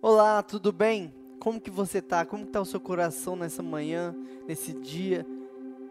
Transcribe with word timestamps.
Olá, 0.00 0.44
tudo 0.44 0.72
bem? 0.72 1.12
Como 1.40 1.60
que 1.60 1.72
você 1.72 2.00
tá? 2.00 2.24
Como 2.24 2.46
que 2.46 2.52
tá 2.52 2.60
o 2.60 2.64
seu 2.64 2.78
coração 2.78 3.34
nessa 3.34 3.64
manhã, 3.64 4.14
nesse 4.46 4.72
dia? 4.72 5.26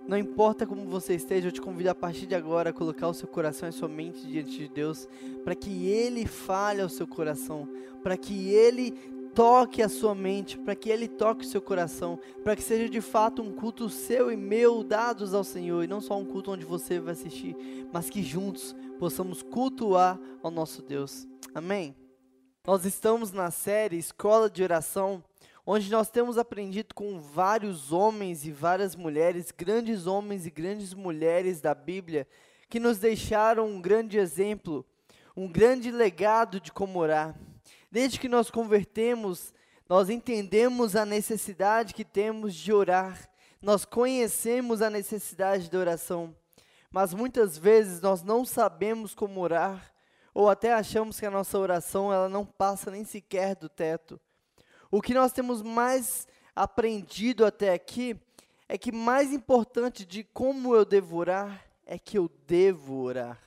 Não 0.07 0.17
importa 0.17 0.65
como 0.65 0.87
você 0.87 1.13
esteja, 1.13 1.49
eu 1.49 1.51
te 1.51 1.59
convido 1.59 1.89
a 1.89 1.95
partir 1.95 2.25
de 2.25 2.33
agora 2.33 2.69
a 2.69 2.73
colocar 2.73 3.09
o 3.09 3.13
seu 3.13 3.27
coração 3.27 3.67
e 3.67 3.73
sua 3.73 3.89
mente 3.89 4.25
diante 4.25 4.51
de 4.51 4.69
Deus, 4.69 5.09
para 5.43 5.53
que 5.53 5.87
Ele 5.87 6.25
fale 6.25 6.81
ao 6.81 6.87
seu 6.87 7.05
coração, 7.05 7.67
para 8.01 8.15
que 8.15 8.47
Ele 8.47 8.91
toque 9.35 9.81
a 9.81 9.89
sua 9.89 10.15
mente, 10.15 10.57
para 10.57 10.73
que 10.73 10.89
Ele 10.89 11.09
toque 11.09 11.43
o 11.43 11.47
seu 11.47 11.61
coração, 11.61 12.17
para 12.45 12.55
que 12.55 12.63
seja 12.63 12.87
de 12.87 13.01
fato 13.01 13.41
um 13.41 13.51
culto 13.51 13.89
seu 13.89 14.31
e 14.31 14.37
meu 14.37 14.85
dados 14.85 15.33
ao 15.33 15.43
Senhor, 15.43 15.83
e 15.83 15.87
não 15.87 15.99
só 15.99 16.17
um 16.17 16.23
culto 16.23 16.51
onde 16.51 16.63
você 16.63 16.97
vai 16.97 17.11
assistir, 17.11 17.57
mas 17.91 18.09
que 18.09 18.23
juntos 18.23 18.73
possamos 18.97 19.43
cultuar 19.43 20.17
ao 20.41 20.49
nosso 20.49 20.81
Deus. 20.81 21.27
Amém? 21.53 21.93
Nós 22.67 22.83
estamos 22.83 23.31
na 23.31 23.49
série 23.49 23.97
Escola 23.97 24.49
de 24.49 24.61
Oração, 24.61 25.23
onde 25.65 25.89
nós 25.89 26.09
temos 26.09 26.37
aprendido 26.37 26.93
com 26.93 27.17
vários 27.17 27.93
homens 27.93 28.45
e 28.45 28.51
várias 28.51 28.93
mulheres, 28.93 29.53
grandes 29.57 30.05
homens 30.05 30.45
e 30.45 30.49
grandes 30.51 30.93
mulheres 30.93 31.61
da 31.61 31.73
Bíblia, 31.73 32.27
que 32.67 32.77
nos 32.77 32.97
deixaram 32.97 33.69
um 33.69 33.79
grande 33.79 34.17
exemplo, 34.17 34.85
um 35.33 35.49
grande 35.49 35.91
legado 35.91 36.59
de 36.59 36.69
como 36.73 36.99
orar. 36.99 37.39
Desde 37.89 38.19
que 38.19 38.27
nós 38.27 38.51
convertemos, 38.51 39.53
nós 39.87 40.09
entendemos 40.09 40.93
a 40.93 41.05
necessidade 41.05 41.93
que 41.93 42.03
temos 42.03 42.53
de 42.53 42.73
orar, 42.73 43.29
nós 43.61 43.85
conhecemos 43.85 44.81
a 44.81 44.89
necessidade 44.89 45.69
de 45.69 45.77
oração, 45.77 46.35
mas 46.91 47.13
muitas 47.13 47.57
vezes 47.57 48.01
nós 48.01 48.23
não 48.23 48.43
sabemos 48.43 49.15
como 49.15 49.39
orar 49.39 49.95
ou 50.37 50.51
até 50.51 50.71
achamos 50.71 51.19
que 51.19 51.25
a 51.25 51.31
nossa 51.31 51.57
oração 51.57 52.13
ela 52.13 52.29
não 52.29 52.45
passa 52.45 52.91
nem 52.91 53.03
sequer 53.03 53.55
do 53.55 53.67
teto. 53.67 54.21
O 54.91 55.01
que 55.01 55.11
nós 55.11 55.31
temos 55.31 55.63
mais 55.63 56.27
aprendido 56.55 57.43
até 57.43 57.73
aqui 57.73 58.15
é 58.69 58.77
que 58.77 58.91
mais 58.91 59.33
importante 59.33 60.05
de 60.05 60.23
como 60.23 60.75
eu 60.75 60.85
devo 60.85 61.17
orar 61.17 61.65
é 61.87 61.97
que 61.97 62.19
eu 62.19 62.29
devo 62.45 63.01
orar. 63.01 63.41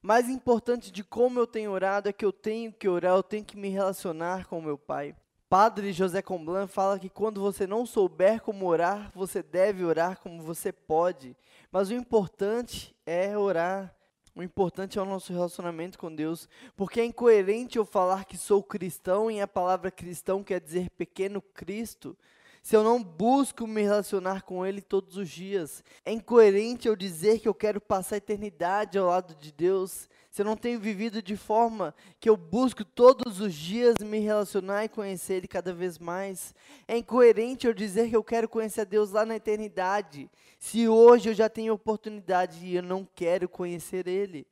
Mais 0.00 0.26
importante 0.30 0.90
de 0.90 1.04
como 1.04 1.38
eu 1.38 1.46
tenho 1.46 1.70
orado 1.70 2.08
é 2.08 2.14
que 2.14 2.24
eu 2.24 2.32
tenho 2.32 2.72
que 2.72 2.88
orar, 2.88 3.14
eu 3.16 3.22
tenho 3.22 3.44
que 3.44 3.58
me 3.58 3.68
relacionar 3.68 4.46
com 4.46 4.58
o 4.58 4.62
meu 4.62 4.78
Pai. 4.78 5.14
Padre 5.50 5.92
José 5.92 6.22
Comblan 6.22 6.66
fala 6.66 6.98
que 6.98 7.10
quando 7.10 7.42
você 7.42 7.66
não 7.66 7.84
souber 7.84 8.40
como 8.40 8.64
orar, 8.64 9.12
você 9.14 9.42
deve 9.42 9.84
orar 9.84 10.18
como 10.18 10.40
você 10.40 10.72
pode. 10.72 11.36
Mas 11.70 11.90
o 11.90 11.94
importante 11.94 12.96
é 13.04 13.36
orar. 13.36 13.94
O 14.34 14.42
importante 14.42 14.98
é 14.98 15.02
o 15.02 15.06
nosso 15.06 15.30
relacionamento 15.30 15.98
com 15.98 16.14
Deus, 16.14 16.48
porque 16.74 17.00
é 17.00 17.04
incoerente 17.04 17.76
eu 17.76 17.84
falar 17.84 18.24
que 18.24 18.38
sou 18.38 18.62
cristão 18.62 19.30
e 19.30 19.40
a 19.40 19.46
palavra 19.46 19.90
cristão 19.90 20.42
quer 20.42 20.58
dizer 20.58 20.88
pequeno 20.90 21.42
Cristo, 21.42 22.16
se 22.62 22.74
eu 22.74 22.82
não 22.82 23.02
busco 23.02 23.66
me 23.66 23.82
relacionar 23.82 24.42
com 24.42 24.64
Ele 24.64 24.80
todos 24.80 25.16
os 25.16 25.28
dias. 25.28 25.84
É 26.04 26.12
incoerente 26.12 26.88
eu 26.88 26.96
dizer 26.96 27.40
que 27.40 27.48
eu 27.48 27.52
quero 27.52 27.80
passar 27.80 28.14
a 28.14 28.18
eternidade 28.18 28.96
ao 28.96 29.08
lado 29.08 29.34
de 29.34 29.52
Deus, 29.52 30.08
se 30.32 30.40
eu 30.40 30.46
não 30.46 30.56
tenho 30.56 30.80
vivido 30.80 31.20
de 31.20 31.36
forma 31.36 31.94
que 32.18 32.26
eu 32.26 32.38
busco 32.38 32.86
todos 32.86 33.38
os 33.38 33.52
dias 33.52 33.96
me 34.00 34.18
relacionar 34.18 34.82
e 34.82 34.88
conhecer 34.88 35.34
Ele 35.34 35.46
cada 35.46 35.74
vez 35.74 35.98
mais. 35.98 36.54
É 36.88 36.96
incoerente 36.96 37.66
eu 37.66 37.74
dizer 37.74 38.08
que 38.08 38.16
eu 38.16 38.24
quero 38.24 38.48
conhecer 38.48 38.80
a 38.80 38.84
Deus 38.84 39.10
lá 39.10 39.26
na 39.26 39.36
eternidade, 39.36 40.30
se 40.58 40.88
hoje 40.88 41.28
eu 41.28 41.34
já 41.34 41.50
tenho 41.50 41.74
oportunidade 41.74 42.64
e 42.64 42.76
eu 42.76 42.82
não 42.82 43.06
quero 43.14 43.46
conhecer 43.46 44.08
Ele. 44.08 44.46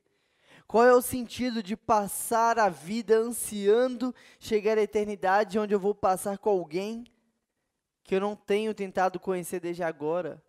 Qual 0.67 0.85
é 0.85 0.93
o 0.93 1.01
sentido 1.01 1.63
de 1.63 1.75
passar 1.75 2.59
a 2.59 2.69
vida 2.69 3.17
ansiando 3.17 4.13
chegar 4.39 4.77
à 4.77 4.83
eternidade, 4.83 5.57
onde 5.57 5.73
eu 5.73 5.79
vou 5.79 5.95
passar 5.95 6.37
com 6.37 6.51
alguém 6.51 7.05
que 8.03 8.13
eu 8.13 8.21
não 8.21 8.35
tenho 8.35 8.71
tentado 8.75 9.19
conhecer 9.19 9.59
desde 9.59 9.81
agora? 9.81 10.43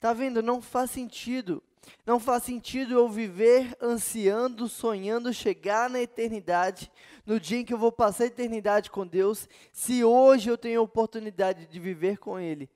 Tá 0.00 0.14
vendo? 0.14 0.42
Não 0.42 0.62
faz 0.62 0.90
sentido. 0.90 1.62
Não 2.04 2.20
faz 2.20 2.42
sentido 2.42 2.94
eu 2.94 3.08
viver 3.08 3.76
ansiando, 3.80 4.68
sonhando 4.68 5.32
chegar 5.32 5.88
na 5.88 6.00
eternidade, 6.00 6.90
no 7.24 7.38
dia 7.38 7.58
em 7.58 7.64
que 7.64 7.72
eu 7.72 7.78
vou 7.78 7.92
passar 7.92 8.24
a 8.24 8.26
eternidade 8.28 8.90
com 8.90 9.06
Deus, 9.06 9.48
se 9.72 10.02
hoje 10.04 10.50
eu 10.50 10.58
tenho 10.58 10.80
a 10.80 10.84
oportunidade 10.84 11.66
de 11.66 11.78
viver 11.80 12.18
com 12.18 12.38
Ele. 12.38 12.68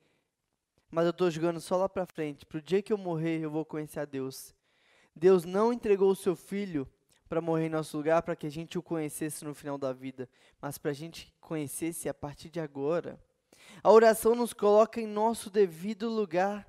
Mas 0.89 1.05
eu 1.05 1.11
estou 1.11 1.29
jogando 1.29 1.59
só 1.59 1.77
lá 1.77 1.89
para 1.89 2.05
frente, 2.05 2.45
para 2.45 2.57
o 2.57 2.61
dia 2.61 2.81
que 2.81 2.93
eu 2.93 2.97
morrer 2.97 3.39
eu 3.39 3.51
vou 3.51 3.65
conhecer 3.65 3.99
a 3.99 4.05
Deus. 4.05 4.53
Deus 5.15 5.45
não 5.45 5.73
entregou 5.73 6.11
o 6.11 6.15
seu 6.15 6.35
Filho 6.35 6.87
para 7.27 7.41
morrer 7.41 7.65
em 7.65 7.69
nosso 7.69 7.97
lugar, 7.97 8.21
para 8.21 8.35
que 8.35 8.45
a 8.45 8.51
gente 8.51 8.77
o 8.77 8.83
conhecesse 8.83 9.43
no 9.43 9.55
final 9.55 9.77
da 9.77 9.91
vida, 9.91 10.29
mas 10.61 10.77
para 10.77 10.91
a 10.91 10.93
gente 10.93 11.33
conhecesse 11.41 12.07
a 12.07 12.13
partir 12.13 12.49
de 12.49 12.59
agora. 12.59 13.19
A 13.83 13.91
oração 13.91 14.35
nos 14.35 14.53
coloca 14.53 15.01
em 15.01 15.07
nosso 15.07 15.49
devido 15.49 16.09
lugar. 16.09 16.67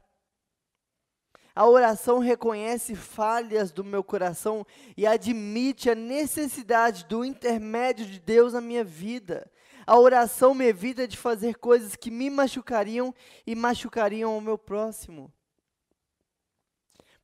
A 1.57 1.67
oração 1.67 2.19
reconhece 2.19 2.95
falhas 2.95 3.73
do 3.73 3.83
meu 3.83 4.05
coração 4.05 4.67
e 4.95 5.07
admite 5.07 5.89
a 5.89 5.95
necessidade 5.95 7.07
do 7.07 7.25
intermédio 7.25 8.05
de 8.05 8.21
Deus 8.21 8.53
na 8.53 8.61
minha 8.61 8.85
vida. 8.85 9.51
A 9.87 9.99
oração 9.99 10.53
me 10.53 10.67
evita 10.67 11.09
de 11.09 11.17
fazer 11.17 11.55
coisas 11.55 11.97
que 11.97 12.11
me 12.11 12.29
machucariam 12.29 13.15
e 13.47 13.55
machucariam 13.55 14.37
o 14.37 14.41
meu 14.41 14.59
próximo. 14.59 15.33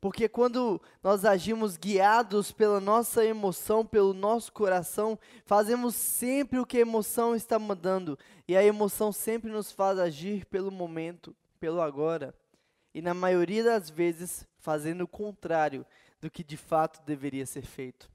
Porque 0.00 0.26
quando 0.30 0.80
nós 1.02 1.26
agimos 1.26 1.76
guiados 1.76 2.50
pela 2.52 2.80
nossa 2.80 3.22
emoção, 3.22 3.84
pelo 3.84 4.14
nosso 4.14 4.50
coração, 4.50 5.18
fazemos 5.44 5.94
sempre 5.94 6.58
o 6.58 6.64
que 6.64 6.78
a 6.78 6.80
emoção 6.80 7.36
está 7.36 7.58
mandando. 7.58 8.18
E 8.48 8.56
a 8.56 8.64
emoção 8.64 9.12
sempre 9.12 9.50
nos 9.50 9.70
faz 9.70 9.98
agir 9.98 10.46
pelo 10.46 10.70
momento, 10.70 11.36
pelo 11.60 11.82
agora 11.82 12.34
e 12.94 13.00
na 13.00 13.14
maioria 13.14 13.64
das 13.64 13.90
vezes 13.90 14.46
fazendo 14.58 15.02
o 15.02 15.08
contrário 15.08 15.84
do 16.20 16.30
que 16.30 16.44
de 16.44 16.56
fato 16.56 17.04
deveria 17.04 17.46
ser 17.46 17.62
feito. 17.62 18.12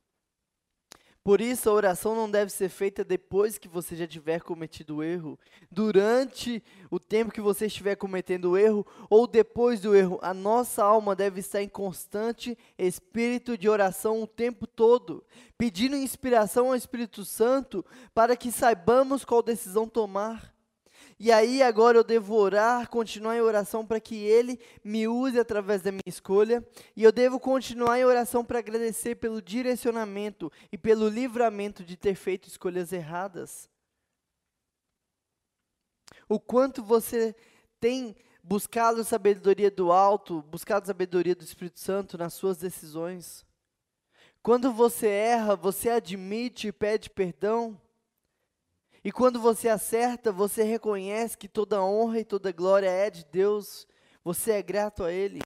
Por 1.27 1.41
isso, 1.41 1.69
a 1.69 1.73
oração 1.73 2.15
não 2.15 2.31
deve 2.31 2.49
ser 2.49 2.69
feita 2.69 3.03
depois 3.03 3.57
que 3.57 3.67
você 3.67 3.97
já 3.97 4.07
tiver 4.07 4.39
cometido 4.39 4.95
o 4.95 5.03
erro, 5.03 5.37
durante 5.69 6.63
o 6.89 7.01
tempo 7.01 7.33
que 7.33 7.41
você 7.41 7.65
estiver 7.65 7.97
cometendo 7.97 8.51
o 8.51 8.57
erro 8.57 8.87
ou 9.09 9.27
depois 9.27 9.81
do 9.81 9.93
erro. 9.93 10.19
A 10.21 10.33
nossa 10.33 10.85
alma 10.85 11.13
deve 11.13 11.41
estar 11.41 11.61
em 11.61 11.67
constante 11.67 12.57
espírito 12.77 13.57
de 13.57 13.67
oração 13.67 14.23
o 14.23 14.25
tempo 14.25 14.65
todo, 14.65 15.21
pedindo 15.57 15.97
inspiração 15.97 16.67
ao 16.67 16.75
Espírito 16.75 17.25
Santo 17.25 17.85
para 18.13 18.37
que 18.37 18.49
saibamos 18.49 19.25
qual 19.25 19.43
decisão 19.43 19.85
tomar. 19.85 20.56
E 21.19 21.31
aí 21.31 21.63
agora 21.63 21.97
eu 21.97 22.03
devo 22.03 22.35
orar, 22.35 22.87
continuar 22.89 23.35
em 23.35 23.41
oração 23.41 23.85
para 23.85 23.99
que 23.99 24.15
Ele 24.15 24.59
me 24.83 25.07
use 25.07 25.39
através 25.39 25.81
da 25.81 25.91
minha 25.91 26.01
escolha. 26.05 26.63
E 26.95 27.03
eu 27.03 27.11
devo 27.11 27.39
continuar 27.39 27.99
em 27.99 28.05
oração 28.05 28.45
para 28.45 28.59
agradecer 28.59 29.15
pelo 29.15 29.41
direcionamento 29.41 30.51
e 30.71 30.77
pelo 30.77 31.09
livramento 31.09 31.83
de 31.83 31.97
ter 31.97 32.13
feito 32.13 32.47
escolhas 32.47 32.93
erradas. 32.93 33.67
O 36.29 36.39
quanto 36.39 36.83
você 36.83 37.35
tem 37.79 38.15
buscado 38.43 39.03
sabedoria 39.03 39.71
do 39.71 39.91
alto, 39.91 40.43
buscado 40.43 40.85
sabedoria 40.85 41.35
do 41.35 41.43
Espírito 41.43 41.79
Santo 41.79 42.17
nas 42.17 42.33
suas 42.33 42.57
decisões. 42.57 43.45
Quando 44.43 44.71
você 44.71 45.07
erra, 45.07 45.55
você 45.55 45.89
admite 45.89 46.67
e 46.67 46.71
pede 46.71 47.09
perdão. 47.09 47.79
E 49.07 49.11
quando 49.13 49.39
você 49.39 49.69
acerta, 49.69 50.33
você 50.33 50.63
reconhece 50.63 51.37
que 51.37 51.47
toda 51.47 51.81
honra 51.81 52.19
e 52.19 52.25
toda 52.25 52.51
glória 52.51 52.89
é 52.89 53.09
de 53.09 53.23
Deus, 53.23 53.87
você 54.21 54.51
é 54.51 54.61
grato 54.61 55.01
a 55.01 55.13
Ele. 55.13 55.39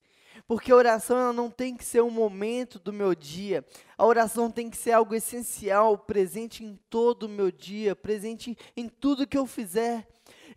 Porque 0.48 0.72
a 0.72 0.76
oração 0.76 1.16
ela 1.16 1.32
não 1.32 1.48
tem 1.48 1.78
que 1.78 1.86
ser 1.86 2.02
um 2.02 2.10
momento 2.10 2.80
do 2.80 2.92
meu 2.92 3.14
dia, 3.14 3.64
a 3.96 4.04
oração 4.04 4.50
tem 4.50 4.68
que 4.68 4.76
ser 4.76 4.94
algo 4.94 5.14
essencial, 5.14 5.96
presente 5.96 6.64
em 6.66 6.76
todo 6.90 7.28
o 7.28 7.30
meu 7.30 7.52
dia, 7.52 7.96
presente 7.96 8.58
em 8.76 8.90
tudo 8.90 9.28
que 9.28 9.38
eu 9.38 9.46
fizer. 9.46 10.08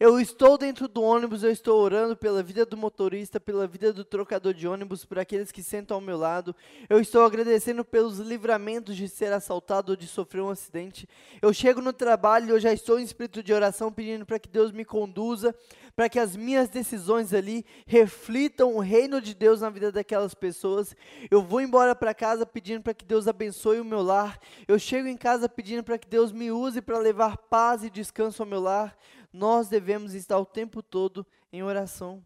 Eu 0.01 0.19
estou 0.19 0.59
dentro 0.59 0.89
do 0.89 1.01
ônibus, 1.03 1.45
eu 1.45 1.53
estou 1.53 1.81
orando 1.81 2.17
pela 2.17 2.43
vida 2.43 2.67
do 2.67 2.77
motorista, 2.77 3.39
pela 3.39 3.65
vida 3.65 3.93
do 3.93 4.05
trocador 4.05 4.53
de 4.53 4.67
ônibus, 4.67 5.05
por 5.05 5.21
aqueles 5.21 5.53
que 5.53 5.63
sentam 5.63 5.97
ao 5.97 6.01
meu 6.01 6.19
lado. 6.19 6.55
Eu 6.89 6.99
estou 6.99 7.25
agradecendo 7.25 7.85
pelos 7.85 8.19
livramentos 8.19 8.97
de 8.97 9.09
ser 9.09 9.33
assaltado 9.33 9.93
ou 9.93 9.97
de 9.97 10.09
sofrer 10.09 10.41
um 10.41 10.51
acidente. 10.51 11.09
Eu 11.41 11.53
chego 11.53 11.81
no 11.81 11.93
trabalho, 11.93 12.51
eu 12.51 12.59
já 12.59 12.73
estou 12.73 12.99
em 12.99 13.05
espírito 13.05 13.41
de 13.41 13.53
oração 13.53 13.93
pedindo 13.93 14.27
para 14.27 14.41
que 14.41 14.49
Deus 14.49 14.73
me 14.73 14.85
conduza, 14.85 15.55
para 15.95 16.09
que 16.09 16.19
as 16.19 16.35
minhas 16.35 16.69
decisões 16.69 17.33
ali 17.33 17.65
reflitam 17.87 18.75
o 18.75 18.81
reino 18.81 19.21
de 19.21 19.33
Deus 19.33 19.61
na 19.61 19.71
vida 19.71 19.93
daquelas 19.93 20.35
pessoas. 20.35 20.97
Eu 21.31 21.41
vou 21.41 21.61
embora 21.61 21.95
para 21.95 22.13
casa 22.13 22.45
pedindo 22.45 22.83
para 22.83 22.95
que 22.95 23.05
Deus 23.05 23.29
abençoe 23.29 23.79
o 23.79 23.85
meu 23.85 24.03
lar. 24.03 24.41
Eu 24.67 24.77
chego 24.77 25.07
em 25.07 25.17
casa 25.17 25.49
pedindo 25.49 25.85
para 25.85 25.99
que 25.99 26.09
Deus 26.09 26.33
me 26.33 26.51
use 26.51 26.83
para 26.83 26.99
levar 26.99 27.37
paz 27.37 27.85
e 27.85 27.91
descanso 27.91 28.43
ao 28.43 28.49
meu 28.49 28.61
lar 28.61 28.97
nós 29.35 29.69
devemos 29.69 30.15
estar 30.15 30.39
o 30.39 30.47
tempo 30.47 30.81
todo 30.81 31.27
em 31.53 31.61
oração. 31.61 32.25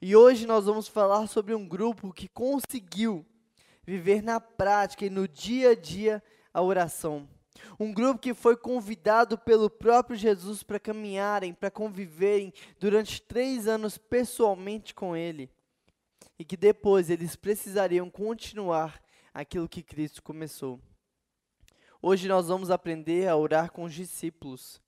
E 0.00 0.14
hoje 0.14 0.46
nós 0.46 0.66
vamos 0.66 0.86
falar 0.86 1.26
sobre 1.26 1.52
um 1.52 1.66
grupo 1.66 2.12
que 2.12 2.28
conseguiu 2.28 3.26
viver 3.84 4.22
na 4.22 4.40
prática 4.40 5.04
e 5.04 5.10
no 5.10 5.26
dia 5.26 5.70
a 5.70 5.74
dia 5.74 6.22
a 6.54 6.62
oração. 6.62 7.28
Um 7.78 7.92
grupo 7.92 8.20
que 8.20 8.34
foi 8.34 8.56
convidado 8.56 9.36
pelo 9.36 9.68
próprio 9.68 10.16
Jesus 10.16 10.62
para 10.62 10.78
caminharem, 10.78 11.52
para 11.52 11.72
conviverem 11.72 12.52
durante 12.78 13.20
três 13.20 13.66
anos 13.66 13.98
pessoalmente 13.98 14.94
com 14.94 15.16
Ele. 15.16 15.50
E 16.38 16.44
que 16.44 16.56
depois 16.56 17.10
eles 17.10 17.34
precisariam 17.34 18.08
continuar 18.08 19.02
aquilo 19.34 19.68
que 19.68 19.82
Cristo 19.82 20.22
começou. 20.22 20.80
Hoje 22.00 22.28
nós 22.28 22.46
vamos 22.46 22.70
aprender 22.70 23.26
a 23.26 23.36
orar 23.36 23.72
com 23.72 23.82
os 23.82 23.92
discípulos. 23.92 24.85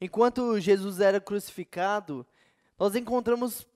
Enquanto 0.00 0.58
Jesus 0.58 1.00
era 1.00 1.20
crucificado, 1.20 2.26
nós 2.78 2.94
encontramos 2.94 3.66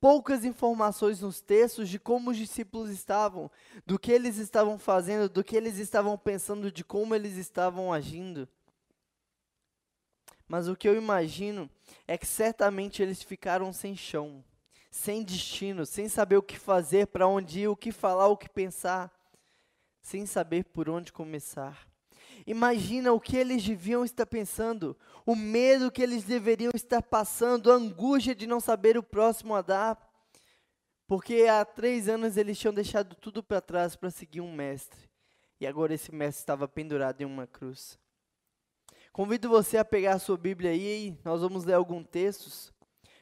poucas 0.00 0.44
informações 0.44 1.20
nos 1.20 1.40
textos 1.40 1.88
de 1.88 1.98
como 1.98 2.30
os 2.30 2.36
discípulos 2.36 2.90
estavam, 2.90 3.50
do 3.86 3.98
que 3.98 4.10
eles 4.10 4.36
estavam 4.36 4.76
fazendo, 4.76 5.28
do 5.28 5.44
que 5.44 5.56
eles 5.56 5.78
estavam 5.78 6.18
pensando, 6.18 6.72
de 6.72 6.82
como 6.82 7.14
eles 7.14 7.36
estavam 7.36 7.92
agindo. 7.92 8.48
Mas 10.48 10.68
o 10.68 10.76
que 10.76 10.88
eu 10.88 10.96
imagino 10.96 11.70
é 12.06 12.18
que 12.18 12.26
certamente 12.26 13.00
eles 13.00 13.22
ficaram 13.22 13.72
sem 13.72 13.96
chão, 13.96 14.44
sem 14.90 15.22
destino, 15.22 15.86
sem 15.86 16.08
saber 16.08 16.36
o 16.36 16.42
que 16.42 16.58
fazer, 16.58 17.06
para 17.06 17.26
onde 17.26 17.60
ir, 17.60 17.68
o 17.68 17.76
que 17.76 17.92
falar, 17.92 18.26
o 18.26 18.36
que 18.36 18.48
pensar, 18.48 19.10
sem 20.00 20.26
saber 20.26 20.64
por 20.64 20.90
onde 20.90 21.12
começar. 21.12 21.91
Imagina 22.46 23.12
o 23.12 23.20
que 23.20 23.36
eles 23.36 23.62
deviam 23.64 24.04
estar 24.04 24.26
pensando, 24.26 24.96
o 25.24 25.36
medo 25.36 25.90
que 25.90 26.02
eles 26.02 26.24
deveriam 26.24 26.72
estar 26.74 27.02
passando, 27.02 27.70
a 27.70 27.74
angústia 27.74 28.34
de 28.34 28.46
não 28.46 28.60
saber 28.60 28.98
o 28.98 29.02
próximo 29.02 29.54
a 29.54 29.62
dar. 29.62 30.10
Porque 31.06 31.42
há 31.42 31.64
três 31.64 32.08
anos 32.08 32.36
eles 32.36 32.58
tinham 32.58 32.74
deixado 32.74 33.14
tudo 33.14 33.42
para 33.42 33.60
trás 33.60 33.94
para 33.94 34.10
seguir 34.10 34.40
um 34.40 34.52
mestre. 34.52 35.08
E 35.60 35.66
agora 35.66 35.94
esse 35.94 36.12
mestre 36.12 36.40
estava 36.40 36.66
pendurado 36.66 37.20
em 37.20 37.24
uma 37.24 37.46
cruz. 37.46 37.98
Convido 39.12 39.48
você 39.48 39.76
a 39.76 39.84
pegar 39.84 40.14
a 40.14 40.18
sua 40.18 40.36
Bíblia 40.36 40.70
aí, 40.70 41.16
nós 41.22 41.42
vamos 41.42 41.64
ler 41.64 41.74
alguns 41.74 42.06
textos. 42.08 42.72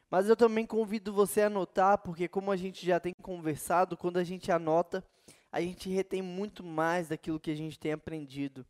Mas 0.08 0.28
eu 0.28 0.36
também 0.36 0.64
convido 0.64 1.12
você 1.12 1.42
a 1.42 1.46
anotar, 1.46 1.98
porque 1.98 2.28
como 2.28 2.50
a 2.50 2.56
gente 2.56 2.86
já 2.86 2.98
tem 2.98 3.12
conversado, 3.22 3.96
quando 3.96 4.16
a 4.16 4.24
gente 4.24 4.50
anota, 4.50 5.04
a 5.52 5.60
gente 5.60 5.88
retém 5.88 6.22
muito 6.22 6.64
mais 6.64 7.08
daquilo 7.08 7.40
que 7.40 7.50
a 7.50 7.56
gente 7.56 7.78
tem 7.78 7.92
aprendido. 7.92 8.64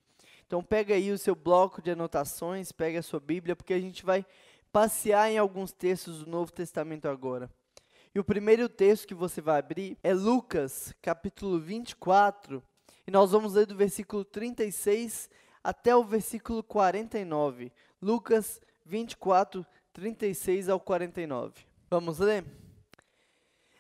Então 0.51 0.65
pega 0.65 0.97
aí 0.97 1.13
o 1.13 1.17
seu 1.17 1.37
bloco 1.37 1.81
de 1.81 1.93
anotações, 1.93 2.73
pega 2.73 2.99
a 2.99 3.03
sua 3.05 3.21
Bíblia, 3.21 3.55
porque 3.55 3.73
a 3.73 3.79
gente 3.79 4.05
vai 4.05 4.27
passear 4.73 5.31
em 5.31 5.39
alguns 5.39 5.71
textos 5.71 6.25
do 6.25 6.29
Novo 6.29 6.51
Testamento 6.51 7.07
agora. 7.07 7.49
E 8.13 8.19
o 8.19 8.25
primeiro 8.25 8.69
texto 8.69 9.07
que 9.07 9.15
você 9.15 9.41
vai 9.41 9.61
abrir 9.61 9.97
é 10.03 10.13
Lucas, 10.13 10.93
capítulo 11.01 11.61
24, 11.61 12.61
e 13.07 13.13
nós 13.13 13.31
vamos 13.31 13.55
ler 13.55 13.65
do 13.65 13.77
versículo 13.77 14.25
36 14.25 15.31
até 15.63 15.95
o 15.95 16.03
versículo 16.03 16.65
49. 16.65 17.71
Lucas 18.03 18.61
24, 18.85 19.65
36 19.93 20.69
ao 20.69 20.81
49. 20.81 21.65
Vamos 21.89 22.19
ler? 22.19 22.45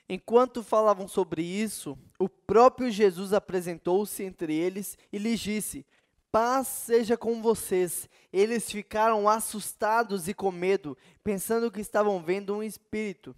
Enquanto 0.08 0.62
falavam 0.62 1.08
sobre 1.08 1.42
isso, 1.42 1.98
o 2.16 2.28
próprio 2.28 2.92
Jesus 2.92 3.32
apresentou-se 3.32 4.22
entre 4.22 4.54
eles 4.54 4.96
e 5.12 5.18
lhes 5.18 5.40
disse: 5.40 5.84
Paz 6.32 6.68
seja 6.68 7.16
com 7.16 7.42
vocês. 7.42 8.08
Eles 8.32 8.70
ficaram 8.70 9.28
assustados 9.28 10.28
e 10.28 10.34
com 10.34 10.52
medo, 10.52 10.96
pensando 11.24 11.70
que 11.70 11.80
estavam 11.80 12.22
vendo 12.22 12.54
um 12.54 12.62
espírito. 12.62 13.34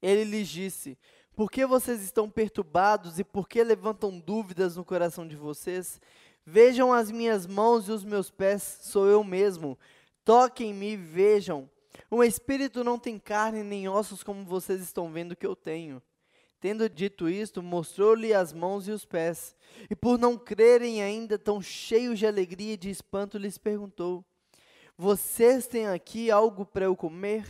Ele 0.00 0.24
lhes 0.24 0.48
disse: 0.48 0.96
Por 1.34 1.50
que 1.50 1.66
vocês 1.66 2.02
estão 2.02 2.30
perturbados 2.30 3.18
e 3.18 3.24
por 3.24 3.48
que 3.48 3.62
levantam 3.62 4.18
dúvidas 4.18 4.76
no 4.76 4.84
coração 4.84 5.26
de 5.26 5.36
vocês? 5.36 6.00
Vejam 6.46 6.92
as 6.92 7.10
minhas 7.10 7.46
mãos 7.46 7.88
e 7.88 7.92
os 7.92 8.04
meus 8.04 8.30
pés, 8.30 8.78
sou 8.82 9.06
eu 9.06 9.22
mesmo. 9.24 9.78
Toquem-me 10.24 10.92
e 10.92 10.96
vejam. 10.96 11.68
Um 12.10 12.22
espírito 12.22 12.84
não 12.84 12.98
tem 12.98 13.18
carne 13.18 13.62
nem 13.62 13.88
ossos 13.88 14.22
como 14.22 14.44
vocês 14.44 14.80
estão 14.80 15.10
vendo 15.10 15.36
que 15.36 15.46
eu 15.46 15.56
tenho. 15.56 16.02
Tendo 16.60 16.86
dito 16.90 17.26
isto, 17.26 17.62
mostrou-lhe 17.62 18.34
as 18.34 18.52
mãos 18.52 18.86
e 18.86 18.90
os 18.90 19.06
pés. 19.06 19.56
E 19.88 19.96
por 19.96 20.18
não 20.18 20.36
crerem 20.36 21.02
ainda, 21.02 21.38
tão 21.38 21.62
cheios 21.62 22.18
de 22.18 22.26
alegria 22.26 22.74
e 22.74 22.76
de 22.76 22.90
espanto, 22.90 23.38
lhes 23.38 23.56
perguntou: 23.56 24.22
Vocês 24.96 25.66
têm 25.66 25.86
aqui 25.86 26.30
algo 26.30 26.66
para 26.66 26.84
eu 26.84 26.94
comer? 26.94 27.46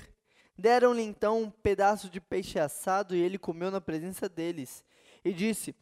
Deram-lhe 0.57 1.03
então 1.03 1.43
um 1.43 1.51
pedaço 1.51 2.09
de 2.09 2.21
peixe 2.21 2.59
assado 2.59 3.17
e 3.17 3.21
ele 3.21 3.37
comeu 3.37 3.71
na 3.71 3.81
presença 3.81 4.29
deles. 4.29 4.85
E 5.25 5.33
disse: 5.33 5.75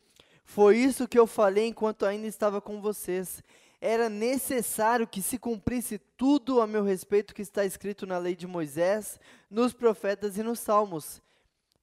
Foi 0.43 0.79
isso 0.79 1.07
que 1.07 1.19
eu 1.19 1.27
falei 1.27 1.67
enquanto 1.67 2.07
ainda 2.07 2.27
estava 2.27 2.63
com 2.63 2.81
vocês. 2.81 3.43
Era 3.79 4.09
necessário 4.09 5.07
que 5.07 5.21
se 5.21 5.39
cumprisse 5.39 5.99
tudo 6.17 6.63
a 6.63 6.67
meu 6.67 6.83
respeito 6.83 7.35
que 7.35 7.43
está 7.43 7.65
escrito 7.65 8.07
na 8.07 8.17
lei 8.17 8.35
de 8.35 8.47
Moisés, 8.47 9.21
nos 9.51 9.75
profetas 9.75 10.39
e 10.39 10.43
nos 10.43 10.61
salmos. 10.61 11.21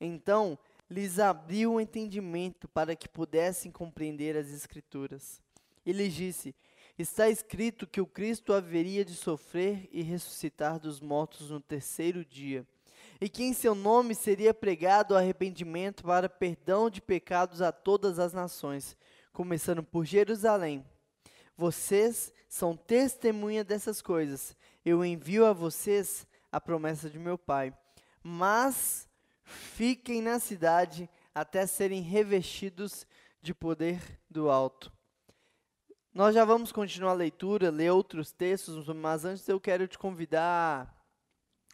Então 0.01 0.57
lhes 0.89 1.19
abriu 1.19 1.73
o 1.73 1.81
entendimento 1.81 2.67
para 2.67 2.95
que 2.95 3.09
pudessem 3.09 3.71
compreender 3.71 4.37
as 4.37 4.49
Escrituras. 4.51 5.41
E 5.85 5.91
lhes 5.91 6.13
disse: 6.13 6.55
Está 6.97 7.29
escrito 7.29 7.87
que 7.87 7.99
o 7.99 8.07
Cristo 8.07 8.53
haveria 8.53 9.03
de 9.03 9.13
sofrer 9.13 9.89
e 9.91 10.01
ressuscitar 10.01 10.79
dos 10.79 10.99
mortos 10.99 11.49
no 11.49 11.59
terceiro 11.59 12.23
dia, 12.23 12.65
e 13.19 13.27
que 13.27 13.43
em 13.43 13.53
seu 13.53 13.75
nome 13.75 14.15
seria 14.15 14.53
pregado 14.53 15.13
o 15.13 15.17
arrependimento 15.17 16.03
para 16.03 16.29
perdão 16.29 16.89
de 16.89 17.01
pecados 17.01 17.61
a 17.61 17.71
todas 17.71 18.19
as 18.19 18.33
nações, 18.33 18.95
começando 19.33 19.83
por 19.83 20.05
Jerusalém. 20.05 20.85
Vocês 21.57 22.33
são 22.47 22.75
testemunha 22.75 23.63
dessas 23.63 24.01
coisas. 24.01 24.55
Eu 24.83 25.03
envio 25.03 25.45
a 25.45 25.53
vocês 25.53 26.27
a 26.51 26.59
promessa 26.59 27.09
de 27.09 27.17
meu 27.17 27.37
Pai. 27.37 27.73
Mas 28.21 29.07
fiquem 29.45 30.21
na 30.21 30.39
cidade 30.39 31.09
até 31.33 31.65
serem 31.65 32.01
revestidos 32.01 33.05
de 33.41 33.53
poder 33.53 34.01
do 34.29 34.49
alto. 34.49 34.91
Nós 36.13 36.33
já 36.33 36.43
vamos 36.45 36.71
continuar 36.71 37.11
a 37.11 37.15
leitura, 37.15 37.69
ler 37.69 37.91
outros 37.91 38.31
textos, 38.31 38.87
mas 38.87 39.25
antes 39.25 39.47
eu 39.47 39.59
quero 39.59 39.87
te 39.87 39.97
convidar 39.97 40.91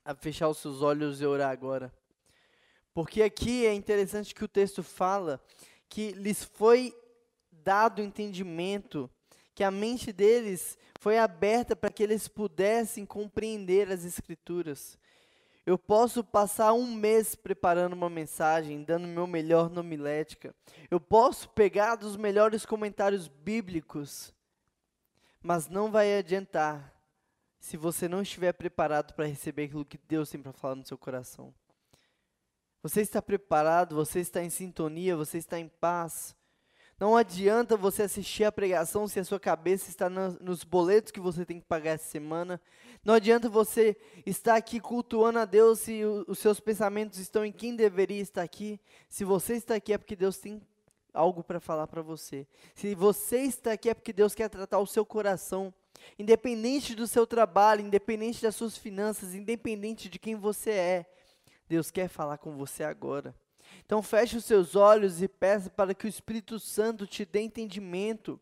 a 0.03 0.15
fechar 0.15 0.49
os 0.49 0.57
seus 0.57 0.81
olhos 0.81 1.21
e 1.21 1.25
orar 1.25 1.51
agora. 1.51 1.93
Porque 2.93 3.21
aqui 3.21 3.65
é 3.65 3.73
interessante 3.73 4.35
que 4.35 4.43
o 4.43 4.47
texto 4.47 4.83
fala 4.83 5.41
que 5.87 6.11
lhes 6.11 6.43
foi 6.43 6.93
dado 7.51 8.01
entendimento, 8.01 9.09
que 9.53 9.63
a 9.63 9.71
mente 9.71 10.11
deles 10.11 10.77
foi 10.99 11.17
aberta 11.17 11.75
para 11.75 11.91
que 11.91 12.01
eles 12.01 12.27
pudessem 12.27 13.05
compreender 13.05 13.91
as 13.91 14.03
Escrituras. 14.03 14.97
Eu 15.71 15.77
posso 15.77 16.21
passar 16.21 16.73
um 16.73 16.93
mês 16.93 17.33
preparando 17.33 17.93
uma 17.93 18.09
mensagem, 18.09 18.83
dando 18.83 19.07
meu 19.07 19.25
melhor 19.25 19.69
na 19.69 19.79
homilética. 19.79 20.53
Eu 20.89 20.99
posso 20.99 21.47
pegar 21.47 21.95
dos 21.95 22.17
melhores 22.17 22.65
comentários 22.65 23.29
bíblicos, 23.29 24.33
mas 25.41 25.69
não 25.69 25.89
vai 25.89 26.17
adiantar 26.17 26.93
se 27.57 27.77
você 27.77 28.09
não 28.09 28.21
estiver 28.21 28.51
preparado 28.51 29.13
para 29.13 29.25
receber 29.25 29.63
aquilo 29.63 29.85
que 29.85 29.97
Deus 29.97 30.29
tem 30.29 30.41
para 30.41 30.51
falar 30.51 30.75
no 30.75 30.85
seu 30.85 30.97
coração. 30.97 31.53
Você 32.83 32.99
está 32.99 33.21
preparado, 33.21 33.95
você 33.95 34.19
está 34.19 34.43
em 34.43 34.49
sintonia, 34.49 35.15
você 35.15 35.37
está 35.37 35.57
em 35.57 35.69
paz. 35.69 36.35
Não 37.01 37.17
adianta 37.17 37.75
você 37.75 38.03
assistir 38.03 38.43
a 38.43 38.51
pregação 38.51 39.07
se 39.07 39.19
a 39.19 39.23
sua 39.23 39.39
cabeça 39.39 39.89
está 39.89 40.07
nos 40.07 40.63
boletos 40.63 41.11
que 41.11 41.19
você 41.19 41.43
tem 41.43 41.59
que 41.59 41.65
pagar 41.65 41.93
essa 41.93 42.07
semana. 42.07 42.61
Não 43.03 43.15
adianta 43.15 43.49
você 43.49 43.97
estar 44.23 44.55
aqui 44.55 44.79
cultuando 44.79 45.39
a 45.39 45.45
Deus 45.45 45.79
se 45.79 46.05
o, 46.05 46.23
os 46.27 46.37
seus 46.37 46.59
pensamentos 46.59 47.17
estão 47.17 47.43
em 47.43 47.51
quem 47.51 47.75
deveria 47.75 48.21
estar 48.21 48.43
aqui. 48.43 48.79
Se 49.09 49.25
você 49.25 49.55
está 49.55 49.73
aqui 49.73 49.93
é 49.93 49.97
porque 49.97 50.15
Deus 50.15 50.37
tem 50.37 50.61
algo 51.11 51.43
para 51.43 51.59
falar 51.59 51.87
para 51.87 52.03
você. 52.03 52.45
Se 52.75 52.93
você 52.93 53.39
está 53.39 53.71
aqui 53.71 53.89
é 53.89 53.95
porque 53.95 54.13
Deus 54.13 54.35
quer 54.35 54.47
tratar 54.47 54.77
o 54.77 54.85
seu 54.85 55.03
coração. 55.03 55.73
Independente 56.19 56.93
do 56.93 57.07
seu 57.07 57.25
trabalho, 57.25 57.81
independente 57.81 58.43
das 58.43 58.55
suas 58.55 58.77
finanças, 58.77 59.33
independente 59.33 60.07
de 60.07 60.19
quem 60.19 60.35
você 60.35 60.69
é, 60.69 61.05
Deus 61.67 61.89
quer 61.89 62.09
falar 62.09 62.37
com 62.37 62.55
você 62.55 62.83
agora. 62.83 63.33
Então 63.85 64.01
feche 64.01 64.37
os 64.37 64.45
seus 64.45 64.75
olhos 64.75 65.21
e 65.21 65.27
peça 65.27 65.69
para 65.69 65.93
que 65.93 66.05
o 66.05 66.09
Espírito 66.09 66.59
Santo 66.59 67.05
te 67.05 67.25
dê 67.25 67.41
entendimento, 67.41 68.39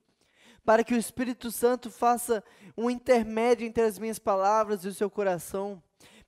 para 0.63 0.83
que 0.83 0.93
o 0.93 0.97
Espírito 0.97 1.51
Santo 1.51 1.89
faça 1.89 2.43
um 2.77 2.89
intermédio 2.89 3.65
entre 3.65 3.83
as 3.83 3.97
minhas 3.97 4.19
palavras 4.19 4.85
e 4.85 4.87
o 4.87 4.93
seu 4.93 5.09
coração. 5.09 5.81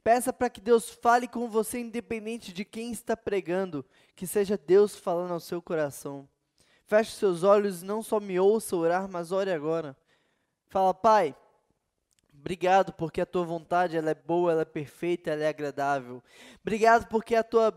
Peça 0.03 0.33
para 0.33 0.49
que 0.49 0.59
Deus 0.59 0.89
fale 0.89 1.27
com 1.27 1.47
você 1.47 1.79
independente 1.79 2.51
de 2.51 2.65
quem 2.65 2.91
está 2.91 3.15
pregando, 3.15 3.85
que 4.15 4.25
seja 4.25 4.57
Deus 4.57 4.95
falando 4.95 5.33
ao 5.33 5.39
seu 5.39 5.61
coração. 5.61 6.27
Feche 6.85 7.11
os 7.11 7.17
seus 7.17 7.43
olhos 7.43 7.81
e 7.81 7.85
não 7.85 8.01
só 8.01 8.19
me 8.19 8.39
ouça 8.39 8.75
orar, 8.75 9.07
mas 9.07 9.31
ore 9.31 9.51
agora. 9.51 9.95
Fala, 10.67 10.93
Pai, 10.93 11.35
obrigado 12.33 12.91
porque 12.93 13.21
a 13.21 13.25
tua 13.25 13.43
vontade 13.43 13.95
ela 13.95 14.09
é 14.09 14.15
boa, 14.15 14.51
ela 14.51 14.61
é 14.63 14.65
perfeita, 14.65 15.29
ela 15.29 15.43
é 15.43 15.49
agradável. 15.49 16.23
Obrigado 16.61 17.07
porque 17.07 17.35
a 17.35 17.43
tua 17.43 17.71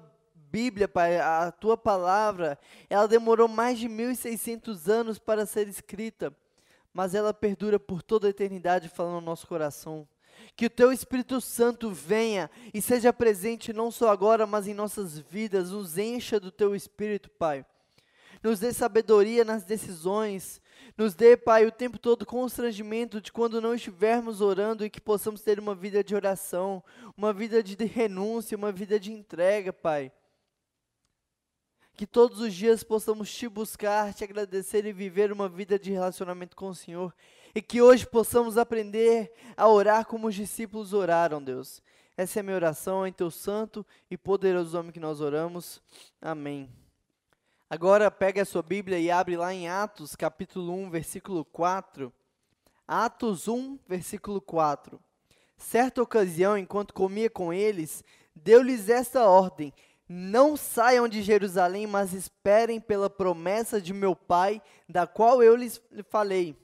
Bíblia, 0.54 0.86
Pai, 0.86 1.18
a 1.18 1.50
tua 1.50 1.76
palavra, 1.76 2.56
ela 2.88 3.08
demorou 3.08 3.48
mais 3.48 3.76
de 3.76 3.88
1600 3.88 4.88
anos 4.88 5.18
para 5.18 5.44
ser 5.46 5.66
escrita. 5.66 6.32
mas 6.92 7.12
ela 7.12 7.34
perdura 7.34 7.76
por 7.76 8.00
toda 8.00 8.28
a 8.28 8.30
eternidade 8.30 8.88
falando 8.88 9.14
no 9.14 9.20
nosso 9.22 9.48
coração. 9.48 10.06
Que 10.54 10.66
o 10.66 10.70
teu 10.70 10.92
Espírito 10.92 11.40
Santo 11.40 11.90
venha 11.90 12.48
e 12.72 12.80
seja 12.80 13.12
presente 13.12 13.72
não 13.72 13.90
só 13.90 14.10
agora, 14.10 14.46
mas 14.46 14.68
em 14.68 14.74
nossas 14.74 15.18
vidas, 15.18 15.72
nos 15.72 15.98
encha 15.98 16.38
do 16.38 16.52
teu 16.52 16.72
Espírito, 16.72 17.28
Pai. 17.30 17.66
Nos 18.40 18.60
dê 18.60 18.72
sabedoria 18.72 19.44
nas 19.44 19.64
decisões, 19.64 20.62
nos 20.96 21.16
dê, 21.16 21.36
Pai, 21.36 21.66
o 21.66 21.72
tempo 21.72 21.98
todo 21.98 22.24
constrangimento 22.24 23.20
de 23.20 23.32
quando 23.32 23.60
não 23.60 23.74
estivermos 23.74 24.40
orando 24.40 24.84
e 24.84 24.90
que 24.90 25.00
possamos 25.00 25.40
ter 25.40 25.58
uma 25.58 25.74
vida 25.74 26.04
de 26.04 26.14
oração, 26.14 26.80
uma 27.16 27.32
vida 27.32 27.60
de 27.60 27.74
renúncia, 27.84 28.56
uma 28.56 28.70
vida 28.70 29.00
de 29.00 29.10
entrega, 29.10 29.72
Pai. 29.72 30.12
Que 31.96 32.06
todos 32.06 32.40
os 32.40 32.52
dias 32.52 32.82
possamos 32.82 33.32
te 33.32 33.48
buscar, 33.48 34.12
te 34.12 34.24
agradecer 34.24 34.84
e 34.84 34.92
viver 34.92 35.30
uma 35.30 35.48
vida 35.48 35.78
de 35.78 35.92
relacionamento 35.92 36.56
com 36.56 36.68
o 36.68 36.74
Senhor. 36.74 37.14
E 37.54 37.62
que 37.62 37.80
hoje 37.80 38.04
possamos 38.04 38.58
aprender 38.58 39.32
a 39.56 39.68
orar 39.68 40.04
como 40.04 40.26
os 40.26 40.34
discípulos 40.34 40.92
oraram, 40.92 41.42
Deus. 41.42 41.80
Essa 42.16 42.38
é 42.38 42.40
a 42.40 42.42
minha 42.42 42.56
oração 42.56 43.06
em 43.06 43.12
teu 43.12 43.30
santo 43.30 43.86
e 44.10 44.16
poderoso 44.16 44.76
nome 44.76 44.92
que 44.92 44.98
nós 44.98 45.20
oramos. 45.20 45.80
Amém. 46.20 46.68
Agora 47.70 48.10
pega 48.10 48.42
a 48.42 48.44
sua 48.44 48.62
Bíblia 48.62 48.98
e 48.98 49.10
abre 49.10 49.36
lá 49.36 49.54
em 49.54 49.68
Atos, 49.68 50.14
capítulo 50.14 50.72
1, 50.72 50.90
versículo 50.90 51.44
4. 51.44 52.12
Atos 52.86 53.48
1, 53.48 53.78
versículo 53.88 54.40
4. 54.40 55.00
Certa 55.56 56.02
ocasião, 56.02 56.58
enquanto 56.58 56.92
comia 56.92 57.30
com 57.30 57.52
eles, 57.52 58.04
deu-lhes 58.34 58.88
esta 58.88 59.24
ordem: 59.26 59.72
não 60.08 60.56
saiam 60.56 61.08
de 61.08 61.22
Jerusalém, 61.22 61.86
mas 61.86 62.12
esperem 62.12 62.80
pela 62.80 63.08
promessa 63.08 63.80
de 63.80 63.92
meu 63.92 64.14
Pai, 64.14 64.60
da 64.88 65.06
qual 65.06 65.42
eu 65.42 65.56
lhes 65.56 65.80
falei. 66.10 66.56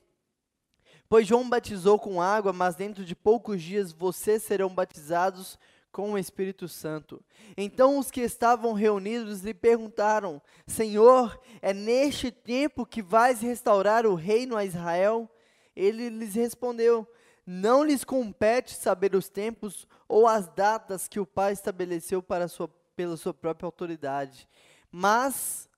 Pois 1.09 1.27
João 1.27 1.49
batizou 1.49 1.99
com 1.99 2.21
água, 2.21 2.53
mas 2.53 2.77
dentro 2.77 3.05
de 3.05 3.17
poucos 3.17 3.63
dias 3.63 3.93
vocês 3.93 4.43
serão 4.43 4.69
batizados 4.69 5.59
com 5.91 6.13
o 6.13 6.19
Espírito 6.19 6.69
Santo. 6.69 7.21
Então 7.57 7.99
os 7.99 8.11
que 8.11 8.21
estavam 8.21 8.73
reunidos 8.73 9.41
lhe 9.41 9.55
perguntaram: 9.55 10.41
Senhor, 10.67 11.41
é 11.61 11.73
neste 11.73 12.31
tempo 12.31 12.87
que 12.87 13.03
vais 13.03 13.41
restaurar 13.41 14.07
o 14.07 14.15
reino 14.15 14.57
a 14.57 14.65
Israel? 14.65 15.29
Ele 15.75 16.09
lhes 16.11 16.35
respondeu: 16.35 17.09
Não 17.45 17.83
lhes 17.83 18.05
compete 18.05 18.75
saber 18.75 19.15
os 19.15 19.29
tempos 19.29 19.89
ou 20.07 20.29
as 20.29 20.47
datas 20.49 21.09
que 21.09 21.19
o 21.19 21.27
Pai 21.27 21.53
estabeleceu 21.53 22.23
para 22.23 22.45
a 22.45 22.49
sua 22.49 22.69
pela 23.01 23.17
sua 23.17 23.33
própria 23.33 23.67
autoridade, 23.67 24.47
mas 24.93 25.71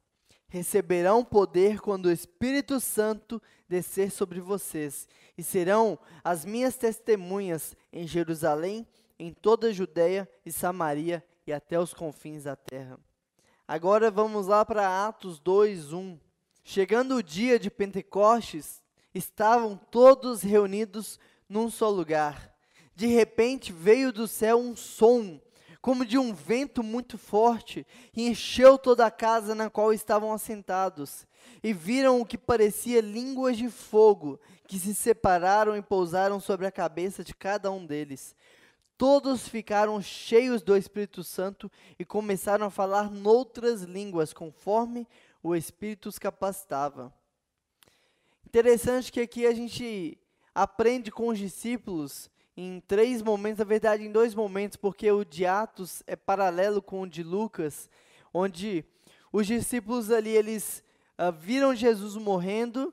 receberão 0.49 1.25
poder 1.25 1.81
quando 1.81 2.07
o 2.07 2.11
Espírito 2.11 2.81
Santo 2.81 3.41
descer 3.69 4.11
sobre 4.11 4.41
vocês, 4.41 5.07
e 5.39 5.43
serão 5.45 5.97
as 6.25 6.45
minhas 6.45 6.77
testemunhas 6.77 7.77
em 7.93 8.09
Jerusalém, 8.09 8.85
em 9.21 9.33
toda 9.33 9.69
a 9.69 9.73
Judéia 9.73 10.29
e 10.45 10.51
Samaria 10.51 11.25
e 11.47 11.53
até 11.53 11.79
os 11.79 11.95
confins 11.95 12.43
da 12.43 12.57
terra. 12.57 12.99
Agora 13.69 14.11
vamos 14.11 14.49
lá 14.49 14.65
para 14.65 15.07
Atos 15.07 15.39
2:1. 15.39 16.19
Chegando 16.65 17.15
o 17.15 17.23
dia 17.23 17.57
de 17.57 17.71
Pentecostes, 17.71 18.83
estavam 19.15 19.77
todos 19.77 20.43
reunidos 20.43 21.21
num 21.49 21.71
só 21.71 21.89
lugar. 21.89 22.53
De 22.97 23.07
repente 23.07 23.73
veio 23.73 24.13
do 24.13 24.27
céu 24.27 24.59
um 24.59 24.75
som 24.75 25.41
como 25.83 26.07
de 26.07 26.17
um 26.17 26.33
vento 26.33 26.81
muito 26.81 27.19
forte, 27.19 27.85
e 28.15 28.29
encheu 28.29 28.79
toda 28.79 29.05
a 29.05 29.11
casa 29.11 29.53
na 29.53 29.69
qual 29.69 29.93
estavam 29.93 30.33
assentados. 30.33 31.27
E 31.61 31.73
viram 31.73 32.21
o 32.21 32.25
que 32.25 32.39
parecia 32.39 33.01
línguas 33.01 33.57
de 33.57 33.69
fogo, 33.69 34.39
que 34.69 34.79
se 34.79 34.95
separaram 34.95 35.77
e 35.77 35.83
pousaram 35.83 36.39
sobre 36.39 36.67
a 36.67 36.73
cabeça 36.73 37.25
de 37.25 37.35
cada 37.35 37.71
um 37.73 37.85
deles. 37.85 38.37
Todos 38.97 39.49
ficaram 39.49 40.01
cheios 40.01 40.63
do 40.63 40.77
Espírito 40.77 41.25
Santo 41.25 41.69
e 41.99 42.05
começaram 42.05 42.67
a 42.67 42.71
falar 42.71 43.11
noutras 43.11 43.83
línguas, 43.83 44.33
conforme 44.33 45.09
o 45.43 45.57
Espírito 45.57 46.09
os 46.09 46.19
capacitava. 46.19 47.13
Interessante 48.47 49.11
que 49.11 49.21
aqui 49.21 49.47
a 49.47 49.53
gente 49.53 50.17
aprende 50.55 51.11
com 51.11 51.27
os 51.27 51.39
discípulos 51.39 52.31
em 52.57 52.81
três 52.81 53.23
momentos, 53.23 53.59
na 53.59 53.65
verdade 53.65 54.05
em 54.05 54.13
dois 54.13 54.35
momentos, 54.35 54.77
porque 54.77 55.11
o 55.11 55.25
de 55.25 55.47
Atos 55.47 56.03
é 56.07 56.15
paralelo 56.17 56.83
com 56.83 57.03
o 57.03 57.09
de 57.09 57.23
Lucas, 57.23 57.89
onde 58.33 58.85
os 59.33 59.47
discípulos 59.47 60.11
ali 60.11 60.31
eles 60.31 60.83
uh, 61.19 61.33
viram 61.33 61.75
Jesus 61.75 62.17
morrendo 62.17 62.93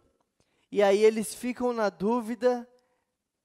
e 0.71 0.81
aí 0.81 1.03
eles 1.03 1.33
ficam 1.33 1.73
na 1.73 1.89
dúvida 1.89 2.67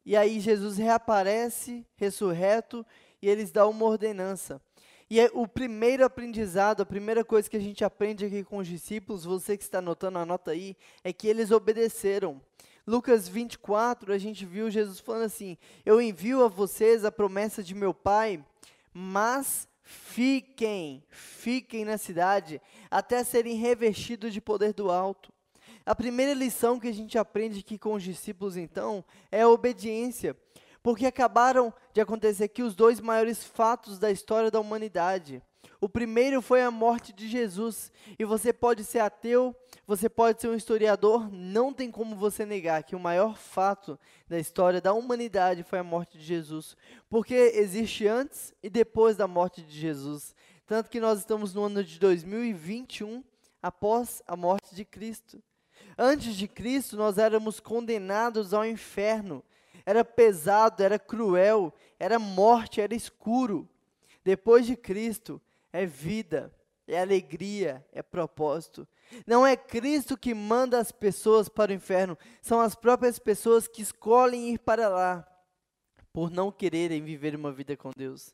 e 0.04 0.16
aí 0.16 0.38
Jesus 0.38 0.76
reaparece 0.76 1.87
ressurreto 1.97 2.85
e 3.21 3.28
eles 3.28 3.50
dão 3.50 3.71
uma 3.71 3.87
ordenança. 3.87 4.61
E 5.09 5.21
é 5.21 5.30
o 5.33 5.47
primeiro 5.47 6.04
aprendizado, 6.04 6.83
a 6.83 6.87
primeira 6.87 7.25
coisa 7.25 7.49
que 7.49 7.56
a 7.56 7.61
gente 7.61 7.85
aprende 7.85 8.25
aqui 8.25 8.42
com 8.42 8.59
os 8.59 8.66
discípulos, 8.66 9.25
você 9.25 9.56
que 9.56 9.62
está 9.62 9.78
anotando, 9.78 10.18
anota 10.18 10.50
aí, 10.50 10.76
é 11.02 11.12
que 11.12 11.28
eles 11.28 11.50
obedeceram. 11.50 12.40
Lucas 12.86 13.26
24, 13.26 14.12
a 14.12 14.18
gente 14.18 14.44
viu 14.44 14.70
Jesus 14.70 15.00
falando 15.00 15.24
assim: 15.24 15.56
Eu 15.86 16.02
envio 16.02 16.44
a 16.44 16.48
vocês 16.48 17.04
a 17.04 17.10
promessa 17.10 17.62
de 17.62 17.74
meu 17.74 17.94
Pai, 17.94 18.44
mas 18.92 19.66
fiquem, 19.82 21.02
fiquem 21.08 21.84
na 21.84 21.96
cidade, 21.96 22.60
até 22.90 23.24
serem 23.24 23.56
revestidos 23.56 24.34
de 24.34 24.40
poder 24.40 24.74
do 24.74 24.90
alto. 24.90 25.32
A 25.86 25.94
primeira 25.94 26.34
lição 26.34 26.78
que 26.78 26.88
a 26.88 26.92
gente 26.92 27.16
aprende 27.16 27.60
aqui 27.60 27.78
com 27.78 27.94
os 27.94 28.02
discípulos, 28.02 28.56
então, 28.56 29.04
é 29.32 29.42
a 29.42 29.48
obediência, 29.48 30.36
porque 30.82 31.06
acabaram 31.06 31.72
de 31.92 32.00
acontecer 32.02 32.44
aqui 32.44 32.62
os 32.62 32.74
dois 32.74 33.00
maiores 33.00 33.42
fatos 33.44 33.98
da 33.98 34.10
história 34.10 34.50
da 34.50 34.60
humanidade. 34.60 35.42
O 35.80 35.88
primeiro 35.88 36.40
foi 36.40 36.62
a 36.62 36.71
morte 36.71 37.12
de 37.12 37.28
Jesus. 37.28 37.92
E 38.18 38.25
você 38.25 38.52
pode 38.52 38.85
ser 38.85 39.00
ateu, 39.00 39.54
você 39.87 40.09
pode 40.09 40.40
ser 40.40 40.49
um 40.49 40.54
historiador, 40.54 41.30
não 41.30 41.73
tem 41.73 41.90
como 41.90 42.16
você 42.16 42.47
negar 42.47 42.83
que 42.83 42.97
o 42.97 43.00
maior 43.00 43.37
fato 43.37 43.99
da 44.28 44.38
história 44.38 44.80
da 44.80 44.92
humanidade 44.92 45.62
foi 45.62 45.78
a 45.78 45.85
morte 45.85 46.18
de 46.18 46.25
Jesus. 46.25 46.76
Porque 47.09 47.35
existe 47.35 48.06
antes 48.06 48.54
e 48.62 48.71
depois 48.71 49.16
da 49.16 49.26
morte 49.26 49.62
de 49.62 49.78
Jesus. 49.78 50.35
Tanto 50.66 50.88
que 50.88 51.00
nós 51.00 51.18
estamos 51.18 51.52
no 51.52 51.64
ano 51.64 51.85
de 51.85 51.99
2021, 51.99 53.23
após 53.64 54.23
a 54.26 54.37
morte 54.37 54.75
de 54.75 54.85
Cristo. 54.85 55.42
Antes 55.97 56.37
de 56.37 56.47
Cristo, 56.47 56.97
nós 56.97 57.16
éramos 57.16 57.61
condenados 57.61 58.52
ao 58.52 58.64
inferno. 58.64 59.42
Era 59.87 60.04
pesado, 60.04 60.83
era 60.83 60.99
cruel, 60.99 61.73
era 61.99 62.18
morte, 62.18 62.80
era 62.80 62.94
escuro. 62.94 63.68
Depois 64.23 64.66
de 64.66 64.76
Cristo, 64.76 65.40
é 65.75 65.85
vida, 65.85 66.54
é 66.87 67.00
alegria, 67.00 67.85
é 67.93 68.00
propósito. 68.00 68.87
Não 69.26 69.45
é 69.45 69.57
Cristo 69.57 70.16
que 70.16 70.33
manda 70.33 70.78
as 70.78 70.93
pessoas 70.93 71.49
para 71.49 71.73
o 71.73 71.75
inferno, 71.75 72.16
são 72.40 72.61
as 72.61 72.76
próprias 72.76 73.19
pessoas 73.19 73.66
que 73.66 73.83
escolhem 73.83 74.54
ir 74.54 74.59
para 74.61 74.88
lá 74.88 75.28
por 76.12 76.31
não 76.31 76.52
quererem 76.52 77.02
viver 77.02 77.35
uma 77.35 77.50
vida 77.50 77.76
com 77.76 77.90
Deus. 77.95 78.33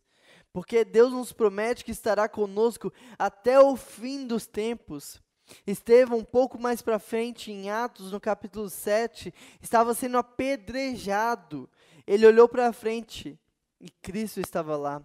Porque 0.52 0.84
Deus 0.84 1.12
nos 1.12 1.32
promete 1.32 1.82
que 1.82 1.92
estará 1.92 2.28
conosco 2.28 2.92
até 3.18 3.58
o 3.58 3.74
fim 3.74 4.26
dos 4.26 4.46
tempos. 4.46 5.18
Estevão, 5.66 6.18
um 6.18 6.24
pouco 6.24 6.60
mais 6.60 6.82
para 6.82 6.98
frente, 6.98 7.50
em 7.50 7.70
Atos, 7.70 8.12
no 8.12 8.20
capítulo 8.20 8.68
7, 8.68 9.32
estava 9.62 9.94
sendo 9.94 10.18
apedrejado. 10.18 11.70
Ele 12.06 12.26
olhou 12.26 12.46
para 12.46 12.70
frente 12.70 13.40
e 13.80 13.88
Cristo 13.88 14.40
estava 14.40 14.76
lá. 14.76 15.02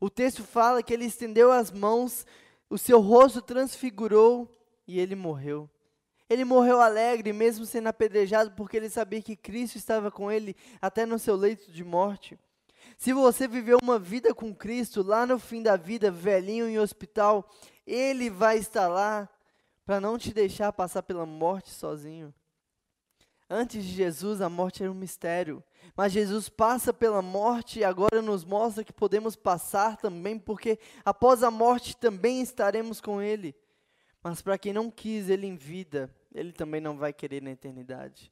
O 0.00 0.08
texto 0.08 0.44
fala 0.44 0.82
que 0.82 0.92
ele 0.92 1.04
estendeu 1.04 1.50
as 1.50 1.70
mãos, 1.70 2.26
o 2.70 2.78
seu 2.78 3.00
rosto 3.00 3.42
transfigurou 3.42 4.48
e 4.86 5.00
ele 5.00 5.14
morreu. 5.14 5.68
Ele 6.30 6.44
morreu 6.44 6.80
alegre, 6.80 7.32
mesmo 7.32 7.64
sendo 7.64 7.88
apedrejado, 7.88 8.52
porque 8.52 8.76
ele 8.76 8.90
sabia 8.90 9.22
que 9.22 9.34
Cristo 9.34 9.76
estava 9.76 10.10
com 10.10 10.30
ele 10.30 10.54
até 10.80 11.06
no 11.06 11.18
seu 11.18 11.34
leito 11.34 11.72
de 11.72 11.82
morte. 11.82 12.38
Se 12.96 13.12
você 13.12 13.48
viveu 13.48 13.78
uma 13.82 13.98
vida 13.98 14.34
com 14.34 14.54
Cristo, 14.54 15.02
lá 15.02 15.26
no 15.26 15.38
fim 15.38 15.62
da 15.62 15.76
vida, 15.76 16.10
velhinho 16.10 16.68
em 16.68 16.78
hospital, 16.78 17.48
Ele 17.86 18.28
vai 18.28 18.58
estar 18.58 18.88
lá 18.88 19.28
para 19.84 20.00
não 20.00 20.18
te 20.18 20.32
deixar 20.32 20.72
passar 20.72 21.02
pela 21.02 21.24
morte 21.24 21.70
sozinho. 21.70 22.34
Antes 23.50 23.82
de 23.82 23.92
Jesus, 23.92 24.42
a 24.42 24.48
morte 24.50 24.82
era 24.82 24.92
um 24.92 24.94
mistério. 24.94 25.64
Mas 25.96 26.12
Jesus 26.12 26.48
passa 26.48 26.92
pela 26.92 27.22
morte 27.22 27.78
e 27.78 27.84
agora 27.84 28.20
nos 28.20 28.44
mostra 28.44 28.84
que 28.84 28.92
podemos 28.92 29.34
passar 29.34 29.96
também, 29.96 30.38
porque 30.38 30.78
após 31.04 31.42
a 31.42 31.50
morte 31.50 31.96
também 31.96 32.42
estaremos 32.42 33.00
com 33.00 33.22
Ele. 33.22 33.54
Mas 34.22 34.42
para 34.42 34.58
quem 34.58 34.72
não 34.72 34.90
quis 34.90 35.30
Ele 35.30 35.46
em 35.46 35.56
vida, 35.56 36.14
Ele 36.34 36.52
também 36.52 36.80
não 36.80 36.98
vai 36.98 37.12
querer 37.12 37.40
na 37.42 37.50
eternidade. 37.50 38.30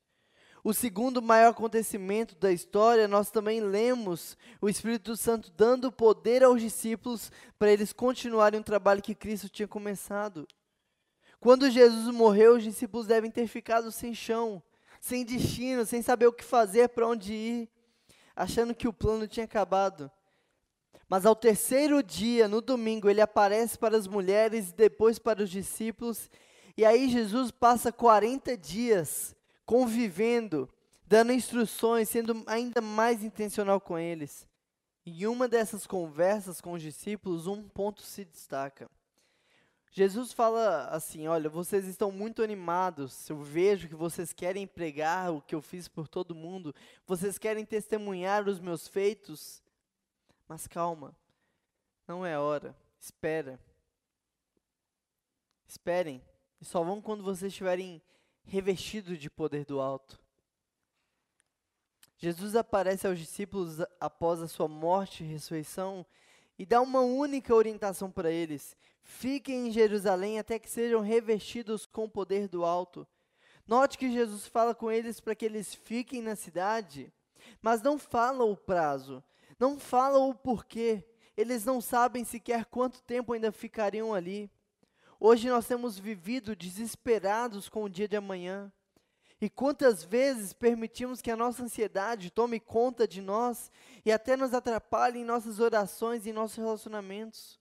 O 0.63 0.75
segundo 0.75 1.23
maior 1.23 1.51
acontecimento 1.51 2.35
da 2.35 2.53
história, 2.53 3.09
nós 3.09 3.31
também 3.31 3.61
lemos 3.61 4.37
o 4.61 4.69
Espírito 4.69 5.17
Santo 5.17 5.51
dando 5.57 5.93
poder 5.93 6.43
aos 6.43 6.61
discípulos 6.61 7.31
para 7.59 7.71
eles 7.71 7.93
continuarem 7.93 8.61
o 8.61 8.65
trabalho 8.65 9.01
que 9.01 9.15
Cristo 9.15 9.49
tinha 9.49 9.69
começado. 9.69 10.47
Quando 11.39 11.71
Jesus 11.71 12.13
morreu, 12.13 12.57
os 12.57 12.65
discípulos 12.65 13.07
devem 13.07 13.31
ter 13.31 13.47
ficado 13.47 13.93
sem 13.93 14.13
chão 14.13 14.63
sem 15.07 15.25
destino, 15.25 15.87
sem 15.87 16.03
saber 16.03 16.27
o 16.27 16.33
que 16.33 16.43
fazer, 16.43 16.89
para 16.89 17.07
onde 17.07 17.33
ir, 17.33 17.69
achando 18.35 18.75
que 18.75 18.89
o 18.89 18.93
plano 18.93 19.29
tinha 19.29 19.45
acabado. 19.45 20.11
Mas 21.09 21.25
ao 21.25 21.37
terceiro 21.37 22.03
dia, 22.03 22.49
no 22.49 22.61
domingo, 22.61 23.09
ele 23.09 23.21
aparece 23.21 23.79
para 23.79 23.97
as 23.97 24.09
mulheres 24.09 24.71
e 24.71 24.75
depois 24.75 25.17
para 25.17 25.45
os 25.45 25.49
discípulos. 25.49 26.29
E 26.77 26.85
aí 26.85 27.09
Jesus 27.09 27.53
passa 27.53 27.93
40 27.93 28.57
dias 28.57 29.37
convivendo, 29.65 30.69
dando 31.07 31.33
instruções, 31.33 32.09
sendo 32.09 32.43
ainda 32.45 32.81
mais 32.81 33.23
intencional 33.23 33.81
com 33.81 33.97
eles. 33.97 34.45
Em 35.07 35.25
uma 35.27 35.47
dessas 35.47 35.87
conversas 35.87 36.61
com 36.61 36.73
os 36.73 36.83
discípulos, 36.83 37.47
um 37.47 37.63
ponto 37.69 38.03
se 38.03 38.25
destaca. 38.25 38.91
Jesus 39.97 40.31
fala 40.31 40.89
assim: 40.89 41.27
Olha, 41.27 41.49
vocês 41.49 41.87
estão 41.87 42.13
muito 42.13 42.43
animados. 42.43 43.31
Eu 43.31 43.39
vejo 43.39 43.89
que 43.89 43.95
vocês 43.95 44.31
querem 44.31 44.67
pregar 44.67 45.33
o 45.33 45.41
que 45.41 45.55
eu 45.55 45.63
fiz 45.63 45.89
por 45.89 46.07
todo 46.07 46.35
mundo. 46.35 46.75
Vocês 47.07 47.39
querem 47.39 47.65
testemunhar 47.65 48.47
os 48.47 48.61
meus 48.61 48.87
feitos. 48.87 49.63
Mas 50.47 50.67
calma, 50.67 51.17
não 52.07 52.27
é 52.27 52.39
hora. 52.39 52.77
Espera. 53.01 53.59
Esperem. 55.67 56.23
E 56.61 56.65
só 56.67 56.85
vão 56.85 57.01
quando 57.01 57.25
vocês 57.25 57.51
estiverem 57.51 58.03
revestidos 58.45 59.19
de 59.19 59.31
poder 59.31 59.65
do 59.65 59.81
alto. 59.81 60.21
Jesus 62.19 62.55
aparece 62.55 63.07
aos 63.07 63.19
discípulos 63.19 63.79
após 63.99 64.43
a 64.43 64.49
sua 64.49 64.69
morte 64.69 65.25
e 65.25 65.27
ressurreição 65.27 66.05
e 66.59 66.65
dá 66.65 66.81
uma 66.81 67.01
única 67.01 67.55
orientação 67.55 68.11
para 68.11 68.31
eles: 68.31 68.77
fiquem 69.03 69.69
em 69.69 69.71
Jerusalém 69.71 70.39
até 70.39 70.59
que 70.59 70.71
sejam 70.71 71.01
revestidos 71.01 71.87
com 71.87 72.05
o 72.05 72.11
poder 72.11 72.49
do 72.49 72.65
alto. 72.65 73.07
Note 73.67 73.99
que 73.99 74.13
Jesus 74.13 74.47
fala 74.47 74.75
com 74.75 74.91
eles 74.91 75.21
para 75.21 75.35
que 75.35 75.45
eles 75.45 75.75
fiquem 75.75 76.23
na 76.23 76.37
cidade, 76.37 77.13
mas 77.61 77.83
não 77.83 77.99
fala 77.99 78.45
o 78.45 78.57
prazo, 78.57 79.23
não 79.59 79.79
fala 79.79 80.19
o 80.19 80.35
porquê. 80.35 81.05
Eles 81.37 81.65
não 81.65 81.81
sabem 81.81 82.25
sequer 82.25 82.65
quanto 82.65 83.03
tempo 83.03 83.33
ainda 83.33 83.53
ficariam 83.53 84.15
ali. 84.15 84.51
Hoje 85.21 85.49
nós 85.49 85.67
temos 85.67 85.99
vivido 85.99 86.57
desesperados 86.57 87.69
com 87.69 87.85
o 87.85 87.91
dia 87.91 88.09
de 88.09 88.17
amanhã. 88.17 88.73
E 89.41 89.51
quantas 89.51 90.03
vezes 90.03 90.53
permitimos 90.53 91.21
que 91.21 91.31
a 91.31 91.37
nossa 91.37 91.63
ansiedade 91.63 92.31
tome 92.31 92.59
conta 92.59 93.07
de 93.07 93.21
nós 93.21 93.71
e 94.05 94.11
até 94.11 94.37
nos 94.37 94.55
atrapalhe 94.55 95.19
em 95.19 95.25
nossas 95.25 95.61
orações 95.61 96.25
e 96.25 96.31
em 96.31 96.33
nossos 96.33 96.57
relacionamentos? 96.57 97.61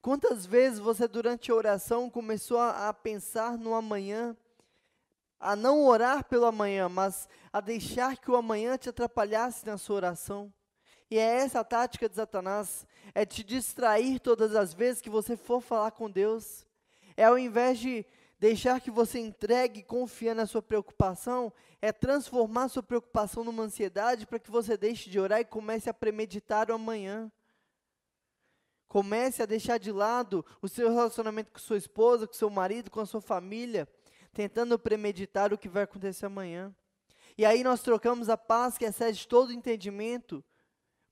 Quantas 0.00 0.46
vezes 0.46 0.78
você, 0.78 1.08
durante 1.08 1.50
a 1.50 1.54
oração, 1.54 2.08
começou 2.08 2.58
a, 2.58 2.88
a 2.88 2.94
pensar 2.94 3.58
no 3.58 3.74
amanhã, 3.74 4.36
a 5.38 5.56
não 5.56 5.84
orar 5.84 6.24
pelo 6.24 6.46
amanhã, 6.46 6.88
mas 6.88 7.28
a 7.52 7.60
deixar 7.60 8.16
que 8.16 8.30
o 8.30 8.36
amanhã 8.36 8.76
te 8.76 8.88
atrapalhasse 8.88 9.66
na 9.66 9.78
sua 9.78 9.96
oração? 9.96 10.52
E 11.10 11.18
é 11.18 11.38
essa 11.38 11.60
a 11.60 11.64
tática 11.64 12.08
de 12.08 12.14
Satanás: 12.14 12.86
é 13.14 13.26
te 13.26 13.44
distrair 13.44 14.18
todas 14.20 14.54
as 14.54 14.72
vezes 14.72 15.02
que 15.02 15.10
você 15.10 15.36
for 15.36 15.60
falar 15.60 15.90
com 15.90 16.10
Deus. 16.10 16.64
É 17.16 17.24
ao 17.24 17.38
invés 17.38 17.78
de 17.78 18.06
Deixar 18.42 18.80
que 18.80 18.90
você 18.90 19.20
entregue 19.20 19.78
e 19.78 19.84
confie 19.84 20.34
na 20.34 20.46
sua 20.46 20.60
preocupação 20.60 21.52
é 21.80 21.92
transformar 21.92 22.66
sua 22.66 22.82
preocupação 22.82 23.44
numa 23.44 23.62
ansiedade 23.62 24.26
para 24.26 24.40
que 24.40 24.50
você 24.50 24.76
deixe 24.76 25.08
de 25.08 25.20
orar 25.20 25.38
e 25.38 25.44
comece 25.44 25.88
a 25.88 25.94
premeditar 25.94 26.68
o 26.68 26.74
amanhã. 26.74 27.30
Comece 28.88 29.44
a 29.44 29.46
deixar 29.46 29.78
de 29.78 29.92
lado 29.92 30.44
o 30.60 30.68
seu 30.68 30.92
relacionamento 30.92 31.52
com 31.52 31.60
sua 31.60 31.76
esposa, 31.76 32.26
com 32.26 32.32
seu 32.32 32.50
marido, 32.50 32.90
com 32.90 32.98
a 32.98 33.06
sua 33.06 33.20
família, 33.20 33.88
tentando 34.32 34.76
premeditar 34.76 35.52
o 35.52 35.56
que 35.56 35.68
vai 35.68 35.84
acontecer 35.84 36.26
amanhã. 36.26 36.74
E 37.38 37.44
aí 37.44 37.62
nós 37.62 37.80
trocamos 37.80 38.28
a 38.28 38.36
paz 38.36 38.76
que 38.76 38.84
excede 38.84 39.28
todo 39.28 39.52
entendimento 39.52 40.44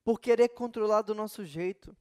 por 0.03 0.21
querer 0.21 0.49
controlar 0.49 1.03
do 1.03 1.15
nosso 1.15 1.45
jeito. 1.45 1.97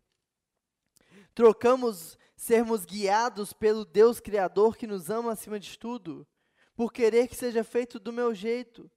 Trocamos 1.35 2.17
sermos 2.39 2.85
guiados 2.85 3.51
pelo 3.51 3.83
Deus 3.83 4.21
Criador 4.21 4.77
que 4.77 4.87
nos 4.87 5.09
ama 5.09 5.33
acima 5.33 5.59
de 5.59 5.77
tudo, 5.77 6.25
por 6.73 6.93
querer 6.93 7.27
que 7.27 7.35
seja 7.35 7.65
feito 7.65 7.99
do 7.99 8.13
meu 8.13 8.33
jeito. 8.33 8.89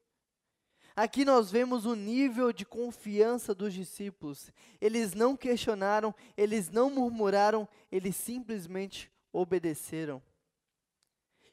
Aqui 0.94 1.24
nós 1.24 1.50
vemos 1.50 1.85
o 1.85 1.96
nível 1.96 2.52
de 2.52 2.64
confiança 2.64 3.52
dos 3.52 3.74
discípulos. 3.74 4.52
Eles 4.81 5.12
não 5.12 5.37
questionaram, 5.37 6.14
eles 6.37 6.70
não 6.70 6.88
murmuraram, 6.88 7.68
eles 7.90 8.14
simplesmente 8.14 9.11
obedeceram. 9.33 10.22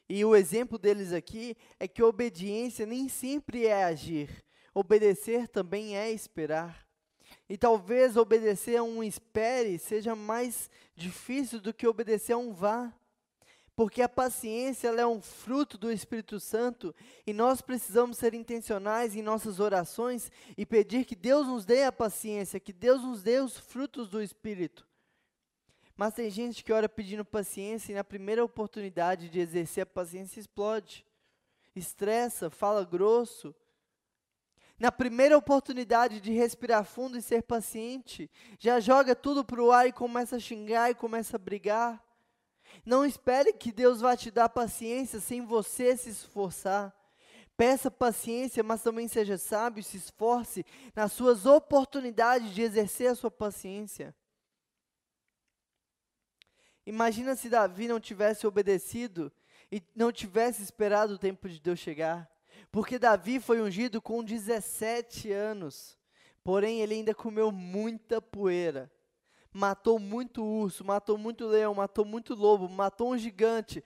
E 0.08 0.24
o 0.24 0.36
exemplo 0.36 0.78
deles 0.78 1.12
aqui 1.12 1.56
é 1.80 1.88
que 1.88 2.04
obediência 2.04 2.86
nem 2.86 3.08
sempre 3.08 3.66
é 3.66 3.82
agir, 3.82 4.44
obedecer 4.72 5.48
também 5.48 5.96
é 5.96 6.12
esperar. 6.12 6.88
E 7.50 7.58
talvez 7.58 8.16
obedecer 8.16 8.76
a 8.76 8.82
um 8.84 9.02
espere 9.02 9.76
seja 9.76 10.14
mais 10.14 10.70
difícil 10.94 11.60
do 11.60 11.74
que 11.74 11.84
obedecer 11.84 12.34
a 12.34 12.38
um 12.38 12.52
vá. 12.52 12.94
Porque 13.74 14.00
a 14.02 14.08
paciência 14.08 14.86
é 14.86 15.04
um 15.04 15.20
fruto 15.20 15.76
do 15.76 15.90
Espírito 15.90 16.38
Santo 16.38 16.94
e 17.26 17.32
nós 17.32 17.60
precisamos 17.60 18.18
ser 18.18 18.34
intencionais 18.34 19.16
em 19.16 19.22
nossas 19.22 19.58
orações 19.58 20.30
e 20.56 20.64
pedir 20.64 21.04
que 21.04 21.16
Deus 21.16 21.48
nos 21.48 21.64
dê 21.64 21.82
a 21.82 21.90
paciência, 21.90 22.60
que 22.60 22.72
Deus 22.72 23.02
nos 23.02 23.20
dê 23.20 23.40
os 23.40 23.58
frutos 23.58 24.08
do 24.08 24.22
Espírito. 24.22 24.86
Mas 25.96 26.14
tem 26.14 26.30
gente 26.30 26.62
que 26.62 26.72
ora 26.72 26.88
pedindo 26.88 27.24
paciência 27.24 27.90
e 27.90 27.96
na 27.96 28.04
primeira 28.04 28.44
oportunidade 28.44 29.28
de 29.28 29.40
exercer 29.40 29.82
a 29.82 29.86
paciência 29.86 30.38
explode, 30.38 31.04
estressa, 31.74 32.48
fala 32.48 32.84
grosso, 32.84 33.52
na 34.80 34.90
primeira 34.90 35.36
oportunidade 35.36 36.22
de 36.22 36.32
respirar 36.32 36.86
fundo 36.86 37.18
e 37.18 37.22
ser 37.22 37.42
paciente, 37.42 38.30
já 38.58 38.80
joga 38.80 39.14
tudo 39.14 39.44
para 39.44 39.62
o 39.62 39.70
ar 39.70 39.86
e 39.86 39.92
começa 39.92 40.36
a 40.36 40.40
xingar 40.40 40.90
e 40.90 40.94
começa 40.94 41.36
a 41.36 41.38
brigar. 41.38 42.02
Não 42.82 43.04
espere 43.04 43.52
que 43.52 43.70
Deus 43.70 44.00
vá 44.00 44.16
te 44.16 44.30
dar 44.30 44.48
paciência 44.48 45.20
sem 45.20 45.44
você 45.44 45.94
se 45.98 46.08
esforçar. 46.08 46.96
Peça 47.58 47.90
paciência, 47.90 48.62
mas 48.62 48.82
também 48.82 49.06
seja 49.06 49.36
sábio 49.36 49.84
se 49.84 49.98
esforce 49.98 50.64
nas 50.96 51.12
suas 51.12 51.44
oportunidades 51.44 52.54
de 52.54 52.62
exercer 52.62 53.10
a 53.10 53.14
sua 53.14 53.30
paciência. 53.30 54.16
Imagina 56.86 57.36
se 57.36 57.50
Davi 57.50 57.86
não 57.86 58.00
tivesse 58.00 58.46
obedecido 58.46 59.30
e 59.70 59.82
não 59.94 60.10
tivesse 60.10 60.62
esperado 60.62 61.14
o 61.14 61.18
tempo 61.18 61.50
de 61.50 61.60
Deus 61.60 61.78
chegar. 61.78 62.29
Porque 62.70 62.98
Davi 62.98 63.40
foi 63.40 63.60
ungido 63.60 64.00
com 64.00 64.22
17 64.22 65.32
anos, 65.32 65.98
porém 66.44 66.80
ele 66.80 66.94
ainda 66.94 67.14
comeu 67.14 67.50
muita 67.50 68.22
poeira. 68.22 68.90
Matou 69.52 69.98
muito 69.98 70.44
urso, 70.44 70.84
matou 70.84 71.18
muito 71.18 71.46
leão, 71.46 71.74
matou 71.74 72.04
muito 72.04 72.34
lobo, 72.34 72.68
matou 72.68 73.12
um 73.12 73.18
gigante, 73.18 73.82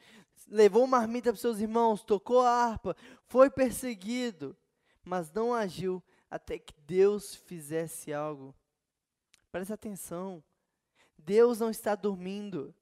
levou 0.46 0.86
marmita 0.86 1.32
para 1.32 1.40
seus 1.40 1.58
irmãos, 1.58 2.02
tocou 2.02 2.42
a 2.42 2.50
harpa, 2.50 2.94
foi 3.26 3.48
perseguido, 3.48 4.54
mas 5.02 5.32
não 5.32 5.54
agiu 5.54 6.02
até 6.30 6.58
que 6.58 6.74
Deus 6.86 7.34
fizesse 7.34 8.12
algo. 8.12 8.54
Preste 9.50 9.72
atenção. 9.72 10.42
Deus 11.16 11.60
não 11.60 11.70
está 11.70 11.94
dormindo. 11.94 12.74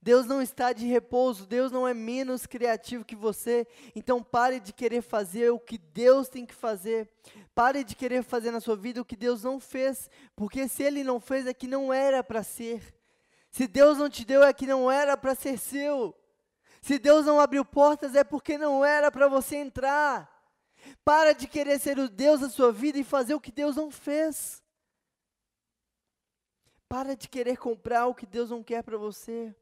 Deus 0.00 0.26
não 0.26 0.40
está 0.40 0.72
de 0.72 0.86
repouso, 0.86 1.46
Deus 1.46 1.72
não 1.72 1.86
é 1.86 1.92
menos 1.92 2.46
criativo 2.46 3.04
que 3.04 3.16
você. 3.16 3.66
Então 3.94 4.22
pare 4.22 4.60
de 4.60 4.72
querer 4.72 5.02
fazer 5.02 5.50
o 5.50 5.58
que 5.58 5.76
Deus 5.76 6.28
tem 6.28 6.46
que 6.46 6.54
fazer. 6.54 7.10
Pare 7.54 7.82
de 7.82 7.96
querer 7.96 8.22
fazer 8.22 8.50
na 8.52 8.60
sua 8.60 8.76
vida 8.76 9.00
o 9.00 9.04
que 9.04 9.16
Deus 9.16 9.42
não 9.42 9.58
fez, 9.58 10.08
porque 10.36 10.68
se 10.68 10.82
Ele 10.82 11.02
não 11.02 11.18
fez 11.18 11.46
é 11.46 11.52
que 11.52 11.66
não 11.66 11.92
era 11.92 12.22
para 12.22 12.42
ser. 12.42 12.94
Se 13.50 13.66
Deus 13.66 13.98
não 13.98 14.08
te 14.08 14.24
deu 14.24 14.42
é 14.42 14.52
que 14.52 14.66
não 14.66 14.90
era 14.90 15.16
para 15.16 15.34
ser 15.34 15.58
seu. 15.58 16.14
Se 16.80 16.98
Deus 16.98 17.26
não 17.26 17.40
abriu 17.40 17.64
portas 17.64 18.14
é 18.14 18.22
porque 18.22 18.56
não 18.56 18.84
era 18.84 19.10
para 19.10 19.26
você 19.26 19.56
entrar. 19.56 20.32
Para 21.04 21.32
de 21.32 21.48
querer 21.48 21.80
ser 21.80 21.98
o 21.98 22.08
Deus 22.08 22.40
da 22.40 22.48
sua 22.48 22.70
vida 22.72 22.98
e 22.98 23.04
fazer 23.04 23.34
o 23.34 23.40
que 23.40 23.50
Deus 23.50 23.74
não 23.74 23.90
fez. 23.90 24.62
Para 26.88 27.16
de 27.16 27.28
querer 27.28 27.56
comprar 27.56 28.06
o 28.06 28.14
que 28.14 28.24
Deus 28.24 28.50
não 28.50 28.62
quer 28.62 28.82
para 28.82 28.96
você. 28.96 29.54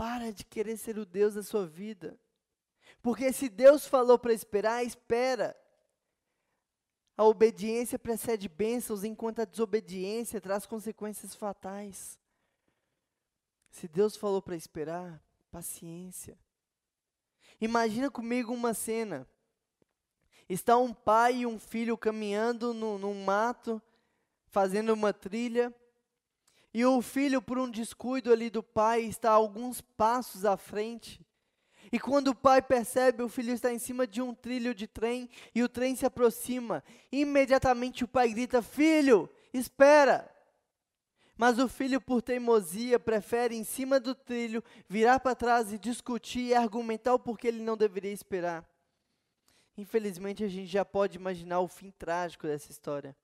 Para 0.00 0.32
de 0.32 0.46
querer 0.46 0.78
ser 0.78 0.96
o 0.96 1.04
Deus 1.04 1.34
da 1.34 1.42
sua 1.42 1.66
vida. 1.66 2.18
Porque 3.02 3.30
se 3.34 3.50
Deus 3.50 3.86
falou 3.86 4.18
para 4.18 4.32
esperar, 4.32 4.82
espera. 4.82 5.54
A 7.18 7.24
obediência 7.24 7.98
precede 7.98 8.48
bênçãos, 8.48 9.04
enquanto 9.04 9.40
a 9.40 9.44
desobediência 9.44 10.40
traz 10.40 10.64
consequências 10.64 11.34
fatais. 11.34 12.18
Se 13.70 13.86
Deus 13.86 14.16
falou 14.16 14.40
para 14.40 14.56
esperar, 14.56 15.22
paciência. 15.50 16.38
Imagina 17.60 18.10
comigo 18.10 18.54
uma 18.54 18.72
cena. 18.72 19.28
Está 20.48 20.78
um 20.78 20.94
pai 20.94 21.40
e 21.40 21.46
um 21.46 21.58
filho 21.58 21.98
caminhando 21.98 22.72
no, 22.72 22.96
num 22.96 23.22
mato, 23.22 23.82
fazendo 24.46 24.94
uma 24.94 25.12
trilha. 25.12 25.70
E 26.72 26.84
o 26.84 27.02
filho, 27.02 27.42
por 27.42 27.58
um 27.58 27.68
descuido 27.68 28.32
ali 28.32 28.48
do 28.48 28.62
pai, 28.62 29.02
está 29.02 29.30
alguns 29.30 29.80
passos 29.80 30.44
à 30.44 30.56
frente. 30.56 31.20
E 31.92 31.98
quando 31.98 32.28
o 32.28 32.34
pai 32.34 32.62
percebe, 32.62 33.22
o 33.22 33.28
filho 33.28 33.52
está 33.52 33.72
em 33.72 33.78
cima 33.78 34.06
de 34.06 34.22
um 34.22 34.32
trilho 34.32 34.74
de 34.74 34.86
trem 34.86 35.28
e 35.52 35.62
o 35.62 35.68
trem 35.68 35.96
se 35.96 36.06
aproxima. 36.06 36.84
Imediatamente 37.10 38.04
o 38.04 38.08
pai 38.08 38.32
grita: 38.32 38.62
Filho, 38.62 39.28
espera! 39.52 40.30
Mas 41.36 41.58
o 41.58 41.66
filho, 41.66 42.00
por 42.00 42.20
teimosia, 42.20 43.00
prefere, 43.00 43.56
em 43.56 43.64
cima 43.64 43.98
do 43.98 44.14
trilho, 44.14 44.62
virar 44.86 45.18
para 45.20 45.34
trás 45.34 45.72
e 45.72 45.78
discutir 45.78 46.48
e 46.48 46.54
argumentar 46.54 47.14
o 47.14 47.18
porquê 47.18 47.48
ele 47.48 47.62
não 47.62 47.78
deveria 47.78 48.12
esperar. 48.12 48.68
Infelizmente, 49.76 50.44
a 50.44 50.48
gente 50.48 50.66
já 50.66 50.84
pode 50.84 51.16
imaginar 51.16 51.60
o 51.60 51.66
fim 51.66 51.90
trágico 51.90 52.46
dessa 52.46 52.70
história. 52.70 53.16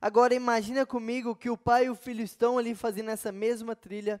Agora, 0.00 0.34
imagina 0.34 0.84
comigo 0.84 1.34
que 1.34 1.50
o 1.50 1.56
pai 1.56 1.86
e 1.86 1.90
o 1.90 1.94
filho 1.94 2.22
estão 2.22 2.58
ali 2.58 2.74
fazendo 2.74 3.10
essa 3.10 3.32
mesma 3.32 3.74
trilha 3.74 4.20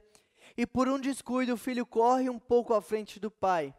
e 0.56 0.66
por 0.66 0.88
um 0.88 0.98
descuido 0.98 1.54
o 1.54 1.58
filho 1.58 1.84
corre 1.84 2.30
um 2.30 2.38
pouco 2.38 2.74
à 2.74 2.80
frente 2.80 3.20
do 3.20 3.30
pai. 3.30 3.74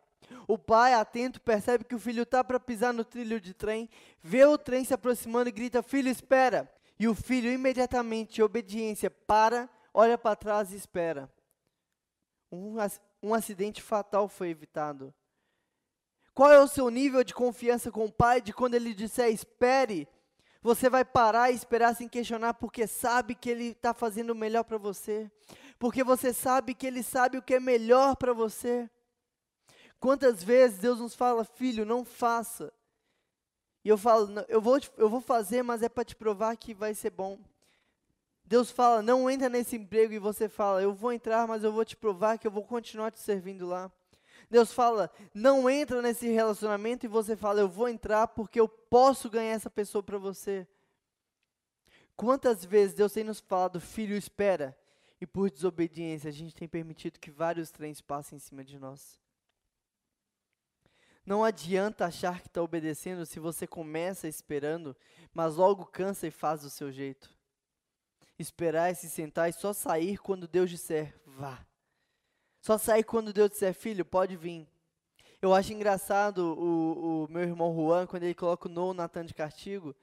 O 0.48 0.58
pai, 0.58 0.94
atento, 0.94 1.42
percebe 1.42 1.84
que 1.84 1.96
o 1.96 2.00
filho 2.00 2.24
está 2.24 2.44
para 2.44 2.60
pisar 2.60 2.94
no 2.94 3.04
trilho 3.04 3.40
de 3.40 3.54
trem, 3.54 3.90
vê 4.22 4.46
o 4.46 4.58
trem 4.58 4.84
se 4.84 4.94
aproximando 4.94 5.50
e 5.50 5.52
grita: 5.52 5.82
Filho, 5.82 6.10
espera! 6.10 6.72
E 7.00 7.08
o 7.08 7.16
filho, 7.16 7.52
imediatamente, 7.52 8.42
em 8.42 8.44
obediência, 8.44 9.10
para, 9.10 9.70
olha 9.94 10.18
para 10.18 10.36
trás 10.36 10.74
e 10.74 10.76
espera. 10.76 11.32
Um, 12.52 12.76
um 13.22 13.34
acidente 13.34 13.82
fatal 13.82 14.28
foi 14.28 14.50
evitado. 14.50 15.14
Qual 16.34 16.52
é 16.52 16.60
o 16.60 16.68
seu 16.68 16.90
nível 16.90 17.24
de 17.24 17.34
confiança 17.34 17.92
com 17.92 18.06
o 18.06 18.12
pai 18.12 18.42
de 18.42 18.54
quando 18.54 18.76
ele 18.76 18.94
disser 18.94 19.32
espere? 19.32 20.08
Você 20.62 20.89
vai 20.89 21.06
parar 21.06 21.52
e 21.52 21.56
esperar 21.56 21.96
sem 21.96 22.08
questionar 22.08 22.54
porque 22.56 22.88
sabe 22.88 23.36
que 23.36 23.50
ele 23.50 23.70
está 23.70 23.93
fazendo 23.93 24.32
o 24.32 24.36
melhor 24.36 24.63
para 24.63 24.78
você 24.78 25.30
porque 25.80 26.04
você 26.04 26.34
sabe 26.34 26.74
que 26.74 26.88
Ele 26.88 27.04
sabe 27.04 27.38
o 27.38 27.41
que 27.41 27.56
é 27.56 27.60
melhor 27.60 28.15
para 28.15 28.34
você. 28.34 28.89
Quantas 30.00 30.43
vezes 30.43 30.80
Deus 30.80 31.00
nos 31.00 31.15
fala, 31.15 31.43
filho, 31.43 31.86
não 31.86 32.04
faça. 32.04 32.74
E 33.84 33.89
eu 33.89 33.98
falo, 33.98 34.28
eu 34.48 34.62
vou, 34.62 34.80
eu 34.98 35.10
vou 35.10 35.22
fazer, 35.22 35.63
mas 35.63 35.82
é 35.82 35.89
para 35.89 36.04
te 36.04 36.15
provar 36.15 36.56
que 36.58 36.74
vai 36.74 36.93
ser 36.93 37.12
bom. 37.12 37.39
Deus 38.43 38.72
fala, 38.72 39.02
não 39.02 39.30
entra 39.30 39.50
nesse 39.50 39.76
emprego 39.76 40.13
e 40.13 40.20
você 40.20 40.48
fala, 40.48 40.82
eu 40.82 40.93
vou 40.93 41.12
entrar, 41.12 41.48
mas 41.48 41.63
eu 41.63 41.72
vou 41.72 41.86
te 41.86 41.96
provar 41.96 42.38
que 42.38 42.48
eu 42.48 42.52
vou 42.52 42.63
continuar 42.63 43.12
te 43.12 43.20
servindo 43.20 43.67
lá. 43.67 43.91
Deus 44.50 44.72
fala, 44.72 45.12
não 45.34 45.70
entra 45.70 46.02
nesse 46.02 46.28
relacionamento 46.28 47.06
e 47.06 47.10
você 47.10 47.36
fala, 47.36 47.60
eu 47.60 47.68
vou 47.68 47.90
entrar 47.90 48.28
porque 48.28 48.60
eu 48.60 48.68
posso 48.68 49.30
ganhar 49.30 49.54
essa 49.54 49.70
pessoa 49.70 50.02
para 50.02 50.18
você. 50.18 50.66
Quantas 52.16 52.64
vezes 52.64 52.96
Deus 52.96 53.12
tem 53.12 53.24
nos 53.24 53.40
falado, 53.40 53.80
filho, 53.80 54.16
espera, 54.16 54.76
e 55.20 55.28
por 55.28 55.52
desobediência, 55.52 56.30
a 56.30 56.34
gente 56.34 56.56
tem 56.56 56.68
permitido 56.68 57.20
que 57.20 57.30
vários 57.30 57.70
trens 57.72 58.00
passem 58.00 58.38
em 58.38 58.40
cima 58.40 58.64
de 58.64 58.80
nós. 58.80 59.20
Não 61.26 61.44
adianta 61.44 62.06
achar 62.06 62.40
que 62.40 62.48
está 62.48 62.62
obedecendo 62.62 63.26
se 63.26 63.38
você 63.38 63.68
começa 63.68 64.30
esperando, 64.30 64.96
mas 65.34 65.58
logo 65.58 65.86
cansa 65.86 66.26
e 66.26 66.32
faz 66.32 66.62
do 66.62 66.70
seu 66.70 66.90
jeito. 66.90 67.30
Esperar 68.40 68.90
é 68.90 68.94
se 68.94 69.10
sentar 69.10 69.50
e 69.50 69.54
só 69.54 69.74
sair 69.74 70.18
quando 70.20 70.48
Deus 70.48 70.70
disser, 70.70 71.14
vá. 71.26 71.66
Só 72.62 72.78
sair 72.78 73.04
quando 73.04 73.34
Deus 73.34 73.52
disser, 73.52 73.74
filho, 73.74 74.04
pode 74.04 74.36
vir. 74.36 74.67
Eu 75.41 75.54
acho 75.54 75.72
engraçado 75.72 76.39
o, 76.39 77.26
o 77.26 77.32
meu 77.32 77.43
irmão 77.43 77.76
Juan, 77.76 78.08
quando 78.08 78.24
ele 78.24 78.34
coloca 78.34 78.67
o 78.67 78.72
no 78.72 78.93
Natan 78.93 79.26
de 79.26 79.34
castigo, 79.34 79.96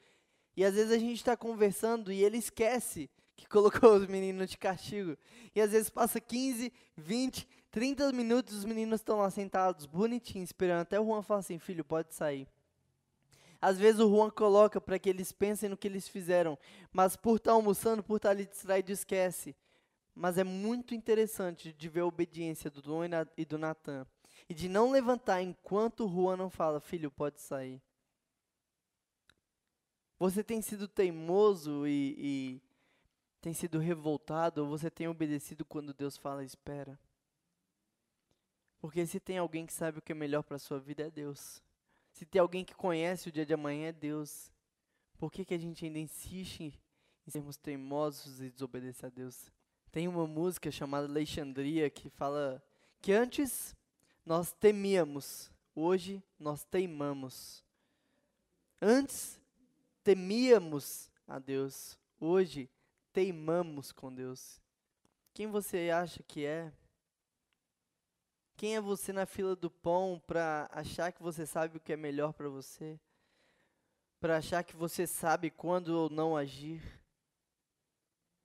e 0.57 0.65
às 0.65 0.75
vezes 0.75 0.93
a 0.93 0.99
gente 0.99 1.17
está 1.17 1.37
conversando 1.37 2.13
e 2.13 2.23
ele 2.23 2.39
esquece 2.39 3.11
que 3.37 3.47
colocou 3.49 3.95
os 3.97 4.07
meninos 4.07 4.49
de 4.49 4.57
castigo. 4.57 5.17
E 5.55 5.61
às 5.61 5.73
vezes 5.73 5.91
passa 5.91 6.21
15, 6.21 6.73
20, 6.97 7.49
30 7.71 8.13
minutos, 8.13 8.59
os 8.59 8.65
meninos 8.65 9.01
estão 9.01 9.19
lá 9.19 9.31
sentados, 9.31 9.87
bonitinhos, 9.87 10.51
esperando. 10.51 10.83
Até 10.83 11.01
o 11.01 11.05
Juan 11.05 11.23
fala 11.23 11.41
assim: 11.41 11.59
filho, 11.59 11.85
pode 11.85 12.15
sair. 12.15 12.47
Às 13.61 13.79
vezes 13.79 14.01
o 14.01 14.09
Juan 14.09 14.31
coloca 14.31 14.81
para 14.81 14.99
que 14.99 15.09
eles 15.09 15.33
pensem 15.33 15.69
no 15.69 15.77
que 15.77 15.89
eles 15.89 16.07
fizeram, 16.07 16.59
mas 16.93 17.17
por 17.17 17.37
estar 17.37 17.51
tá 17.51 17.55
almoçando, 17.57 18.03
por 18.03 18.17
estar 18.17 18.29
tá 18.29 18.35
ali 18.35 18.47
distraído, 18.47 18.93
esquece. 18.93 19.57
Mas 20.15 20.39
é 20.39 20.45
muito 20.45 20.95
interessante 20.95 21.73
de 21.73 21.89
ver 21.89 22.01
a 22.01 22.07
obediência 22.07 22.71
do 22.71 22.81
Dom 22.81 23.01
e 23.37 23.45
do 23.45 23.59
Natan. 23.59 24.07
E 24.49 24.55
de 24.55 24.69
não 24.69 24.91
levantar 24.91 25.43
enquanto 25.43 26.09
Juan 26.09 26.37
não 26.37 26.51
fala, 26.51 26.81
filho, 26.81 27.11
pode 27.11 27.41
sair. 27.41 27.83
Você 30.19 30.45
tem 30.45 30.63
sido 30.63 30.87
teimoso 30.87 31.87
e, 31.87 32.15
e 32.19 32.63
tem 33.41 33.53
sido 33.53 33.79
revoltado 33.79 34.63
ou 34.63 34.69
você 34.69 34.91
tem 34.91 35.09
obedecido 35.09 35.65
quando 35.65 35.93
Deus 35.93 36.17
fala 36.17 36.45
espera? 36.45 36.99
Porque 38.81 39.05
se 39.07 39.19
tem 39.19 39.39
alguém 39.39 39.67
que 39.67 39.73
sabe 39.73 39.99
o 39.99 40.03
que 40.03 40.13
é 40.13 40.15
melhor 40.15 40.43
para 40.43 40.57
a 40.57 40.59
sua 40.61 40.79
vida 40.79 41.03
é 41.07 41.11
Deus. 41.11 41.63
Se 42.13 42.25
tem 42.25 42.41
alguém 42.41 42.65
que 42.65 42.75
conhece 42.75 43.29
o 43.29 43.33
dia 43.33 43.45
de 43.45 43.53
amanhã 43.53 43.89
é 43.89 43.93
Deus. 43.93 44.53
Por 45.19 45.33
que, 45.33 45.45
que 45.45 45.55
a 45.55 45.59
gente 45.59 45.85
ainda 45.85 45.99
insiste 45.99 46.81
em 47.27 47.31
sermos 47.31 47.57
teimosos 47.57 48.41
e 48.41 48.51
desobedecer 48.51 49.07
a 49.07 49.11
Deus? 49.11 49.51
Tem 49.95 50.09
uma 50.09 50.27
música 50.27 50.73
chamada 50.73 51.07
Alexandria 51.07 51.89
que 51.89 52.11
fala 52.11 52.61
que 53.01 53.13
antes 53.13 53.77
nós 54.27 54.51
temíamos, 54.51 55.53
hoje 55.73 56.21
nós 56.37 56.65
teimamos. 56.65 57.65
Antes 58.83 59.41
temíamos 60.03 61.09
a 61.29 61.39
Deus, 61.39 61.97
hoje 62.19 62.69
teimamos 63.13 63.93
com 63.93 64.13
Deus. 64.13 64.61
Quem 65.33 65.47
você 65.47 65.91
acha 65.91 66.25
que 66.25 66.45
é? 66.45 66.73
Quem 68.57 68.75
é 68.75 68.81
você 68.81 69.13
na 69.13 69.27
fila 69.27 69.55
do 69.55 69.71
pão 69.71 70.21
para 70.27 70.69
achar 70.73 71.13
que 71.13 71.23
você 71.23 71.47
sabe 71.47 71.77
o 71.77 71.81
que 71.81 71.93
é 71.93 71.97
melhor 71.97 72.33
para 72.33 72.49
você? 72.49 72.99
Para 74.19 74.39
achar 74.39 74.65
que 74.65 74.75
você 74.75 75.07
sabe 75.07 75.53
quando 75.53 75.91
ou 75.91 76.11
não 76.11 76.37
agir? 76.37 76.83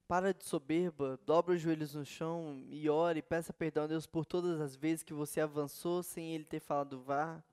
Para 0.09 0.33
de 0.33 0.43
soberba, 0.43 1.19
dobra 1.23 1.53
os 1.53 1.61
joelhos 1.61 1.93
no 1.93 2.03
chão 2.03 2.65
e 2.71 2.89
ore, 2.89 3.21
peça 3.21 3.53
perdão 3.53 3.83
a 3.83 3.87
Deus 3.87 4.07
por 4.07 4.25
todas 4.25 4.59
as 4.59 4.75
vezes 4.75 5.03
que 5.03 5.13
você 5.13 5.39
avançou 5.39 6.01
sem 6.01 6.33
Ele 6.33 6.43
ter 6.43 6.59
falado 6.59 6.99
vá. 6.99 7.43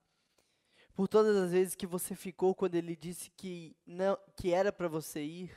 Por 0.95 1.07
todas 1.07 1.37
as 1.37 1.51
vezes 1.51 1.75
que 1.75 1.85
você 1.85 2.15
ficou 2.15 2.55
quando 2.55 2.73
Ele 2.73 2.95
disse 2.95 3.29
que, 3.29 3.77
não, 3.85 4.17
que 4.35 4.51
era 4.51 4.73
para 4.73 4.87
você 4.87 5.21
ir 5.23 5.55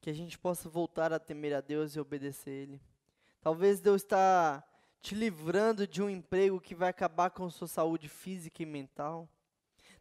que 0.00 0.08
a 0.08 0.14
gente 0.14 0.38
possa 0.38 0.66
voltar 0.66 1.12
a 1.12 1.18
temer 1.18 1.54
a 1.54 1.60
Deus 1.60 1.94
e 1.94 2.00
obedecer 2.00 2.50
Ele. 2.50 2.80
Talvez 3.42 3.80
Deus 3.80 4.00
está 4.00 4.66
te 5.02 5.14
livrando 5.14 5.86
de 5.86 6.02
um 6.02 6.08
emprego 6.08 6.58
que 6.58 6.74
vai 6.74 6.88
acabar 6.88 7.28
com 7.28 7.50
sua 7.50 7.68
saúde 7.68 8.08
física 8.08 8.62
e 8.62 8.66
mental. 8.66 9.28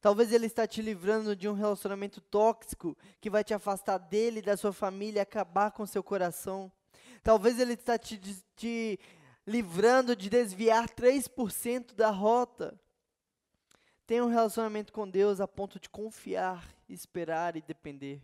Talvez 0.01 0.31
Ele 0.31 0.45
está 0.45 0.65
te 0.65 0.81
livrando 0.81 1.35
de 1.35 1.49
um 1.49 1.53
relacionamento 1.53 2.21
tóxico 2.21 2.97
que 3.19 3.29
vai 3.29 3.43
te 3.43 3.53
afastar 3.53 3.97
dele, 3.97 4.41
da 4.41 4.55
sua 4.55 4.71
família, 4.71 5.21
acabar 5.21 5.71
com 5.71 5.85
seu 5.85 6.01
coração. 6.01 6.71
Talvez 7.21 7.59
Ele 7.59 7.73
está 7.73 7.97
te, 7.97 8.17
te 8.55 8.99
livrando 9.45 10.15
de 10.15 10.29
desviar 10.29 10.89
3% 10.89 11.93
da 11.95 12.09
rota. 12.09 12.79
Tenha 14.07 14.23
um 14.23 14.29
relacionamento 14.29 14.93
com 14.93 15.07
Deus 15.07 15.41
a 15.41 15.47
ponto 15.47 15.79
de 15.79 15.89
confiar, 15.89 16.65
esperar 16.87 17.57
e 17.57 17.61
depender. 17.61 18.23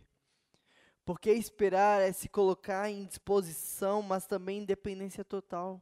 Porque 1.04 1.30
esperar 1.30 2.00
é 2.00 2.10
se 2.10 2.28
colocar 2.28 2.90
em 2.90 3.04
disposição, 3.04 4.02
mas 4.02 4.26
também 4.26 4.60
em 4.60 4.64
dependência 4.64 5.24
total. 5.24 5.80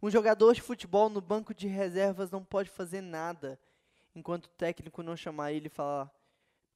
Um 0.00 0.08
jogador 0.08 0.54
de 0.54 0.62
futebol 0.62 1.10
no 1.10 1.20
banco 1.20 1.52
de 1.52 1.66
reservas 1.66 2.30
não 2.30 2.44
pode 2.44 2.70
fazer 2.70 3.00
nada 3.00 3.58
enquanto 4.14 4.46
o 4.46 4.50
técnico 4.50 5.02
não 5.02 5.16
chamar 5.16 5.52
ele 5.52 5.66
e 5.66 5.70
falar: 5.70 6.10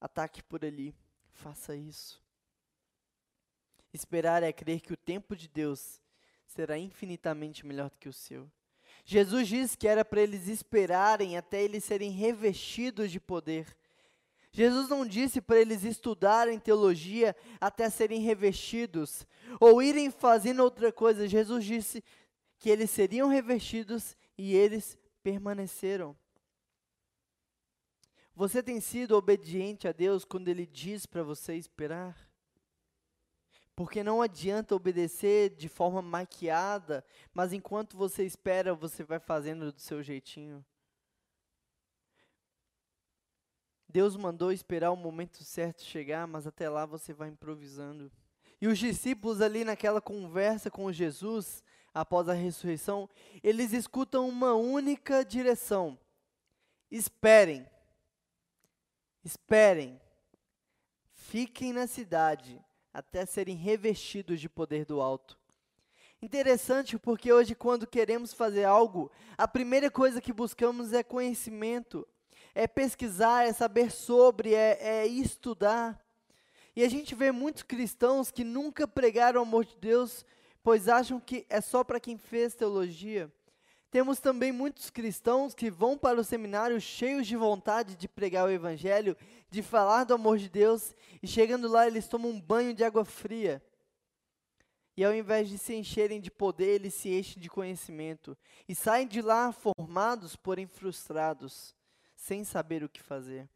ataque 0.00 0.42
por 0.42 0.64
ali, 0.64 0.94
faça 1.32 1.74
isso. 1.76 2.22
Esperar 3.92 4.42
é 4.42 4.52
crer 4.52 4.80
que 4.80 4.92
o 4.92 4.96
tempo 4.96 5.34
de 5.34 5.48
Deus 5.48 6.00
será 6.46 6.78
infinitamente 6.78 7.64
melhor 7.64 7.90
do 7.90 7.96
que 7.96 8.08
o 8.08 8.12
seu. 8.12 8.50
Jesus 9.04 9.48
disse 9.48 9.76
que 9.76 9.88
era 9.88 10.04
para 10.04 10.20
eles 10.20 10.48
esperarem 10.48 11.36
até 11.36 11.62
eles 11.62 11.84
serem 11.84 12.10
revestidos 12.10 13.10
de 13.10 13.18
poder. 13.18 13.76
Jesus 14.50 14.88
não 14.88 15.06
disse 15.06 15.40
para 15.40 15.60
eles 15.60 15.84
estudarem 15.84 16.58
teologia 16.58 17.36
até 17.60 17.88
serem 17.88 18.20
revestidos 18.20 19.26
ou 19.60 19.82
irem 19.82 20.10
fazendo 20.10 20.62
outra 20.62 20.90
coisa. 20.92 21.28
Jesus 21.28 21.64
disse 21.64 22.02
que 22.58 22.68
eles 22.68 22.90
seriam 22.90 23.28
revestidos 23.28 24.16
e 24.36 24.54
eles 24.54 24.98
permaneceram. 25.22 26.16
Você 28.38 28.62
tem 28.62 28.80
sido 28.80 29.16
obediente 29.16 29.88
a 29.88 29.90
Deus 29.90 30.24
quando 30.24 30.46
Ele 30.46 30.64
diz 30.64 31.04
para 31.04 31.24
você 31.24 31.56
esperar? 31.56 32.16
Porque 33.74 34.00
não 34.04 34.22
adianta 34.22 34.76
obedecer 34.76 35.56
de 35.56 35.68
forma 35.68 36.00
maquiada, 36.00 37.04
mas 37.34 37.52
enquanto 37.52 37.96
você 37.96 38.24
espera, 38.24 38.76
você 38.76 39.02
vai 39.02 39.18
fazendo 39.18 39.72
do 39.72 39.80
seu 39.80 40.04
jeitinho. 40.04 40.64
Deus 43.88 44.14
mandou 44.14 44.52
esperar 44.52 44.92
o 44.92 44.96
momento 44.96 45.42
certo 45.42 45.82
chegar, 45.82 46.24
mas 46.28 46.46
até 46.46 46.68
lá 46.68 46.86
você 46.86 47.12
vai 47.12 47.30
improvisando. 47.30 48.08
E 48.60 48.68
os 48.68 48.78
discípulos 48.78 49.40
ali 49.40 49.64
naquela 49.64 50.00
conversa 50.00 50.70
com 50.70 50.92
Jesus 50.92 51.60
após 51.92 52.28
a 52.28 52.34
ressurreição, 52.34 53.10
eles 53.42 53.72
escutam 53.72 54.28
uma 54.28 54.54
única 54.54 55.24
direção: 55.24 55.98
esperem. 56.88 57.66
Esperem. 59.28 60.00
Fiquem 61.12 61.70
na 61.70 61.86
cidade 61.86 62.58
até 62.94 63.26
serem 63.26 63.54
revestidos 63.54 64.40
de 64.40 64.48
poder 64.48 64.86
do 64.86 65.02
alto. 65.02 65.38
Interessante 66.22 66.98
porque 66.98 67.30
hoje, 67.30 67.54
quando 67.54 67.86
queremos 67.86 68.32
fazer 68.32 68.64
algo, 68.64 69.12
a 69.36 69.46
primeira 69.46 69.90
coisa 69.90 70.18
que 70.18 70.32
buscamos 70.32 70.94
é 70.94 71.02
conhecimento, 71.02 72.08
é 72.54 72.66
pesquisar, 72.66 73.46
é 73.46 73.52
saber 73.52 73.90
sobre, 73.90 74.54
é, 74.54 74.78
é 74.80 75.06
estudar. 75.06 76.02
E 76.74 76.82
a 76.82 76.88
gente 76.88 77.14
vê 77.14 77.30
muitos 77.30 77.62
cristãos 77.62 78.30
que 78.30 78.44
nunca 78.44 78.88
pregaram 78.88 79.40
o 79.40 79.42
amor 79.42 79.66
de 79.66 79.76
Deus, 79.76 80.24
pois 80.62 80.88
acham 80.88 81.20
que 81.20 81.44
é 81.50 81.60
só 81.60 81.84
para 81.84 82.00
quem 82.00 82.16
fez 82.16 82.54
teologia. 82.54 83.30
Temos 83.90 84.20
também 84.20 84.52
muitos 84.52 84.90
cristãos 84.90 85.54
que 85.54 85.70
vão 85.70 85.96
para 85.96 86.20
o 86.20 86.24
seminário 86.24 86.78
cheios 86.78 87.26
de 87.26 87.36
vontade 87.36 87.96
de 87.96 88.06
pregar 88.06 88.46
o 88.46 88.50
evangelho, 88.50 89.16
de 89.50 89.62
falar 89.62 90.04
do 90.04 90.12
amor 90.12 90.36
de 90.36 90.48
Deus, 90.48 90.94
e 91.22 91.26
chegando 91.26 91.68
lá 91.68 91.86
eles 91.86 92.06
tomam 92.06 92.30
um 92.30 92.40
banho 92.40 92.74
de 92.74 92.84
água 92.84 93.04
fria. 93.04 93.62
E 94.94 95.04
ao 95.04 95.14
invés 95.14 95.48
de 95.48 95.56
se 95.56 95.74
encherem 95.74 96.20
de 96.20 96.30
poder, 96.30 96.74
eles 96.74 96.92
se 96.92 97.08
enchem 97.08 97.40
de 97.40 97.48
conhecimento 97.48 98.36
e 98.68 98.74
saem 98.74 99.06
de 99.06 99.22
lá 99.22 99.52
formados, 99.52 100.36
porém 100.36 100.66
frustrados, 100.66 101.74
sem 102.14 102.44
saber 102.44 102.82
o 102.82 102.88
que 102.88 103.00
fazer. 103.00 103.48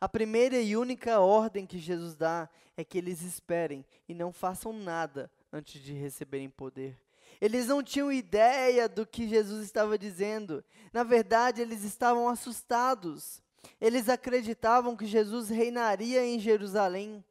A 0.00 0.08
primeira 0.08 0.60
e 0.60 0.76
única 0.76 1.18
ordem 1.18 1.66
que 1.66 1.78
Jesus 1.78 2.14
dá 2.14 2.48
é 2.76 2.84
que 2.84 2.98
eles 2.98 3.22
esperem 3.22 3.84
e 4.08 4.14
não 4.14 4.32
façam 4.32 4.72
nada 4.72 5.28
antes 5.52 5.82
de 5.82 5.92
receberem 5.94 6.48
poder. 6.48 6.96
Eles 7.40 7.66
não 7.66 7.82
tinham 7.82 8.10
ideia 8.10 8.88
do 8.88 9.06
que 9.06 9.28
Jesus 9.28 9.64
estava 9.64 9.98
dizendo. 9.98 10.64
Na 10.92 11.04
verdade, 11.04 11.62
eles 11.62 11.84
estavam 11.84 12.28
assustados. 12.28 13.42
Eles 13.80 14.08
acreditavam 14.08 14.96
que 14.96 15.06
Jesus 15.06 15.48
reinaria 15.48 16.24
em 16.24 16.38
Jerusalém. 16.38 17.24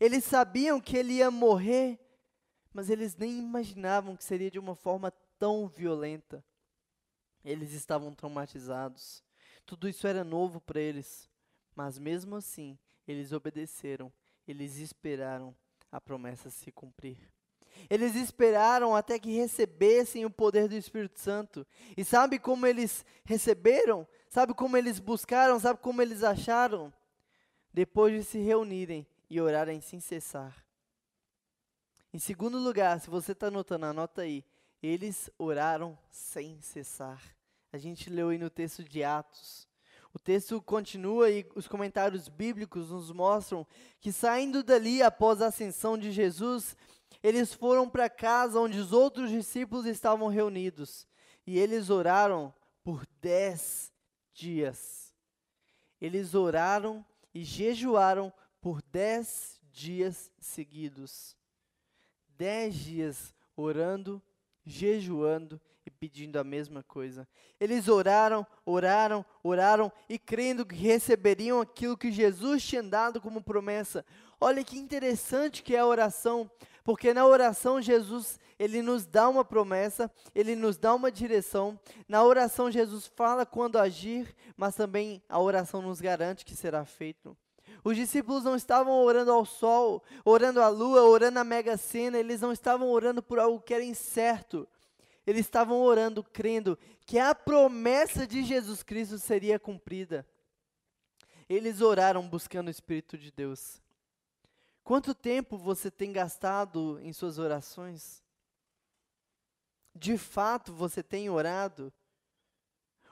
Eles 0.00 0.24
sabiam 0.24 0.80
que 0.80 0.96
ele 0.96 1.14
ia 1.14 1.30
morrer, 1.30 1.98
mas 2.72 2.90
eles 2.90 3.16
nem 3.16 3.38
imaginavam 3.38 4.16
que 4.16 4.24
seria 4.24 4.50
de 4.50 4.58
uma 4.58 4.74
forma 4.74 5.12
tão 5.38 5.68
violenta. 5.68 6.44
Eles 7.44 7.72
estavam 7.72 8.14
traumatizados. 8.14 9.22
Tudo 9.64 9.88
isso 9.88 10.06
era 10.06 10.24
novo 10.24 10.60
para 10.60 10.80
eles, 10.80 11.28
mas 11.74 11.98
mesmo 11.98 12.36
assim, 12.36 12.76
eles 13.06 13.32
obedeceram, 13.32 14.12
eles 14.46 14.78
esperaram 14.78 15.54
a 15.90 16.00
promessa 16.00 16.50
se 16.50 16.72
cumprir. 16.72 17.18
Eles 17.90 18.14
esperaram 18.14 18.94
até 18.94 19.18
que 19.18 19.32
recebessem 19.32 20.24
o 20.24 20.30
poder 20.30 20.68
do 20.68 20.74
Espírito 20.74 21.18
Santo. 21.18 21.66
E 21.96 22.04
sabe 22.04 22.38
como 22.38 22.66
eles 22.66 23.04
receberam? 23.24 24.06
Sabe 24.28 24.54
como 24.54 24.76
eles 24.76 24.98
buscaram? 24.98 25.58
Sabe 25.58 25.80
como 25.80 26.00
eles 26.00 26.22
acharam? 26.22 26.92
Depois 27.72 28.14
de 28.14 28.24
se 28.24 28.38
reunirem 28.38 29.06
e 29.28 29.40
orarem 29.40 29.80
sem 29.80 30.00
cessar. 30.00 30.64
Em 32.12 32.18
segundo 32.18 32.58
lugar, 32.58 33.00
se 33.00 33.08
você 33.08 33.32
está 33.32 33.46
anotando, 33.46 33.86
anota 33.86 34.22
aí. 34.22 34.44
Eles 34.82 35.30
oraram 35.38 35.98
sem 36.10 36.60
cessar. 36.60 37.22
A 37.72 37.78
gente 37.78 38.10
leu 38.10 38.28
aí 38.28 38.36
no 38.36 38.50
texto 38.50 38.84
de 38.84 39.02
Atos. 39.02 39.66
O 40.14 40.18
texto 40.18 40.60
continua 40.60 41.30
e 41.30 41.46
os 41.54 41.66
comentários 41.66 42.28
bíblicos 42.28 42.90
nos 42.90 43.10
mostram 43.10 43.66
que 43.98 44.12
saindo 44.12 44.62
dali 44.62 45.02
após 45.02 45.40
a 45.40 45.46
ascensão 45.46 45.96
de 45.96 46.12
Jesus, 46.12 46.76
eles 47.22 47.54
foram 47.54 47.88
para 47.88 48.10
casa 48.10 48.58
onde 48.58 48.78
os 48.78 48.92
outros 48.92 49.30
discípulos 49.30 49.86
estavam 49.86 50.28
reunidos 50.28 51.06
e 51.46 51.58
eles 51.58 51.90
oraram 51.90 52.52
por 52.82 53.06
dez 53.20 53.92
dias. 54.32 55.14
Eles 56.00 56.34
oraram 56.34 57.04
e 57.32 57.44
jejuaram 57.44 58.32
por 58.60 58.82
dez 58.82 59.60
dias 59.70 60.30
seguidos. 60.40 61.36
Dez 62.28 62.74
dias 62.74 63.34
orando, 63.56 64.20
jejuando 64.64 65.60
e 65.84 65.90
pedindo 65.90 66.38
a 66.38 66.44
mesma 66.44 66.82
coisa. 66.82 67.26
Eles 67.58 67.88
oraram, 67.88 68.46
oraram, 68.64 69.24
oraram 69.42 69.92
e 70.08 70.18
crendo 70.18 70.66
que 70.66 70.74
receberiam 70.74 71.60
aquilo 71.60 71.96
que 71.96 72.10
Jesus 72.10 72.64
tinha 72.64 72.82
dado 72.82 73.20
como 73.20 73.42
promessa. 73.42 74.04
Olha 74.44 74.64
que 74.64 74.76
interessante 74.76 75.62
que 75.62 75.76
é 75.76 75.78
a 75.78 75.86
oração. 75.86 76.50
Porque 76.82 77.14
na 77.14 77.24
oração 77.24 77.80
Jesus, 77.80 78.40
ele 78.58 78.82
nos 78.82 79.06
dá 79.06 79.28
uma 79.28 79.44
promessa, 79.44 80.10
ele 80.34 80.56
nos 80.56 80.76
dá 80.76 80.92
uma 80.92 81.12
direção. 81.12 81.78
Na 82.08 82.24
oração 82.24 82.68
Jesus 82.68 83.06
fala 83.06 83.46
quando 83.46 83.78
agir, 83.78 84.34
mas 84.56 84.74
também 84.74 85.22
a 85.28 85.38
oração 85.38 85.80
nos 85.80 86.00
garante 86.00 86.44
que 86.44 86.56
será 86.56 86.84
feito. 86.84 87.36
Os 87.84 87.94
discípulos 87.94 88.42
não 88.42 88.56
estavam 88.56 88.92
orando 88.94 89.30
ao 89.30 89.44
sol, 89.44 90.02
orando 90.24 90.60
à 90.60 90.66
lua, 90.66 91.02
orando 91.02 91.38
à 91.38 91.44
mega 91.44 91.76
sena, 91.76 92.18
eles 92.18 92.40
não 92.40 92.50
estavam 92.50 92.90
orando 92.90 93.22
por 93.22 93.38
algo 93.38 93.60
que 93.60 93.72
era 93.72 93.84
incerto. 93.84 94.68
Eles 95.24 95.46
estavam 95.46 95.80
orando 95.80 96.24
crendo 96.24 96.76
que 97.06 97.16
a 97.16 97.32
promessa 97.32 98.26
de 98.26 98.42
Jesus 98.42 98.82
Cristo 98.82 99.20
seria 99.20 99.56
cumprida. 99.56 100.26
Eles 101.48 101.80
oraram 101.80 102.28
buscando 102.28 102.66
o 102.66 102.72
Espírito 102.72 103.16
de 103.16 103.30
Deus. 103.30 103.81
Quanto 104.84 105.14
tempo 105.14 105.56
você 105.56 105.90
tem 105.90 106.12
gastado 106.12 106.98
em 107.00 107.12
suas 107.12 107.38
orações? 107.38 108.22
De 109.94 110.18
fato 110.18 110.72
você 110.72 111.02
tem 111.02 111.30
orado? 111.30 111.92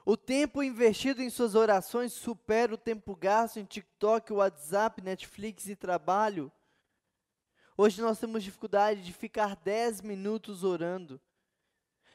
O 0.03 0.17
tempo 0.17 0.63
investido 0.63 1.21
em 1.21 1.29
suas 1.29 1.55
orações 1.55 2.11
supera 2.11 2.73
o 2.73 2.77
tempo 2.77 3.15
gasto 3.15 3.57
em 3.57 3.65
TikTok, 3.65 4.33
WhatsApp, 4.33 5.01
Netflix 5.01 5.67
e 5.67 5.75
trabalho? 5.75 6.51
Hoje 7.77 8.01
nós 8.01 8.19
temos 8.19 8.43
dificuldade 8.43 9.01
de 9.01 9.13
ficar 9.13 9.55
10 9.55 10.01
minutos 10.01 10.63
orando. 10.63 11.21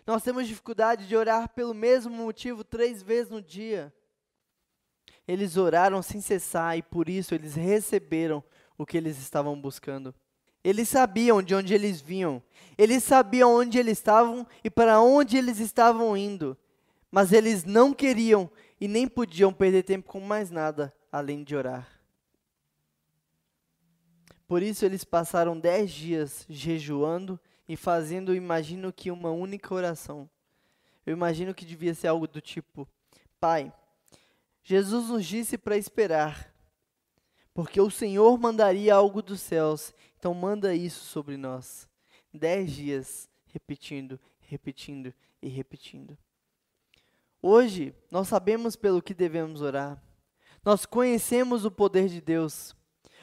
Nós 0.07 0.23
temos 0.23 0.47
dificuldade 0.47 1.09
de 1.09 1.16
orar 1.16 1.49
pelo 1.49 1.75
mesmo 1.75 2.14
motivo 2.14 2.62
três 2.62 3.03
vezes 3.03 3.31
no 3.31 3.40
dia. 3.40 3.92
Eles 5.27 5.57
oraram 5.57 6.03
sem 6.03 6.21
cessar 6.21 6.77
e 6.77 6.83
por 6.83 7.09
isso 7.09 7.35
eles 7.35 7.55
receberam 7.55 8.45
o 8.77 8.85
que 8.87 8.97
eles 8.97 9.19
estavam 9.19 9.61
buscando. 9.61 10.15
Eles 10.62 10.89
sabiam 10.89 11.43
de 11.43 11.55
onde 11.55 11.75
eles 11.75 12.01
vinham, 12.01 12.43
eles 12.77 13.05
sabiam 13.05 13.55
onde 13.55 13.79
eles 13.79 13.99
estavam 13.99 14.47
e 14.65 14.71
para 14.71 15.01
onde 15.01 15.37
eles 15.37 15.61
estavam 15.61 16.17
indo, 16.17 16.57
mas 17.11 17.33
eles 17.33 17.65
não 17.65 17.93
queriam 17.93 18.51
e 18.81 18.89
nem 18.89 19.07
podiam 19.07 19.53
perder 19.53 19.85
tempo 19.85 20.09
com 20.09 20.21
mais 20.21 20.51
nada 20.51 20.93
além 21.11 21.45
de 21.45 21.55
orar. 21.55 21.89
Por 24.49 24.62
isso 24.62 24.85
eles 24.85 25.05
passaram 25.05 25.59
dez 25.59 25.91
dias 25.91 26.45
jejuando 26.49 27.39
e 27.69 27.77
fazendo, 27.77 28.35
imagino 28.35 28.93
que 28.93 29.11
uma 29.11 29.31
única 29.31 29.75
oração. 29.75 30.29
Eu 31.05 31.12
imagino 31.12 31.55
que 31.55 31.65
devia 31.65 31.95
ser 31.95 32.09
algo 32.09 32.27
do 32.27 32.41
tipo: 32.41 32.89
Pai, 33.41 33.73
Jesus 34.62 35.09
nos 35.09 35.25
disse 35.25 35.57
para 35.57 35.77
esperar, 35.77 36.53
porque 37.57 37.81
o 37.81 37.90
Senhor 37.90 38.38
mandaria 38.38 38.95
algo 38.95 39.23
dos 39.23 39.40
céus, 39.40 39.95
então 40.19 40.35
manda 40.35 40.75
isso 40.75 41.03
sobre 41.07 41.38
nós. 41.38 41.88
Dez 42.31 42.71
dias, 42.71 43.31
repetindo, 43.47 44.21
repetindo 44.40 45.14
e 45.40 45.49
repetindo. 45.49 46.19
Hoje, 47.40 47.95
nós 48.11 48.29
sabemos 48.29 48.77
pelo 48.77 49.01
que 49.01 49.14
devemos 49.14 49.62
orar. 49.62 49.99
Nós 50.62 50.85
conhecemos 50.85 51.64
o 51.64 51.71
poder 51.71 52.11
de 52.11 52.21
Deus. 52.21 52.77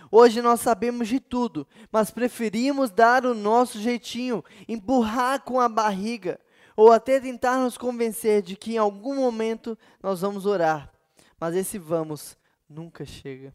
Hoje 0.09 0.41
nós 0.41 0.61
sabemos 0.61 1.07
de 1.07 1.19
tudo, 1.19 1.67
mas 1.91 2.09
preferimos 2.09 2.89
dar 2.89 3.27
o 3.27 3.35
nosso 3.35 3.77
jeitinho, 3.79 4.43
empurrar 4.67 5.43
com 5.43 5.59
a 5.59 5.69
barriga, 5.69 6.39
ou 6.75 6.91
até 6.91 7.19
tentar 7.19 7.59
nos 7.59 7.77
convencer 7.77 8.41
de 8.41 8.55
que 8.55 8.73
em 8.73 8.77
algum 8.79 9.15
momento 9.15 9.77
nós 10.01 10.21
vamos 10.21 10.47
orar. 10.47 10.91
Mas 11.39 11.55
esse 11.55 11.77
vamos 11.77 12.35
nunca 12.67 13.05
chega. 13.05 13.53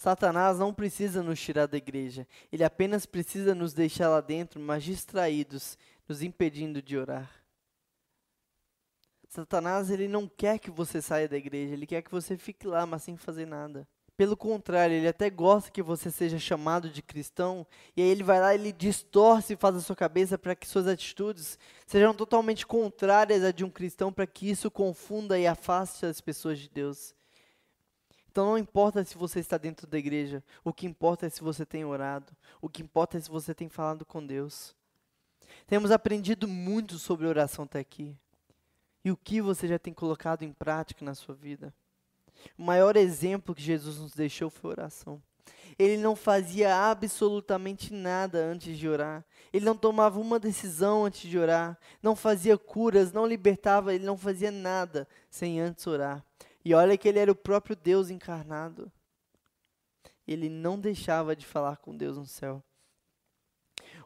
Satanás 0.00 0.58
não 0.58 0.72
precisa 0.72 1.22
nos 1.22 1.38
tirar 1.38 1.66
da 1.66 1.76
igreja, 1.76 2.26
ele 2.50 2.64
apenas 2.64 3.04
precisa 3.04 3.54
nos 3.54 3.74
deixar 3.74 4.08
lá 4.08 4.22
dentro, 4.22 4.58
mas 4.58 4.82
distraídos, 4.82 5.76
nos 6.08 6.22
impedindo 6.22 6.80
de 6.80 6.96
orar. 6.96 7.30
Satanás 9.28 9.90
ele 9.90 10.08
não 10.08 10.26
quer 10.26 10.58
que 10.58 10.70
você 10.70 11.02
saia 11.02 11.28
da 11.28 11.36
igreja, 11.36 11.74
ele 11.74 11.86
quer 11.86 12.00
que 12.00 12.10
você 12.10 12.38
fique 12.38 12.66
lá, 12.66 12.86
mas 12.86 13.02
sem 13.02 13.14
fazer 13.14 13.44
nada. 13.44 13.86
Pelo 14.16 14.38
contrário, 14.38 14.96
ele 14.96 15.06
até 15.06 15.28
gosta 15.28 15.70
que 15.70 15.82
você 15.82 16.10
seja 16.10 16.38
chamado 16.38 16.88
de 16.88 17.02
cristão, 17.02 17.66
e 17.94 18.00
aí 18.00 18.08
ele 18.08 18.22
vai 18.22 18.40
lá, 18.40 18.54
ele 18.54 18.72
distorce 18.72 19.52
e 19.52 19.56
faz 19.56 19.76
a 19.76 19.80
sua 19.80 19.94
cabeça 19.94 20.38
para 20.38 20.56
que 20.56 20.66
suas 20.66 20.86
atitudes 20.86 21.58
sejam 21.86 22.14
totalmente 22.14 22.66
contrárias 22.66 23.44
a 23.44 23.52
de 23.52 23.66
um 23.66 23.70
cristão, 23.70 24.10
para 24.10 24.26
que 24.26 24.48
isso 24.48 24.70
confunda 24.70 25.38
e 25.38 25.46
afaste 25.46 26.06
as 26.06 26.22
pessoas 26.22 26.58
de 26.58 26.70
Deus. 26.70 27.14
Então 28.30 28.46
não 28.46 28.56
importa 28.56 29.04
se 29.04 29.18
você 29.18 29.40
está 29.40 29.58
dentro 29.58 29.88
da 29.88 29.98
igreja, 29.98 30.42
o 30.62 30.72
que 30.72 30.86
importa 30.86 31.26
é 31.26 31.28
se 31.28 31.42
você 31.42 31.66
tem 31.66 31.84
orado, 31.84 32.32
o 32.62 32.68
que 32.68 32.80
importa 32.80 33.18
é 33.18 33.20
se 33.20 33.28
você 33.28 33.52
tem 33.52 33.68
falado 33.68 34.06
com 34.06 34.24
Deus. 34.24 34.74
Temos 35.66 35.90
aprendido 35.90 36.46
muito 36.46 36.96
sobre 36.96 37.26
oração 37.26 37.64
até 37.64 37.80
aqui. 37.80 38.16
E 39.04 39.10
o 39.10 39.16
que 39.16 39.40
você 39.40 39.66
já 39.66 39.80
tem 39.80 39.92
colocado 39.92 40.44
em 40.44 40.52
prática 40.52 41.04
na 41.04 41.14
sua 41.14 41.34
vida? 41.34 41.74
O 42.56 42.62
maior 42.62 42.96
exemplo 42.96 43.54
que 43.54 43.62
Jesus 43.62 43.98
nos 43.98 44.14
deixou 44.14 44.48
foi 44.48 44.70
oração. 44.70 45.20
Ele 45.76 45.96
não 45.96 46.14
fazia 46.14 46.76
absolutamente 46.76 47.92
nada 47.92 48.38
antes 48.38 48.78
de 48.78 48.88
orar. 48.88 49.24
Ele 49.52 49.64
não 49.64 49.76
tomava 49.76 50.20
uma 50.20 50.38
decisão 50.38 51.04
antes 51.04 51.28
de 51.28 51.36
orar. 51.36 51.76
Não 52.00 52.14
fazia 52.14 52.56
curas, 52.56 53.12
não 53.12 53.26
libertava, 53.26 53.92
ele 53.92 54.04
não 54.04 54.16
fazia 54.16 54.52
nada 54.52 55.08
sem 55.28 55.60
antes 55.60 55.84
orar. 55.86 56.24
E 56.70 56.74
olha 56.74 56.96
que 56.96 57.08
ele 57.08 57.18
era 57.18 57.32
o 57.32 57.34
próprio 57.34 57.74
Deus 57.74 58.10
encarnado. 58.10 58.92
Ele 60.24 60.48
não 60.48 60.78
deixava 60.78 61.34
de 61.34 61.44
falar 61.44 61.78
com 61.78 61.96
Deus 61.96 62.16
no 62.16 62.24
céu. 62.24 62.62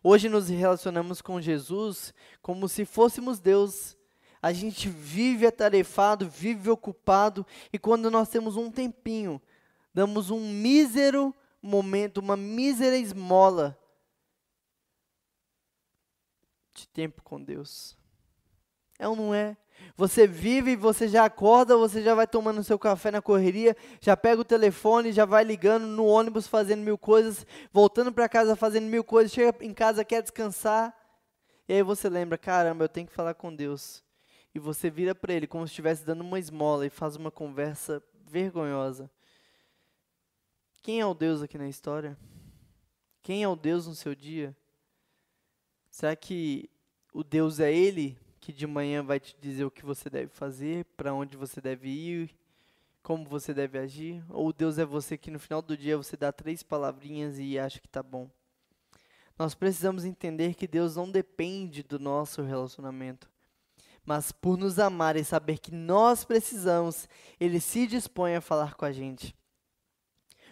Hoje 0.03 0.31
nos 0.31 0.49
relacionamos 0.49 1.21
com 1.21 1.43
Jesus 1.43 2.15
como 2.41 2.67
se 2.67 2.87
fôssemos 2.87 3.39
Deus. 3.39 3.99
A 4.41 4.51
gente 4.51 4.89
vive 4.89 5.47
atarefado, 5.47 6.27
vive 6.27 6.71
ocupado, 6.71 7.47
e 7.71 7.79
quando 7.79 8.11
nós 8.11 8.31
temos 8.31 8.57
um 8.57 8.71
tempinho, 8.71 9.43
damos 9.93 10.31
um 10.31 10.41
mísero 10.41 11.35
momento, 11.61 12.17
uma 12.17 12.35
mísera 12.35 12.97
esmola 12.97 13.79
de 16.73 16.89
tempo 16.89 17.23
com 17.23 17.45
Deus. 17.45 17.95
É 18.99 19.07
ou 19.07 19.15
não 19.15 19.35
é? 19.35 19.55
Você 19.97 20.27
vive, 20.27 20.75
você 20.75 21.07
já 21.07 21.25
acorda, 21.25 21.77
você 21.77 22.03
já 22.03 22.15
vai 22.15 22.27
tomando 22.27 22.65
seu 22.65 22.79
café 22.79 23.11
na 23.11 23.23
correria, 23.23 23.77
já 24.01 24.17
pega 24.17 24.41
o 24.41 24.45
telefone, 24.45 25.13
já 25.13 25.25
vai 25.25 25.45
ligando 25.45 25.87
no 25.87 26.05
ônibus 26.05 26.49
fazendo 26.49 26.83
mil 26.83 26.99
coisas, 26.99 27.47
voltando 27.73 28.13
para 28.13 28.29
casa 28.29 28.57
fazendo 28.57 28.87
mil 28.87 29.05
coisas, 29.05 29.33
chega 29.33 29.55
em 29.65 29.73
casa 29.73 30.05
quer 30.05 30.23
descansar, 30.23 30.93
e 31.69 31.73
aí 31.73 31.83
você 31.83 32.09
lembra, 32.09 32.37
caramba, 32.37 32.85
eu 32.85 32.89
tenho 32.89 33.07
que 33.07 33.13
falar 33.13 33.35
com 33.35 33.55
Deus. 33.55 34.03
E 34.55 34.59
você 34.59 34.91
vira 34.91 35.15
para 35.15 35.33
ele 35.33 35.47
como 35.47 35.67
se 35.67 35.73
estivesse 35.73 36.05
dando 36.05 36.21
uma 36.21 36.39
esmola 36.39 36.87
e 36.87 36.91
faz 36.91 37.17
uma 37.17 37.31
conversa 37.31 38.03
vergonhosa. 38.27 39.11
Quem 40.83 41.01
é 41.01 41.07
o 41.07 41.15
Deus 41.15 41.41
aqui 41.41 41.57
na 41.57 41.69
história? 41.69 42.17
Quem 43.23 43.43
é 43.43 43.49
o 43.49 43.57
Deus 43.57 43.87
no 43.87 43.95
seu 43.95 44.15
dia? 44.15 44.55
Será 45.91 46.15
que 46.15 46.69
o 47.13 47.25
Deus 47.25 47.59
é 47.59 47.73
Ele 47.73 48.19
que 48.45 48.53
de 48.53 48.67
manhã 48.67 49.03
vai 49.03 49.19
te 49.19 49.35
dizer 49.41 49.65
o 49.65 49.71
que 49.71 49.87
você 49.87 50.11
deve 50.11 50.29
fazer, 50.29 50.85
para 50.99 51.15
onde 51.15 51.35
você 51.35 51.63
deve 51.63 51.89
ir, 51.89 52.31
como 53.03 53.25
você 53.25 53.55
deve 53.55 53.79
agir? 53.79 54.23
Ou 54.29 54.53
Deus 54.53 54.77
é 54.77 54.85
você 54.85 55.17
que 55.17 55.31
no 55.31 55.39
final 55.39 55.63
do 55.63 55.75
dia 55.75 55.97
você 55.97 56.15
dá 56.15 56.31
três 56.31 56.63
palavrinhas 56.63 57.39
e 57.39 57.59
acha 57.59 57.81
que 57.81 57.87
está 57.87 58.03
bom? 58.03 58.29
Nós 59.39 59.55
precisamos 59.55 60.05
entender 60.05 60.53
que 60.57 60.67
Deus 60.67 60.95
não 60.95 61.11
depende 61.11 61.83
do 61.83 61.99
nosso 61.99 62.43
relacionamento, 62.43 63.31
mas 64.05 64.31
por 64.31 64.59
nos 64.59 64.79
amar 64.79 65.17
e 65.17 65.25
saber 65.25 65.57
que 65.57 65.73
nós 65.73 66.23
precisamos, 66.23 67.09
Ele 67.41 67.59
se 67.59 67.87
dispõe 67.87 68.35
a 68.37 68.43
falar 68.43 68.75
com 68.75 68.85
a 68.85 68.93
gente. 68.93 69.35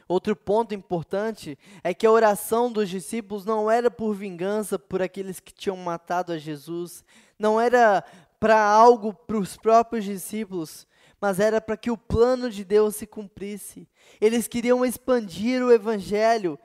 Outro 0.08 0.34
ponto 0.34 0.74
importante 0.74 1.58
é 1.84 1.94
que 1.94 2.06
a 2.06 2.10
oração 2.10 2.72
dos 2.72 2.88
discípulos 2.88 3.44
não 3.44 3.70
era 3.70 3.90
por 3.90 4.14
vingança 4.14 4.78
por 4.78 5.00
aqueles 5.00 5.40
que 5.40 5.54
tinham 5.54 5.76
matado 5.76 6.32
a 6.32 6.38
Jesus, 6.38 7.04
não 7.42 7.60
era 7.60 8.04
para 8.38 8.58
algo 8.58 9.12
para 9.12 9.36
os 9.36 9.56
próprios 9.56 10.04
discípulos, 10.04 10.86
mas 11.20 11.40
era 11.40 11.60
para 11.60 11.76
que 11.76 11.90
o 11.90 11.98
plano 11.98 12.48
de 12.48 12.64
Deus 12.64 12.96
se 12.96 13.06
cumprisse. 13.06 13.88
Eles 14.20 14.46
queriam 14.46 14.84
expandir 14.84 15.62
o 15.62 15.72
evangelho. 15.72 16.58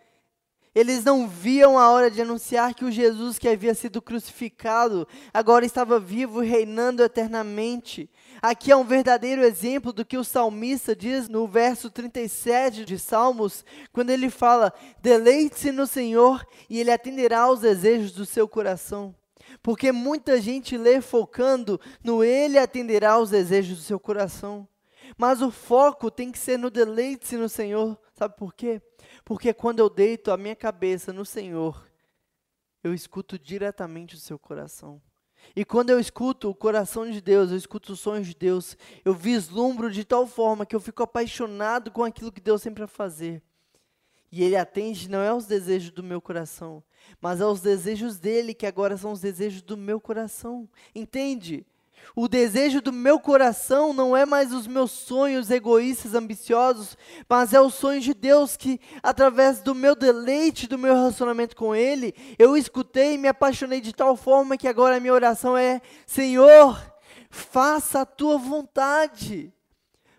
Eles 0.74 1.04
não 1.04 1.28
viam 1.28 1.80
a 1.80 1.90
hora 1.90 2.12
de 2.12 2.22
anunciar 2.22 2.76
que 2.76 2.86
o 2.86 2.92
Jesus 2.92 3.40
que 3.40 3.50
havia 3.50 3.74
sido 3.74 4.00
crucificado 4.00 5.08
agora 5.34 5.66
estava 5.66 6.00
vivo 6.00 6.44
e 6.44 6.48
reinando 6.48 7.02
eternamente. 7.02 8.08
Aqui 8.40 8.72
é 8.72 8.76
um 8.76 8.84
verdadeiro 8.84 9.44
exemplo 9.44 9.92
do 9.92 10.06
que 10.06 10.18
o 10.18 10.24
salmista 10.24 10.96
diz 10.96 11.28
no 11.28 11.48
verso 11.48 11.90
37 11.90 12.86
de 12.86 13.00
Salmos, 13.00 13.66
quando 13.92 14.12
ele 14.12 14.30
fala: 14.30 14.72
Deleite-se 15.02 15.72
no 15.72 15.88
Senhor 15.88 16.46
e 16.70 16.80
Ele 16.80 16.92
atenderá 16.92 17.42
aos 17.42 17.62
desejos 17.62 18.12
do 18.12 18.26
seu 18.26 18.48
coração. 18.48 19.16
Porque 19.68 19.92
muita 19.92 20.40
gente 20.40 20.78
lê 20.78 21.02
focando 21.02 21.78
no 22.02 22.24
Ele 22.24 22.58
atenderá 22.58 23.12
aos 23.12 23.32
desejos 23.32 23.80
do 23.80 23.84
seu 23.84 24.00
coração. 24.00 24.66
Mas 25.18 25.42
o 25.42 25.52
foco 25.52 26.10
tem 26.10 26.32
que 26.32 26.40
ser 26.40 26.58
no 26.58 26.70
deleite-se 26.70 27.36
no 27.36 27.50
Senhor. 27.50 28.00
Sabe 28.14 28.38
por 28.38 28.54
quê? 28.54 28.82
Porque 29.26 29.54
quando 29.54 29.80
eu 29.80 29.90
deito 29.90 30.32
a 30.32 30.38
minha 30.38 30.56
cabeça 30.56 31.12
no 31.12 31.26
Senhor, 31.26 31.86
eu 32.82 32.94
escuto 32.94 33.38
diretamente 33.38 34.16
o 34.16 34.18
seu 34.18 34.40
coração. 34.40 35.02
E 35.54 35.66
quando 35.66 35.90
eu 35.90 36.00
escuto 36.00 36.50
o 36.50 36.56
coração 36.56 37.12
de 37.12 37.20
Deus, 37.20 37.52
eu 37.52 37.58
escuto 37.58 37.92
os 37.92 38.00
sonhos 38.00 38.28
de 38.28 38.36
Deus, 38.36 38.78
eu 39.04 39.14
vislumbro 39.14 39.92
de 39.92 40.06
tal 40.06 40.26
forma 40.26 40.66
que 40.66 40.78
eu 40.78 40.80
fico 40.80 41.04
apaixonado 41.04 41.92
com 41.92 42.06
aquilo 42.06 42.32
que 42.32 42.40
Deus 42.40 42.62
sempre 42.62 42.86
vai 42.86 42.88
fazer. 42.88 43.44
E 44.32 44.44
Ele 44.44 44.56
atende 44.56 45.10
não 45.10 45.20
é 45.20 45.28
aos 45.28 45.46
desejos 45.46 45.92
do 45.92 46.04
meu 46.04 46.22
coração, 46.22 46.82
mas 47.22 47.42
aos 47.42 47.62
desejos 47.62 48.20
dele, 48.20 48.54
que 48.54 48.66
agora 48.66 48.98
são 48.98 49.12
os 49.12 49.22
desejos 49.22 49.62
do 49.62 49.78
meu 49.78 50.00
coração. 50.00 50.68
Entende? 50.94 51.66
O 52.16 52.28
desejo 52.28 52.82
do 52.82 52.94
meu 52.94 53.20
coração 53.20 53.94
não 53.94 54.16
é 54.16 54.26
mais 54.26 54.54
os 54.54 54.66
meus 54.66 54.92
sonhos 54.92 55.52
egoístas, 55.52 56.14
ambiciosos, 56.14 56.98
mas 57.28 57.54
é 57.54 57.60
o 57.60 57.70
sonho 57.70 58.02
de 58.02 58.14
Deus 58.14 58.56
que, 58.58 58.80
através 59.04 59.62
do 59.62 59.76
meu 59.76 59.96
deleite, 59.96 60.68
do 60.68 60.78
meu 60.78 60.94
relacionamento 60.94 61.56
com 61.56 61.76
Ele, 61.76 62.14
eu 62.40 62.58
escutei 62.58 63.14
e 63.14 63.18
me 63.18 63.28
apaixonei 63.28 63.82
de 63.82 63.94
tal 63.94 64.16
forma 64.16 64.58
que 64.58 64.68
agora 64.68 64.98
a 64.98 65.00
minha 65.00 65.14
oração 65.14 65.56
é: 65.56 65.82
Senhor, 66.06 66.80
faça 67.30 68.02
a 68.02 68.06
tua 68.06 68.38
vontade. 68.38 69.54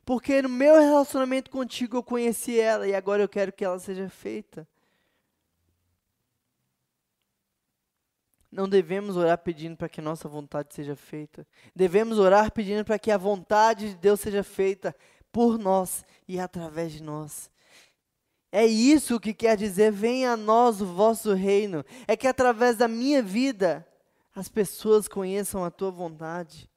Porque 0.04 0.40
no 0.40 0.48
meu 0.48 0.80
relacionamento 0.80 1.50
contigo 1.50 1.98
eu 1.98 2.02
conheci 2.02 2.58
ela 2.58 2.86
e 2.86 2.94
agora 2.94 3.22
eu 3.22 3.28
quero 3.28 3.52
que 3.52 3.64
ela 3.64 3.78
seja 3.78 4.08
feita. 4.08 4.66
Não 8.50 8.68
devemos 8.68 9.16
orar 9.16 9.38
pedindo 9.38 9.76
para 9.76 9.88
que 9.88 10.00
nossa 10.00 10.28
vontade 10.28 10.74
seja 10.74 10.96
feita. 10.96 11.46
Devemos 11.74 12.18
orar 12.18 12.50
pedindo 12.50 12.84
para 12.84 12.98
que 12.98 13.10
a 13.10 13.18
vontade 13.18 13.90
de 13.90 13.96
Deus 13.96 14.20
seja 14.20 14.42
feita 14.42 14.96
por 15.30 15.58
nós 15.58 16.04
e 16.26 16.40
através 16.40 16.92
de 16.92 17.02
nós. 17.02 17.50
É 18.50 18.64
isso 18.66 19.20
que 19.20 19.34
quer 19.34 19.56
dizer: 19.56 19.92
venha 19.92 20.32
a 20.32 20.36
nós 20.36 20.80
o 20.80 20.86
vosso 20.86 21.34
reino. 21.34 21.84
É 22.06 22.16
que 22.16 22.26
através 22.26 22.76
da 22.76 22.88
minha 22.88 23.22
vida 23.22 23.86
as 24.34 24.48
pessoas 24.48 25.06
conheçam 25.06 25.62
a 25.62 25.70
tua 25.70 25.90
vontade. 25.90 26.70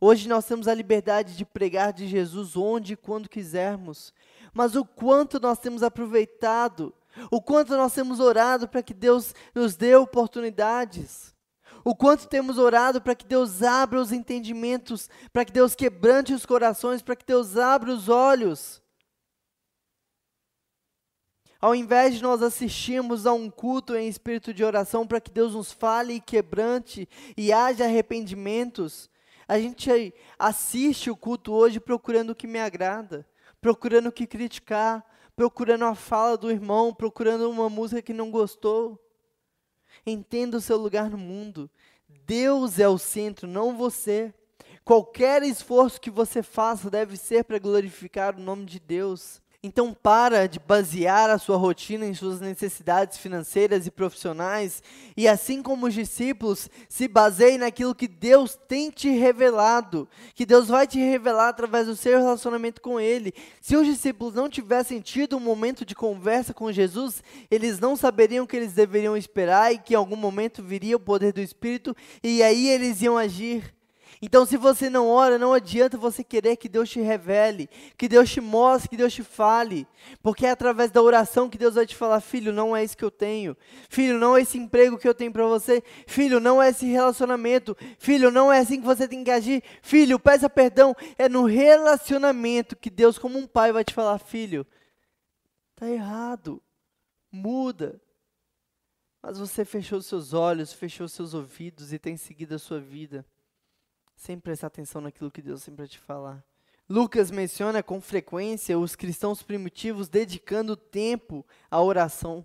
Hoje 0.00 0.28
nós 0.28 0.46
temos 0.46 0.66
a 0.68 0.74
liberdade 0.74 1.36
de 1.36 1.44
pregar 1.44 1.92
de 1.92 2.06
Jesus 2.06 2.56
onde 2.56 2.92
e 2.92 2.96
quando 2.96 3.28
quisermos, 3.28 4.12
mas 4.52 4.76
o 4.76 4.84
quanto 4.84 5.40
nós 5.40 5.58
temos 5.58 5.82
aproveitado 5.82 6.94
o 7.30 7.40
quanto 7.40 7.76
nós 7.76 7.94
temos 7.94 8.20
orado 8.20 8.68
para 8.68 8.82
que 8.82 8.94
Deus 8.94 9.34
nos 9.54 9.76
dê 9.76 9.94
oportunidades. 9.96 11.34
O 11.84 11.94
quanto 11.94 12.28
temos 12.28 12.58
orado 12.58 13.00
para 13.00 13.14
que 13.14 13.24
Deus 13.24 13.62
abra 13.62 14.00
os 14.00 14.12
entendimentos, 14.12 15.08
para 15.32 15.44
que 15.44 15.52
Deus 15.52 15.74
quebrante 15.74 16.34
os 16.34 16.44
corações, 16.44 17.02
para 17.02 17.16
que 17.16 17.24
Deus 17.24 17.56
abra 17.56 17.90
os 17.90 18.08
olhos. 18.08 18.82
Ao 21.60 21.74
invés 21.74 22.14
de 22.14 22.22
nós 22.22 22.40
assistirmos 22.40 23.26
a 23.26 23.32
um 23.32 23.50
culto 23.50 23.96
em 23.96 24.06
espírito 24.06 24.54
de 24.54 24.62
oração 24.62 25.06
para 25.06 25.20
que 25.20 25.30
Deus 25.30 25.54
nos 25.54 25.72
fale 25.72 26.14
e 26.14 26.20
quebrante 26.20 27.08
e 27.36 27.52
haja 27.52 27.84
arrependimentos, 27.84 29.10
a 29.46 29.58
gente 29.58 30.14
assiste 30.38 31.10
o 31.10 31.16
culto 31.16 31.52
hoje 31.52 31.80
procurando 31.80 32.30
o 32.30 32.34
que 32.34 32.46
me 32.46 32.60
agrada, 32.60 33.26
procurando 33.60 34.08
o 34.08 34.12
que 34.12 34.26
criticar, 34.26 35.04
procurando 35.38 35.84
a 35.84 35.94
fala 35.94 36.36
do 36.36 36.50
irmão, 36.50 36.92
procurando 36.92 37.48
uma 37.48 37.70
música 37.70 38.02
que 38.02 38.12
não 38.12 38.28
gostou. 38.28 38.98
Entenda 40.04 40.56
o 40.56 40.60
seu 40.60 40.76
lugar 40.76 41.08
no 41.08 41.16
mundo. 41.16 41.70
Deus 42.26 42.80
é 42.80 42.88
o 42.88 42.98
centro, 42.98 43.46
não 43.46 43.76
você. 43.76 44.34
Qualquer 44.84 45.44
esforço 45.44 46.00
que 46.00 46.10
você 46.10 46.42
faça 46.42 46.90
deve 46.90 47.16
ser 47.16 47.44
para 47.44 47.60
glorificar 47.60 48.34
o 48.34 48.40
nome 48.40 48.64
de 48.64 48.80
Deus. 48.80 49.40
Então 49.60 49.92
para 49.92 50.46
de 50.46 50.60
basear 50.60 51.28
a 51.30 51.36
sua 51.36 51.56
rotina 51.56 52.06
em 52.06 52.14
suas 52.14 52.40
necessidades 52.40 53.18
financeiras 53.18 53.88
e 53.88 53.90
profissionais 53.90 54.80
e 55.16 55.26
assim 55.26 55.64
como 55.64 55.88
os 55.88 55.94
discípulos, 55.94 56.70
se 56.88 57.08
baseie 57.08 57.58
naquilo 57.58 57.92
que 57.92 58.06
Deus 58.06 58.56
tem 58.68 58.88
te 58.88 59.08
revelado, 59.08 60.08
que 60.32 60.46
Deus 60.46 60.68
vai 60.68 60.86
te 60.86 61.00
revelar 61.00 61.48
através 61.48 61.88
do 61.88 61.96
seu 61.96 62.20
relacionamento 62.20 62.80
com 62.80 63.00
ele. 63.00 63.34
Se 63.60 63.76
os 63.76 63.84
discípulos 63.84 64.32
não 64.32 64.48
tivessem 64.48 65.00
tido 65.00 65.36
um 65.36 65.40
momento 65.40 65.84
de 65.84 65.92
conversa 65.96 66.54
com 66.54 66.70
Jesus, 66.70 67.20
eles 67.50 67.80
não 67.80 67.96
saberiam 67.96 68.46
que 68.46 68.56
eles 68.56 68.74
deveriam 68.74 69.16
esperar 69.16 69.74
e 69.74 69.78
que 69.78 69.94
em 69.94 69.96
algum 69.96 70.14
momento 70.14 70.62
viria 70.62 70.96
o 70.96 71.00
poder 71.00 71.32
do 71.32 71.40
Espírito 71.40 71.96
e 72.22 72.44
aí 72.44 72.68
eles 72.68 73.02
iam 73.02 73.18
agir. 73.18 73.77
Então, 74.20 74.44
se 74.44 74.56
você 74.56 74.90
não 74.90 75.08
ora, 75.08 75.38
não 75.38 75.52
adianta 75.52 75.96
você 75.96 76.24
querer 76.24 76.56
que 76.56 76.68
Deus 76.68 76.90
te 76.90 77.00
revele, 77.00 77.68
que 77.96 78.08
Deus 78.08 78.28
te 78.28 78.40
mostre, 78.40 78.88
que 78.88 78.96
Deus 78.96 79.14
te 79.14 79.22
fale, 79.22 79.86
porque 80.22 80.44
é 80.44 80.50
através 80.50 80.90
da 80.90 81.00
oração 81.00 81.48
que 81.48 81.56
Deus 81.56 81.76
vai 81.76 81.86
te 81.86 81.94
falar: 81.94 82.20
filho, 82.20 82.52
não 82.52 82.76
é 82.76 82.82
isso 82.82 82.96
que 82.96 83.04
eu 83.04 83.12
tenho, 83.12 83.56
filho, 83.88 84.18
não 84.18 84.36
é 84.36 84.42
esse 84.42 84.58
emprego 84.58 84.98
que 84.98 85.06
eu 85.06 85.14
tenho 85.14 85.32
para 85.32 85.46
você, 85.46 85.82
filho, 86.06 86.40
não 86.40 86.60
é 86.60 86.70
esse 86.70 86.86
relacionamento, 86.86 87.76
filho, 87.98 88.30
não 88.30 88.52
é 88.52 88.58
assim 88.58 88.80
que 88.80 88.86
você 88.86 89.06
tem 89.06 89.22
que 89.22 89.30
agir, 89.30 89.62
filho, 89.82 90.18
peça 90.18 90.50
perdão. 90.50 90.96
É 91.16 91.28
no 91.28 91.44
relacionamento 91.44 92.74
que 92.74 92.90
Deus, 92.90 93.18
como 93.18 93.38
um 93.38 93.46
pai, 93.46 93.72
vai 93.72 93.84
te 93.84 93.94
falar: 93.94 94.18
filho, 94.18 94.66
tá 95.76 95.88
errado, 95.88 96.60
muda. 97.30 98.00
Mas 99.22 99.38
você 99.38 99.64
fechou 99.64 100.00
seus 100.00 100.32
olhos, 100.32 100.72
fechou 100.72 101.06
seus 101.08 101.34
ouvidos 101.34 101.92
e 101.92 101.98
tem 101.98 102.16
seguido 102.16 102.54
a 102.54 102.58
sua 102.58 102.80
vida 102.80 103.24
sem 104.18 104.38
prestar 104.38 104.66
atenção 104.66 105.00
naquilo 105.00 105.30
que 105.30 105.40
Deus 105.40 105.62
sempre 105.62 105.86
te 105.86 105.98
falar. 105.98 106.44
Lucas 106.88 107.30
menciona 107.30 107.82
com 107.82 108.00
frequência 108.00 108.78
os 108.78 108.96
cristãos 108.96 109.42
primitivos 109.42 110.08
dedicando 110.08 110.76
tempo 110.76 111.46
à 111.70 111.80
oração. 111.80 112.44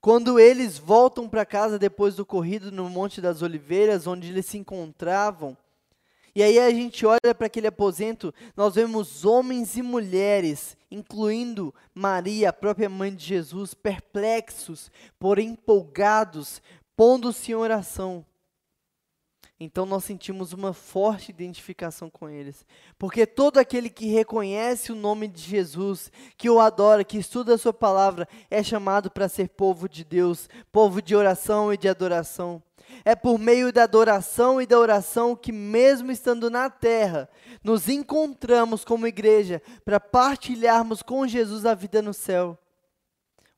Quando 0.00 0.38
eles 0.38 0.76
voltam 0.76 1.28
para 1.28 1.46
casa 1.46 1.78
depois 1.78 2.14
do 2.14 2.26
corrido 2.26 2.70
no 2.70 2.88
Monte 2.90 3.20
das 3.20 3.40
Oliveiras, 3.40 4.06
onde 4.06 4.28
eles 4.28 4.46
se 4.46 4.58
encontravam, 4.58 5.56
e 6.34 6.42
aí 6.42 6.58
a 6.58 6.70
gente 6.70 7.06
olha 7.06 7.34
para 7.34 7.46
aquele 7.46 7.66
aposento, 7.66 8.32
nós 8.54 8.74
vemos 8.74 9.24
homens 9.24 9.76
e 9.76 9.82
mulheres, 9.82 10.76
incluindo 10.90 11.74
Maria, 11.94 12.50
a 12.50 12.52
própria 12.52 12.88
mãe 12.88 13.12
de 13.14 13.24
Jesus, 13.24 13.74
perplexos, 13.74 14.90
porém 15.18 15.50
empolgados, 15.50 16.60
pondo-se 16.94 17.50
em 17.50 17.54
oração. 17.54 18.24
Então 19.60 19.84
nós 19.84 20.04
sentimos 20.04 20.52
uma 20.52 20.72
forte 20.72 21.30
identificação 21.30 22.08
com 22.08 22.28
eles. 22.28 22.64
Porque 22.96 23.26
todo 23.26 23.58
aquele 23.58 23.90
que 23.90 24.06
reconhece 24.06 24.92
o 24.92 24.94
nome 24.94 25.26
de 25.26 25.40
Jesus, 25.40 26.12
que 26.36 26.48
o 26.48 26.60
adora, 26.60 27.02
que 27.02 27.18
estuda 27.18 27.54
a 27.54 27.58
sua 27.58 27.72
palavra, 27.72 28.28
é 28.48 28.62
chamado 28.62 29.10
para 29.10 29.28
ser 29.28 29.48
povo 29.48 29.88
de 29.88 30.04
Deus, 30.04 30.48
povo 30.70 31.02
de 31.02 31.16
oração 31.16 31.72
e 31.72 31.76
de 31.76 31.88
adoração. 31.88 32.62
É 33.04 33.16
por 33.16 33.36
meio 33.38 33.72
da 33.72 33.82
adoração 33.82 34.62
e 34.62 34.66
da 34.66 34.78
oração 34.78 35.34
que, 35.34 35.52
mesmo 35.52 36.12
estando 36.12 36.48
na 36.48 36.70
terra, 36.70 37.28
nos 37.62 37.88
encontramos 37.88 38.84
como 38.84 39.06
igreja 39.06 39.60
para 39.84 39.98
partilharmos 39.98 41.02
com 41.02 41.26
Jesus 41.26 41.66
a 41.66 41.74
vida 41.74 42.00
no 42.00 42.14
céu, 42.14 42.56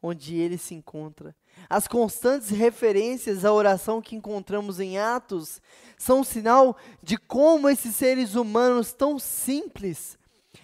onde 0.03 0.35
ele 0.35 0.57
se 0.57 0.75
encontra. 0.75 1.37
As 1.69 1.87
constantes 1.87 2.51
referências 2.51 3.45
à 3.45 3.53
oração 3.53 4.01
que 4.01 4.17
encontramos 4.17 4.81
em 4.81 4.99
Atos 4.99 5.61
são 5.99 6.21
um 6.21 6.25
sinal 6.25 6.77
de 7.03 7.17
como 7.17 7.69
esses 7.69 7.95
seres 7.95 8.35
humanos 8.35 8.93
tão 8.93 9.19
simples 9.19 10.19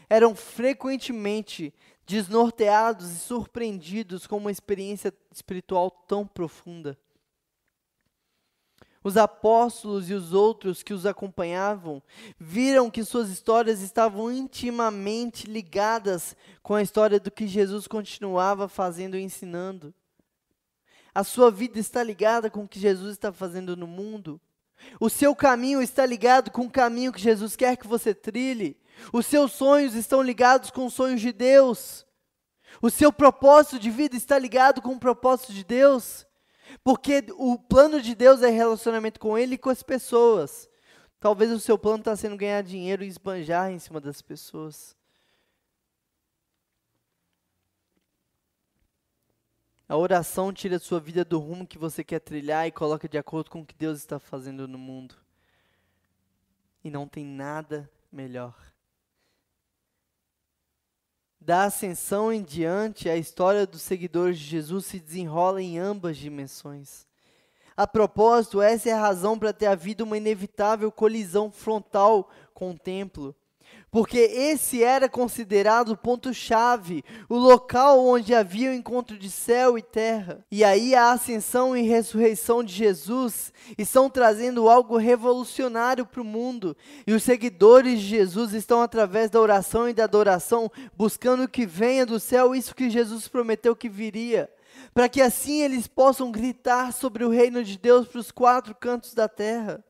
eram 0.08 0.34
frequentemente 0.34 1.74
desnorteados 2.06 3.10
e 3.10 3.18
surpreendidos 3.18 4.26
com 4.26 4.36
uma 4.36 4.50
experiência 4.50 5.12
espiritual 5.32 5.90
tão 5.90 6.26
profunda. 6.26 6.96
Os 9.02 9.16
apóstolos 9.16 10.10
e 10.10 10.14
os 10.14 10.32
outros 10.32 10.82
que 10.82 10.92
os 10.92 11.06
acompanhavam 11.06 12.02
viram 12.38 12.90
que 12.90 13.04
suas 13.04 13.28
histórias 13.28 13.80
estavam 13.80 14.32
intimamente 14.32 15.46
ligadas 15.46 16.36
com 16.60 16.74
a 16.74 16.82
história 16.82 17.20
do 17.20 17.30
que 17.30 17.46
Jesus 17.46 17.86
continuava 17.86 18.68
fazendo 18.68 19.16
e 19.16 19.22
ensinando. 19.22 19.94
A 21.16 21.24
sua 21.24 21.50
vida 21.50 21.78
está 21.78 22.02
ligada 22.02 22.50
com 22.50 22.64
o 22.64 22.68
que 22.68 22.78
Jesus 22.78 23.12
está 23.12 23.32
fazendo 23.32 23.74
no 23.74 23.86
mundo. 23.86 24.38
O 25.00 25.08
seu 25.08 25.34
caminho 25.34 25.80
está 25.80 26.04
ligado 26.04 26.50
com 26.50 26.66
o 26.66 26.70
caminho 26.70 27.10
que 27.10 27.18
Jesus 27.18 27.56
quer 27.56 27.74
que 27.78 27.86
você 27.86 28.14
trilhe. 28.14 28.76
Os 29.10 29.24
seus 29.24 29.52
sonhos 29.52 29.94
estão 29.94 30.20
ligados 30.20 30.70
com 30.70 30.84
os 30.84 30.92
sonhos 30.92 31.22
de 31.22 31.32
Deus. 31.32 32.04
O 32.82 32.90
seu 32.90 33.10
propósito 33.10 33.78
de 33.78 33.90
vida 33.90 34.14
está 34.14 34.38
ligado 34.38 34.82
com 34.82 34.92
o 34.92 35.00
propósito 35.00 35.54
de 35.54 35.64
Deus. 35.64 36.26
Porque 36.84 37.24
o 37.38 37.58
plano 37.58 38.02
de 38.02 38.14
Deus 38.14 38.42
é 38.42 38.50
relacionamento 38.50 39.18
com 39.18 39.38
Ele 39.38 39.54
e 39.54 39.58
com 39.58 39.70
as 39.70 39.82
pessoas. 39.82 40.68
Talvez 41.18 41.50
o 41.50 41.58
seu 41.58 41.78
plano 41.78 42.00
está 42.00 42.14
sendo 42.14 42.36
ganhar 42.36 42.62
dinheiro 42.62 43.02
e 43.02 43.08
esbanjar 43.08 43.70
em 43.70 43.78
cima 43.78 44.02
das 44.02 44.20
pessoas. 44.20 44.94
A 49.88 49.96
oração 49.96 50.52
tira 50.52 50.76
a 50.76 50.80
sua 50.80 50.98
vida 50.98 51.24
do 51.24 51.38
rumo 51.38 51.66
que 51.66 51.78
você 51.78 52.02
quer 52.02 52.18
trilhar 52.18 52.66
e 52.66 52.72
coloca 52.72 53.08
de 53.08 53.16
acordo 53.16 53.50
com 53.50 53.60
o 53.60 53.66
que 53.66 53.74
Deus 53.74 53.98
está 53.98 54.18
fazendo 54.18 54.66
no 54.66 54.76
mundo. 54.76 55.14
E 56.82 56.90
não 56.90 57.06
tem 57.06 57.24
nada 57.24 57.88
melhor. 58.10 58.54
Da 61.40 61.64
ascensão 61.64 62.32
em 62.32 62.42
diante, 62.42 63.08
a 63.08 63.16
história 63.16 63.64
dos 63.64 63.82
seguidores 63.82 64.38
de 64.38 64.44
Jesus 64.44 64.86
se 64.86 64.98
desenrola 64.98 65.62
em 65.62 65.78
ambas 65.78 66.16
dimensões. 66.16 67.06
A 67.76 67.86
propósito, 67.86 68.60
essa 68.60 68.88
é 68.88 68.92
a 68.92 69.00
razão 69.00 69.38
para 69.38 69.52
ter 69.52 69.66
havido 69.66 70.02
uma 70.02 70.16
inevitável 70.16 70.90
colisão 70.90 71.52
frontal 71.52 72.28
com 72.52 72.72
o 72.72 72.78
templo 72.78 73.36
porque 73.90 74.18
esse 74.18 74.82
era 74.82 75.08
considerado 75.08 75.90
o 75.90 75.96
ponto-chave, 75.96 77.02
o 77.30 77.36
local 77.36 78.04
onde 78.04 78.34
havia 78.34 78.70
o 78.70 78.74
encontro 78.74 79.16
de 79.16 79.30
céu 79.30 79.78
e 79.78 79.82
terra. 79.82 80.44
E 80.50 80.62
aí 80.62 80.94
a 80.94 81.12
ascensão 81.12 81.76
e 81.76 81.80
ressurreição 81.82 82.62
de 82.62 82.74
Jesus 82.74 83.52
estão 83.78 84.10
trazendo 84.10 84.68
algo 84.68 84.98
revolucionário 84.98 86.04
para 86.04 86.20
o 86.20 86.24
mundo. 86.24 86.76
E 87.06 87.14
os 87.14 87.22
seguidores 87.22 88.00
de 88.00 88.06
Jesus 88.06 88.52
estão, 88.52 88.82
através 88.82 89.30
da 89.30 89.40
oração 89.40 89.88
e 89.88 89.94
da 89.94 90.04
adoração, 90.04 90.70
buscando 90.94 91.48
que 91.48 91.64
venha 91.64 92.04
do 92.04 92.20
céu 92.20 92.54
isso 92.54 92.74
que 92.74 92.90
Jesus 92.90 93.28
prometeu 93.28 93.74
que 93.74 93.88
viria. 93.88 94.50
Para 94.92 95.08
que 95.08 95.22
assim 95.22 95.62
eles 95.62 95.86
possam 95.86 96.30
gritar 96.30 96.92
sobre 96.92 97.24
o 97.24 97.30
reino 97.30 97.64
de 97.64 97.78
Deus 97.78 98.06
para 98.06 98.20
os 98.20 98.30
quatro 98.30 98.74
cantos 98.74 99.14
da 99.14 99.26
terra. 99.26 99.82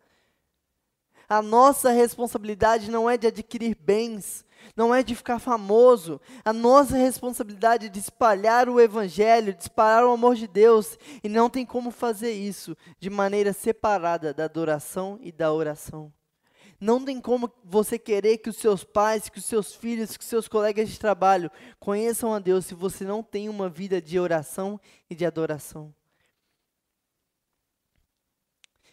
A 1.29 1.43
nossa 1.43 1.91
responsabilidade 1.91 2.91
não 2.91 3.11
é 3.11 3.17
de 3.17 3.27
adquirir 3.27 3.77
bens, 3.77 4.45
não 4.77 4.95
é 4.95 5.03
de 5.03 5.15
ficar 5.15 5.39
famoso. 5.39 6.21
A 6.45 6.53
nossa 6.53 6.97
responsabilidade 6.97 7.87
é 7.87 7.89
de 7.89 7.99
espalhar 7.99 8.69
o 8.69 8.81
Evangelho, 8.81 9.55
de 9.55 9.63
espalhar 9.63 10.05
o 10.05 10.13
amor 10.13 10.35
de 10.35 10.47
Deus. 10.47 10.99
E 11.23 11.29
não 11.29 11.51
tem 11.51 11.67
como 11.67 11.91
fazer 11.91 12.33
isso 12.33 12.77
de 12.99 13.11
maneira 13.11 13.53
separada 13.53 14.33
da 14.33 14.45
adoração 14.45 15.19
e 15.21 15.33
da 15.33 15.53
oração. 15.53 16.13
Não 16.79 17.03
tem 17.03 17.21
como 17.21 17.51
você 17.65 17.99
querer 17.99 18.39
que 18.39 18.51
os 18.51 18.57
seus 18.57 18.85
pais, 18.85 19.29
que 19.29 19.39
os 19.39 19.47
seus 19.47 19.75
filhos, 19.75 20.17
que 20.17 20.23
os 20.23 20.29
seus 20.29 20.47
colegas 20.47 20.89
de 20.91 20.99
trabalho 20.99 21.51
conheçam 21.81 22.35
a 22.35 22.39
Deus 22.39 22.67
se 22.67 22.75
você 22.75 23.05
não 23.05 23.23
tem 23.23 23.49
uma 23.49 23.69
vida 23.69 24.01
de 24.01 24.19
oração 24.19 24.79
e 25.09 25.15
de 25.15 25.25
adoração. 25.25 25.95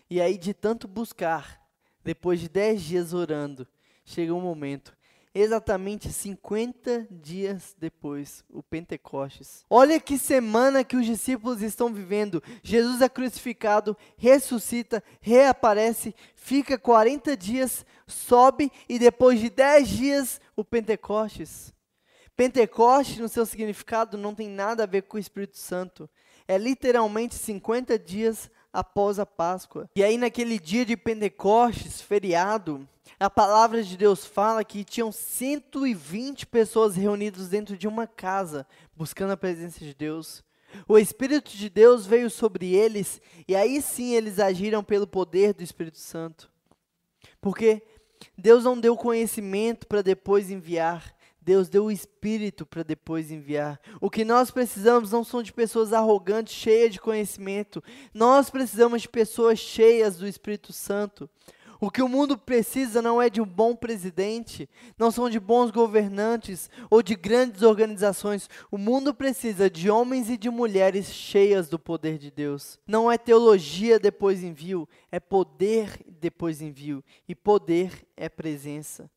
E 0.10 0.22
aí, 0.22 0.38
de 0.38 0.54
tanto 0.54 0.88
buscar, 0.88 1.63
depois 2.04 2.40
de 2.40 2.50
dez 2.50 2.82
dias 2.82 3.14
orando, 3.14 3.68
chega 4.04 4.34
um 4.34 4.42
momento, 4.42 4.96
exatamente 5.34 6.12
50 6.12 7.08
dias 7.10 7.76
depois, 7.80 8.44
o 8.50 8.62
Pentecostes. 8.62 9.66
Olha 9.70 10.00
que 10.00 10.18
semana 10.18 10.84
que 10.84 10.96
os 10.96 11.06
discípulos 11.06 11.62
estão 11.62 11.94
vivendo. 11.94 12.44
Jesus 12.62 13.02
é 13.02 13.10
crucificado, 13.10 13.98
ressuscita, 14.16 15.04
reaparece, 15.20 16.14
fica 16.36 16.78
40 16.78 17.36
dias, 17.36 17.86
sobe 18.06 18.72
e 18.88 19.00
depois 19.00 19.40
de 19.40 19.50
10 19.50 19.88
dias, 19.88 20.42
o 20.56 20.64
Pentecostes. 20.64 21.74
Pentecostes, 22.36 23.20
no 23.20 23.30
seu 23.30 23.46
significado, 23.46 24.18
não 24.18 24.34
tem 24.34 24.50
nada 24.50 24.84
a 24.84 24.88
ver 24.88 25.04
com 25.04 25.18
o 25.18 25.20
Espírito 25.20 25.58
Santo. 25.58 26.10
É 26.48 26.58
literalmente 26.58 27.36
50 27.36 27.98
dias 27.98 28.50
após 28.74 29.20
a 29.20 29.26
Páscoa. 29.26 29.88
E 29.96 30.04
aí, 30.04 30.18
naquele 30.18 30.60
dia 30.60 30.84
de 30.84 30.98
Pentecostes, 30.98 32.02
feriado, 32.02 32.88
a 33.20 33.30
palavra 33.30 33.84
de 33.84 33.96
Deus 33.96 34.26
fala 34.26 34.64
que 34.64 34.84
tinham 34.84 35.12
120 35.12 36.48
pessoas 36.48 36.96
reunidas 36.96 37.50
dentro 37.50 37.78
de 37.78 37.88
uma 37.88 38.08
casa, 38.08 38.66
buscando 38.96 39.32
a 39.32 39.38
presença 39.38 39.80
de 39.80 39.94
Deus. 39.94 40.44
O 40.88 40.98
Espírito 40.98 41.56
de 41.56 41.70
Deus 41.70 42.08
veio 42.08 42.30
sobre 42.30 42.74
eles, 42.74 43.22
e 43.48 43.56
aí 43.56 43.82
sim 43.82 44.16
eles 44.16 44.40
agiram 44.40 44.84
pelo 44.84 45.06
poder 45.06 45.54
do 45.54 45.64
Espírito 45.64 46.00
Santo. 46.00 46.50
Porque 47.40 47.84
Deus 48.38 48.64
não 48.64 48.80
deu 48.80 48.98
conhecimento 48.98 49.86
para 49.86 50.02
depois 50.02 50.50
enviar, 50.50 51.16
Deus 51.44 51.68
deu 51.68 51.86
o 51.86 51.92
Espírito 51.92 52.66
para 52.66 52.84
depois 52.84 53.32
enviar. 53.32 53.80
O 54.00 54.10
que 54.10 54.24
nós 54.24 54.50
precisamos 54.50 55.12
não 55.12 55.24
são 55.24 55.44
de 55.44 55.52
pessoas 55.52 55.92
arrogantes, 55.92 56.54
cheias 56.54 56.94
de 56.94 57.02
conhecimento. 57.02 57.84
Nós 58.14 58.50
precisamos 58.50 59.02
de 59.02 59.10
pessoas 59.10 59.60
cheias 59.60 60.18
do 60.18 60.28
Espírito 60.28 60.72
Santo. 60.72 61.30
O 61.84 61.92
que 61.92 62.02
o 62.02 62.08
mundo 62.08 62.38
precisa 62.38 63.02
não 63.02 63.22
é 63.22 63.30
de 63.30 63.42
um 63.42 63.46
bom 63.46 63.76
presidente, 63.76 64.70
não 64.98 65.12
são 65.12 65.30
de 65.30 65.38
bons 65.38 65.70
governantes 65.70 66.70
ou 66.90 67.04
de 67.04 67.14
grandes 67.14 67.62
organizações. 67.62 68.50
O 68.72 68.78
mundo 68.78 69.14
precisa 69.14 69.70
de 69.70 69.90
homens 69.90 70.30
e 70.30 70.38
de 70.38 70.50
mulheres 70.50 71.08
cheias 71.08 71.68
do 71.68 71.78
poder 71.78 72.18
de 72.18 72.32
Deus. 72.32 72.80
Não 72.88 73.12
é 73.12 73.18
teologia 73.18 74.00
depois 74.00 74.42
envio, 74.46 74.88
é 75.12 75.20
poder 75.20 76.00
depois 76.08 76.62
envio. 76.62 77.04
E 77.28 77.36
poder 77.36 78.08
é 78.16 78.30
presença. 78.30 79.12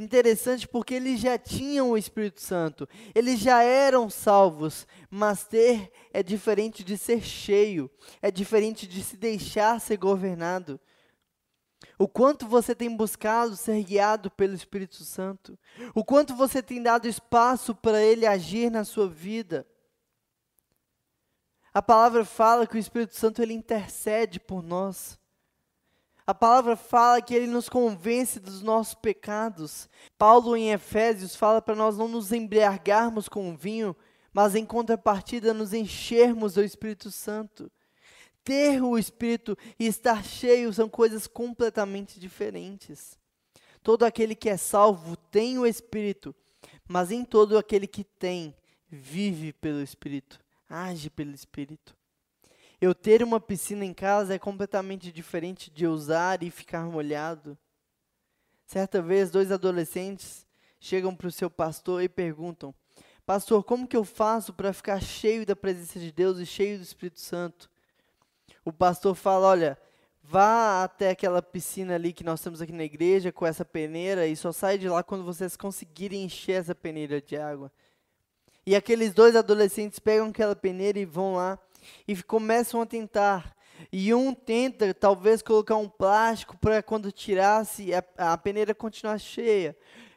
Interessante 0.00 0.66
porque 0.66 0.94
eles 0.94 1.20
já 1.20 1.36
tinham 1.36 1.90
o 1.90 1.98
Espírito 1.98 2.40
Santo, 2.40 2.88
eles 3.14 3.38
já 3.38 3.62
eram 3.62 4.08
salvos, 4.08 4.86
mas 5.10 5.44
ter 5.44 5.92
é 6.10 6.22
diferente 6.22 6.82
de 6.82 6.96
ser 6.96 7.20
cheio, 7.20 7.90
é 8.22 8.30
diferente 8.30 8.86
de 8.86 9.04
se 9.04 9.14
deixar 9.14 9.78
ser 9.78 9.98
governado. 9.98 10.80
O 11.98 12.08
quanto 12.08 12.48
você 12.48 12.74
tem 12.74 12.96
buscado 12.96 13.54
ser 13.54 13.84
guiado 13.84 14.30
pelo 14.30 14.54
Espírito 14.54 15.04
Santo, 15.04 15.58
o 15.94 16.02
quanto 16.02 16.34
você 16.34 16.62
tem 16.62 16.82
dado 16.82 17.06
espaço 17.06 17.74
para 17.74 18.02
ele 18.02 18.26
agir 18.26 18.70
na 18.70 18.84
sua 18.84 19.06
vida. 19.06 19.66
A 21.74 21.82
palavra 21.82 22.24
fala 22.24 22.66
que 22.66 22.76
o 22.76 22.80
Espírito 22.80 23.14
Santo 23.14 23.42
ele 23.42 23.52
intercede 23.52 24.40
por 24.40 24.62
nós. 24.62 25.19
A 26.30 26.34
palavra 26.34 26.76
fala 26.76 27.20
que 27.20 27.34
ele 27.34 27.48
nos 27.48 27.68
convence 27.68 28.38
dos 28.38 28.62
nossos 28.62 28.94
pecados. 28.94 29.88
Paulo 30.16 30.56
em 30.56 30.70
Efésios 30.70 31.34
fala 31.34 31.60
para 31.60 31.74
nós 31.74 31.98
não 31.98 32.06
nos 32.06 32.30
embriagarmos 32.30 33.28
com 33.28 33.56
vinho, 33.56 33.96
mas 34.32 34.54
em 34.54 34.64
contrapartida 34.64 35.52
nos 35.52 35.72
enchermos 35.72 36.54
do 36.54 36.62
Espírito 36.62 37.10
Santo. 37.10 37.68
Ter 38.44 38.80
o 38.80 38.96
Espírito 38.96 39.58
e 39.76 39.88
estar 39.88 40.24
cheio 40.24 40.72
são 40.72 40.88
coisas 40.88 41.26
completamente 41.26 42.20
diferentes. 42.20 43.18
Todo 43.82 44.04
aquele 44.04 44.36
que 44.36 44.48
é 44.48 44.56
salvo 44.56 45.16
tem 45.16 45.58
o 45.58 45.66
Espírito, 45.66 46.32
mas 46.86 47.08
nem 47.08 47.24
todo 47.24 47.58
aquele 47.58 47.88
que 47.88 48.04
tem 48.04 48.54
vive 48.88 49.52
pelo 49.52 49.82
Espírito, 49.82 50.38
age 50.68 51.10
pelo 51.10 51.34
Espírito. 51.34 51.99
Eu 52.80 52.94
ter 52.94 53.22
uma 53.22 53.38
piscina 53.38 53.84
em 53.84 53.92
casa 53.92 54.34
é 54.34 54.38
completamente 54.38 55.12
diferente 55.12 55.70
de 55.70 55.86
usar 55.86 56.42
e 56.42 56.50
ficar 56.50 56.86
molhado. 56.86 57.58
Certa 58.64 59.02
vez, 59.02 59.30
dois 59.30 59.52
adolescentes 59.52 60.46
chegam 60.78 61.14
para 61.14 61.26
o 61.26 61.30
seu 61.30 61.50
pastor 61.50 62.02
e 62.02 62.08
perguntam: 62.08 62.74
Pastor, 63.26 63.62
como 63.64 63.86
que 63.86 63.96
eu 63.96 64.02
faço 64.02 64.54
para 64.54 64.72
ficar 64.72 64.98
cheio 65.02 65.44
da 65.44 65.54
presença 65.54 66.00
de 66.00 66.10
Deus 66.10 66.38
e 66.38 66.46
cheio 66.46 66.78
do 66.78 66.82
Espírito 66.82 67.20
Santo? 67.20 67.70
O 68.64 68.72
pastor 68.72 69.14
fala: 69.14 69.48
Olha, 69.48 69.78
vá 70.22 70.82
até 70.82 71.10
aquela 71.10 71.42
piscina 71.42 71.96
ali 71.96 72.14
que 72.14 72.24
nós 72.24 72.40
temos 72.40 72.62
aqui 72.62 72.72
na 72.72 72.84
igreja 72.84 73.30
com 73.30 73.44
essa 73.44 73.64
peneira 73.64 74.26
e 74.26 74.34
só 74.34 74.52
sai 74.52 74.78
de 74.78 74.88
lá 74.88 75.02
quando 75.02 75.22
vocês 75.22 75.54
conseguirem 75.54 76.24
encher 76.24 76.52
essa 76.52 76.74
peneira 76.74 77.20
de 77.20 77.36
água. 77.36 77.70
E 78.64 78.74
aqueles 78.74 79.12
dois 79.12 79.36
adolescentes 79.36 79.98
pegam 79.98 80.28
aquela 80.28 80.56
peneira 80.56 80.98
e 80.98 81.04
vão 81.04 81.34
lá 81.34 81.58
e 82.06 82.22
começam 82.22 82.80
a 82.80 82.86
tentar. 82.86 83.56
E 83.92 84.12
um 84.12 84.34
tenta, 84.34 84.92
talvez, 84.92 85.42
colocar 85.42 85.76
um 85.76 85.88
plástico 85.88 86.56
para 86.58 86.82
quando 86.82 87.10
tirasse 87.10 87.92
a, 87.94 88.32
a 88.32 88.36
peneira 88.36 88.74
continuar 88.74 89.18
cheia. 89.18 89.76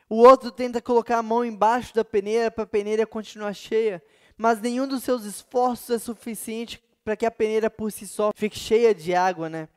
O 0.10 0.18
outro 0.18 0.52
tenta 0.52 0.82
colocar 0.82 1.18
a 1.18 1.24
mão 1.24 1.46
embaixo 1.46 1.96
da 1.96 2.04
peneira 2.04 2.52
para 2.52 2.66
a 2.66 2.68
peneira 2.68 3.06
continuar 3.06 3.54
cheia. 3.54 4.04
Mas 4.38 4.60
nenhum 4.60 4.88
dos 4.88 5.04
seus 5.04 5.24
esforços 5.24 5.90
é 5.90 6.00
suficiente 6.00 6.84
para 7.04 7.16
que 7.16 7.26
a 7.26 7.32
peneira 7.32 7.70
por 7.70 7.92
si 7.92 8.08
só 8.08 8.32
fique 8.36 8.58
cheia 8.58 8.94
de 8.94 9.14
água, 9.14 9.50
né? 9.50 9.68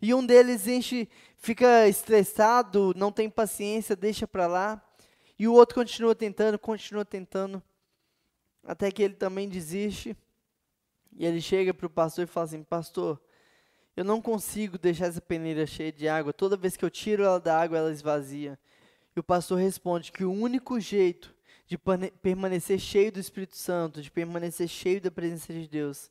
E 0.00 0.12
um 0.12 0.24
deles 0.24 0.66
enche, 0.66 1.08
fica 1.36 1.88
estressado, 1.88 2.92
não 2.96 3.12
tem 3.12 3.30
paciência, 3.30 3.94
deixa 3.94 4.26
para 4.26 4.46
lá. 4.46 4.82
E 5.38 5.46
o 5.46 5.52
outro 5.52 5.76
continua 5.76 6.14
tentando, 6.14 6.58
continua 6.58 7.04
tentando, 7.04 7.62
até 8.64 8.90
que 8.90 9.02
ele 9.02 9.14
também 9.14 9.48
desiste. 9.48 10.16
E 11.16 11.26
ele 11.26 11.40
chega 11.40 11.74
para 11.74 11.86
o 11.86 11.90
pastor 11.90 12.24
e 12.24 12.26
fala 12.26 12.46
assim: 12.46 12.62
Pastor, 12.62 13.20
eu 13.96 14.04
não 14.04 14.20
consigo 14.20 14.78
deixar 14.78 15.06
essa 15.06 15.20
peneira 15.20 15.66
cheia 15.66 15.92
de 15.92 16.08
água. 16.08 16.32
Toda 16.32 16.56
vez 16.56 16.76
que 16.76 16.84
eu 16.84 16.90
tiro 16.90 17.22
ela 17.22 17.38
da 17.38 17.60
água, 17.60 17.78
ela 17.78 17.92
esvazia. 17.92 18.58
E 19.14 19.20
o 19.20 19.22
pastor 19.22 19.58
responde 19.58 20.10
que 20.10 20.24
o 20.24 20.32
único 20.32 20.80
jeito 20.80 21.34
de 21.66 21.78
permanecer 22.22 22.78
cheio 22.78 23.12
do 23.12 23.20
Espírito 23.20 23.56
Santo, 23.56 24.02
de 24.02 24.10
permanecer 24.10 24.68
cheio 24.68 25.00
da 25.00 25.10
presença 25.10 25.52
de 25.52 25.68
Deus, 25.68 26.10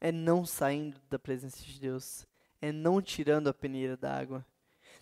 é 0.00 0.12
não 0.12 0.44
saindo 0.44 1.00
da 1.08 1.18
presença 1.18 1.62
de 1.62 1.80
Deus, 1.80 2.26
é 2.60 2.70
não 2.70 3.00
tirando 3.00 3.48
a 3.48 3.54
peneira 3.54 3.96
da 3.96 4.14
água. 4.14 4.44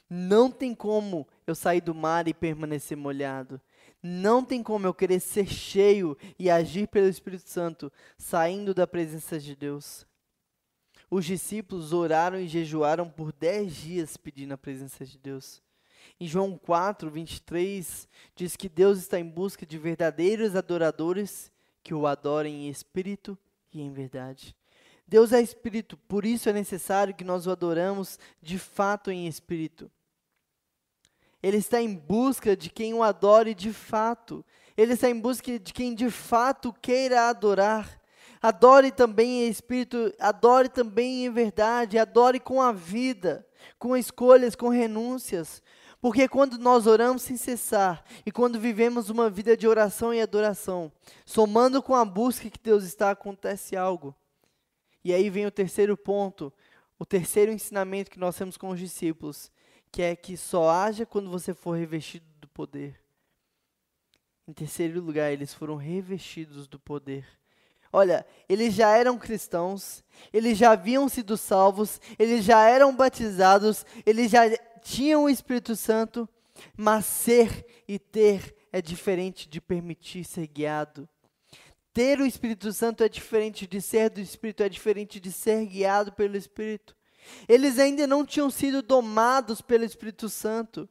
Não 0.09 0.51
tem 0.51 0.75
como 0.75 1.27
eu 1.47 1.55
sair 1.55 1.81
do 1.81 1.95
mar 1.95 2.29
e 2.29 2.35
permanecer 2.35 2.97
molhado. 2.97 3.61
Não 4.07 4.45
tem 4.45 4.63
como 4.63 4.87
eu 4.87 4.93
querer 4.93 5.19
ser 5.19 5.47
cheio 5.47 6.15
e 6.39 6.51
agir 6.51 6.87
pelo 6.89 7.09
Espírito 7.09 7.49
Santo 7.49 7.91
saindo 8.19 8.75
da 8.75 8.87
presença 8.87 9.41
de 9.41 9.57
Deus. 9.57 10.07
Os 11.11 11.25
discípulos 11.25 11.91
oraram 11.95 12.39
e 12.39 12.47
jejuaram 12.47 13.09
por 13.09 13.33
dez 13.33 13.75
dias 13.75 14.19
pedindo 14.19 14.53
a 14.53 14.59
presença 14.59 15.07
de 15.07 15.17
Deus. 15.17 15.63
Em 16.21 16.27
João 16.27 16.59
4, 16.59 17.11
23, 17.11 18.07
diz 18.37 18.57
que 18.57 18.69
Deus 18.69 18.99
está 18.99 19.19
em 19.19 19.25
busca 19.25 19.65
de 19.65 19.79
verdadeiros 19.79 20.55
adoradores 20.55 21.51
que 21.83 21.95
o 21.95 22.07
adorem 22.07 22.67
em 22.67 22.69
espírito 22.69 23.39
e 23.73 23.81
em 23.81 23.91
verdade. 23.91 24.55
Deus 25.09 25.33
é 25.33 25.41
espírito, 25.41 25.97
por 25.97 26.27
isso 26.27 26.51
é 26.51 26.53
necessário 26.53 27.15
que 27.15 27.25
nós 27.25 27.47
o 27.47 27.51
adoramos 27.51 28.19
de 28.43 28.59
fato 28.59 29.11
em 29.11 29.27
espírito. 29.27 29.91
Ele 31.45 31.59
está 31.59 31.79
em 31.79 31.95
busca 31.95 32.57
de 32.57 32.71
quem 32.71 32.95
o 32.95 33.03
adore 33.03 33.55
de 33.55 33.71
fato. 33.71 34.43
Ele 34.75 34.95
está 34.95 35.11
em 35.11 35.21
busca 35.21 35.59
de 35.59 35.75
quem 35.75 35.95
de 35.95 36.09
fato 36.09 36.73
queira 36.73 37.29
adorar. 37.29 38.01
Adore 38.41 38.91
também 38.91 39.43
em 39.43 39.51
espírito, 39.51 40.11
adore 40.19 40.71
também 40.71 41.27
em 41.27 41.31
verdade, 41.31 41.99
adore 41.99 42.41
com 42.41 42.63
a 42.63 42.73
vida, 42.73 43.47
com 43.79 43.95
escolhas, 43.95 44.57
com 44.57 44.71
renúncias. 44.71 45.63
Porque 46.01 46.27
quando 46.27 46.57
nós 46.57 46.87
oramos 46.87 47.21
sem 47.21 47.37
cessar 47.37 48.03
e 48.25 48.33
quando 48.33 48.59
vivemos 48.59 49.11
uma 49.11 49.29
vida 49.29 49.55
de 49.55 49.69
oração 49.69 50.15
e 50.15 50.23
adoração, 50.23 50.91
somando 51.27 51.83
com 51.83 51.95
a 51.95 52.07
busca 52.07 52.49
que 52.49 52.59
Deus 52.59 52.85
está, 52.85 53.11
acontece 53.11 53.77
algo. 53.77 54.15
E 55.05 55.13
aí 55.13 55.29
vem 55.29 55.45
o 55.45 55.51
terceiro 55.51 55.95
ponto, 55.95 56.51
o 56.99 57.05
terceiro 57.05 57.53
ensinamento 57.53 58.11
que 58.11 58.19
nós 58.19 58.35
temos 58.35 58.57
com 58.57 58.71
os 58.71 58.81
discípulos, 58.81 59.53
que 59.95 60.03
é 60.03 60.17
que 60.17 60.37
só 60.37 60.71
haja 60.71 61.07
quando 61.07 61.31
você 61.31 61.55
for 61.55 61.79
revestido 61.79 62.27
do 62.41 62.49
poder. 62.49 63.01
Em 64.45 64.53
terceiro 64.53 65.01
lugar, 65.01 65.33
eles 65.33 65.55
foram 65.55 65.77
revestidos 65.77 66.67
do 66.67 66.81
poder. 66.81 67.25
Olha, 67.93 68.27
eles 68.49 68.75
já 68.75 68.97
eram 68.97 69.17
cristãos, 69.17 70.03
eles 70.33 70.59
já 70.59 70.73
haviam 70.73 71.09
sido 71.09 71.37
salvos, 71.37 72.01
eles 72.19 72.45
já 72.45 72.69
eram 72.69 72.93
batizados, 72.93 73.87
eles 74.05 74.33
já 74.33 74.43
tinham 74.83 75.23
o 75.23 75.31
Espírito 75.31 75.77
Santo, 75.77 76.29
mas 76.77 77.07
ser 77.07 77.65
e 77.87 77.97
ter 77.97 78.53
é 78.73 78.83
diferente 78.83 79.49
de 79.49 79.61
permitir 79.61 80.25
ser 80.25 80.49
guiado. 80.49 81.09
Ter 81.93 82.21
o 82.21 82.27
Espírito 82.27 82.73
Santo 82.73 83.05
é 83.05 83.09
diferente 83.09 83.65
de 83.65 83.81
ser 83.81 84.11
do 84.11 84.21
Espírito, 84.21 84.65
é 84.65 84.69
diferente 84.69 85.21
de 85.21 85.31
ser 85.31 85.65
guiado 85.67 86.13
pelo 86.13 86.37
Espírito. 86.37 86.97
Eles 87.49 87.79
ainda 87.79 88.07
não 88.07 88.25
tinham 88.25 88.51
sido 88.51 88.83
domados 88.83 89.61
pelo 89.61 89.85
Espírito 89.85 90.29
Santo. 90.29 90.89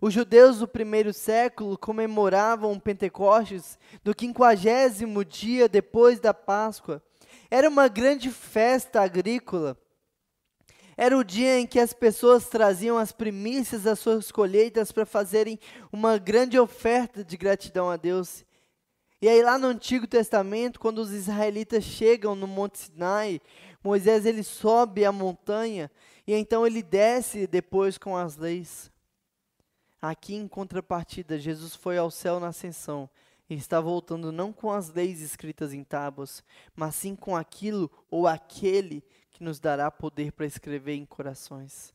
Os 0.00 0.12
judeus 0.12 0.58
do 0.58 0.66
primeiro 0.66 1.12
século 1.12 1.78
comemoravam 1.78 2.78
Pentecostes 2.78 3.78
no 4.04 4.14
quinquagésimo 4.14 5.24
dia 5.24 5.68
depois 5.68 6.18
da 6.18 6.34
Páscoa. 6.34 7.00
Era 7.48 7.68
uma 7.68 7.86
grande 7.86 8.30
festa 8.30 9.00
agrícola. 9.00 9.78
Era 10.96 11.16
o 11.16 11.24
dia 11.24 11.58
em 11.58 11.66
que 11.66 11.78
as 11.78 11.92
pessoas 11.92 12.48
traziam 12.48 12.98
as 12.98 13.12
primícias 13.12 13.84
das 13.84 13.98
suas 13.98 14.32
colheitas 14.32 14.92
para 14.92 15.06
fazerem 15.06 15.58
uma 15.92 16.18
grande 16.18 16.58
oferta 16.58 17.24
de 17.24 17.36
gratidão 17.36 17.88
a 17.88 17.96
Deus. 17.96 18.44
E 19.20 19.28
aí 19.28 19.40
lá 19.40 19.56
no 19.56 19.68
Antigo 19.68 20.06
Testamento, 20.06 20.80
quando 20.80 20.98
os 20.98 21.12
israelitas 21.12 21.84
chegam 21.84 22.34
no 22.34 22.48
Monte 22.48 22.78
Sinai, 22.78 23.40
Moisés 23.82 24.26
ele 24.26 24.42
sobe 24.42 25.04
a 25.04 25.12
montanha 25.12 25.90
e 26.26 26.34
então 26.34 26.66
ele 26.66 26.82
desce 26.82 27.46
depois 27.46 27.98
com 27.98 28.16
as 28.16 28.36
leis. 28.36 28.90
Aqui 30.00 30.34
em 30.34 30.48
contrapartida, 30.48 31.38
Jesus 31.38 31.74
foi 31.74 31.98
ao 31.98 32.10
céu 32.10 32.40
na 32.40 32.48
ascensão 32.48 33.08
e 33.48 33.54
está 33.54 33.80
voltando 33.80 34.32
não 34.32 34.52
com 34.52 34.70
as 34.70 34.88
leis 34.88 35.20
escritas 35.20 35.72
em 35.72 35.84
tábuas, 35.84 36.42
mas 36.74 36.94
sim 36.94 37.14
com 37.14 37.36
aquilo 37.36 37.90
ou 38.10 38.26
aquele 38.26 39.02
que 39.30 39.44
nos 39.44 39.60
dará 39.60 39.90
poder 39.90 40.32
para 40.32 40.46
escrever 40.46 40.94
em 40.94 41.04
corações. 41.04 41.94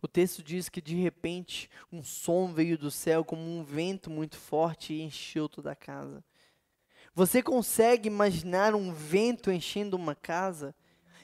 O 0.00 0.08
texto 0.08 0.42
diz 0.42 0.68
que 0.68 0.80
de 0.80 0.94
repente 0.94 1.70
um 1.92 2.02
som 2.02 2.52
veio 2.52 2.78
do 2.78 2.90
céu 2.90 3.24
como 3.24 3.42
um 3.42 3.62
vento 3.62 4.10
muito 4.10 4.36
forte 4.36 4.92
e 4.92 5.02
encheu 5.02 5.48
toda 5.48 5.72
a 5.72 5.76
casa. 5.76 6.24
Você 7.16 7.42
consegue 7.42 8.08
imaginar 8.08 8.74
um 8.74 8.92
vento 8.92 9.50
enchendo 9.50 9.96
uma 9.96 10.14
casa? 10.14 10.74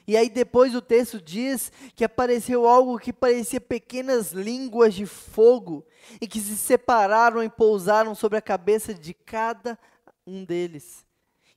E 0.07 0.17
aí 0.17 0.27
depois 0.27 0.73
o 0.73 0.81
texto 0.81 1.21
diz 1.21 1.71
que 1.95 2.03
apareceu 2.03 2.67
algo 2.67 2.97
que 2.97 3.13
parecia 3.13 3.61
pequenas 3.61 4.31
línguas 4.31 4.95
de 4.95 5.05
fogo 5.05 5.85
e 6.19 6.27
que 6.27 6.39
se 6.39 6.57
separaram 6.57 7.43
e 7.43 7.47
pousaram 7.49 8.15
sobre 8.15 8.39
a 8.39 8.41
cabeça 8.41 8.91
de 8.91 9.13
cada 9.13 9.77
um 10.25 10.43
deles. 10.43 11.05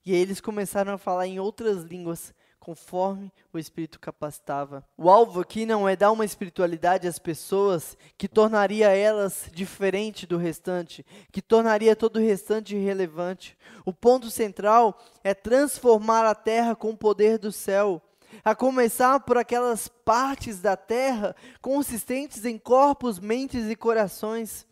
E 0.04 0.12
aí 0.12 0.18
eles 0.18 0.38
começaram 0.38 0.92
a 0.92 0.98
falar 0.98 1.26
em 1.26 1.40
outras 1.40 1.82
línguas 1.82 2.34
conforme 2.66 3.32
o 3.52 3.60
Espírito 3.60 4.00
capacitava. 4.00 4.84
O 4.98 5.08
alvo 5.08 5.40
aqui 5.40 5.64
não 5.64 5.88
é 5.88 5.94
dar 5.94 6.10
uma 6.10 6.24
espiritualidade 6.24 7.06
às 7.06 7.16
pessoas 7.16 7.96
que 8.18 8.26
tornaria 8.26 8.88
elas 8.88 9.48
diferente 9.52 10.26
do 10.26 10.36
restante, 10.36 11.06
que 11.30 11.40
tornaria 11.40 11.94
todo 11.94 12.16
o 12.16 12.20
restante 12.20 12.74
irrelevante. 12.74 13.56
O 13.84 13.92
ponto 13.92 14.32
central 14.32 15.00
é 15.22 15.32
transformar 15.32 16.26
a 16.26 16.34
terra 16.34 16.74
com 16.74 16.90
o 16.90 16.96
poder 16.96 17.38
do 17.38 17.52
céu, 17.52 18.02
a 18.44 18.52
começar 18.52 19.20
por 19.20 19.38
aquelas 19.38 19.86
partes 19.86 20.60
da 20.60 20.76
terra 20.76 21.36
consistentes 21.62 22.44
em 22.44 22.58
corpos, 22.58 23.20
mentes 23.20 23.70
e 23.70 23.76
corações, 23.76 24.66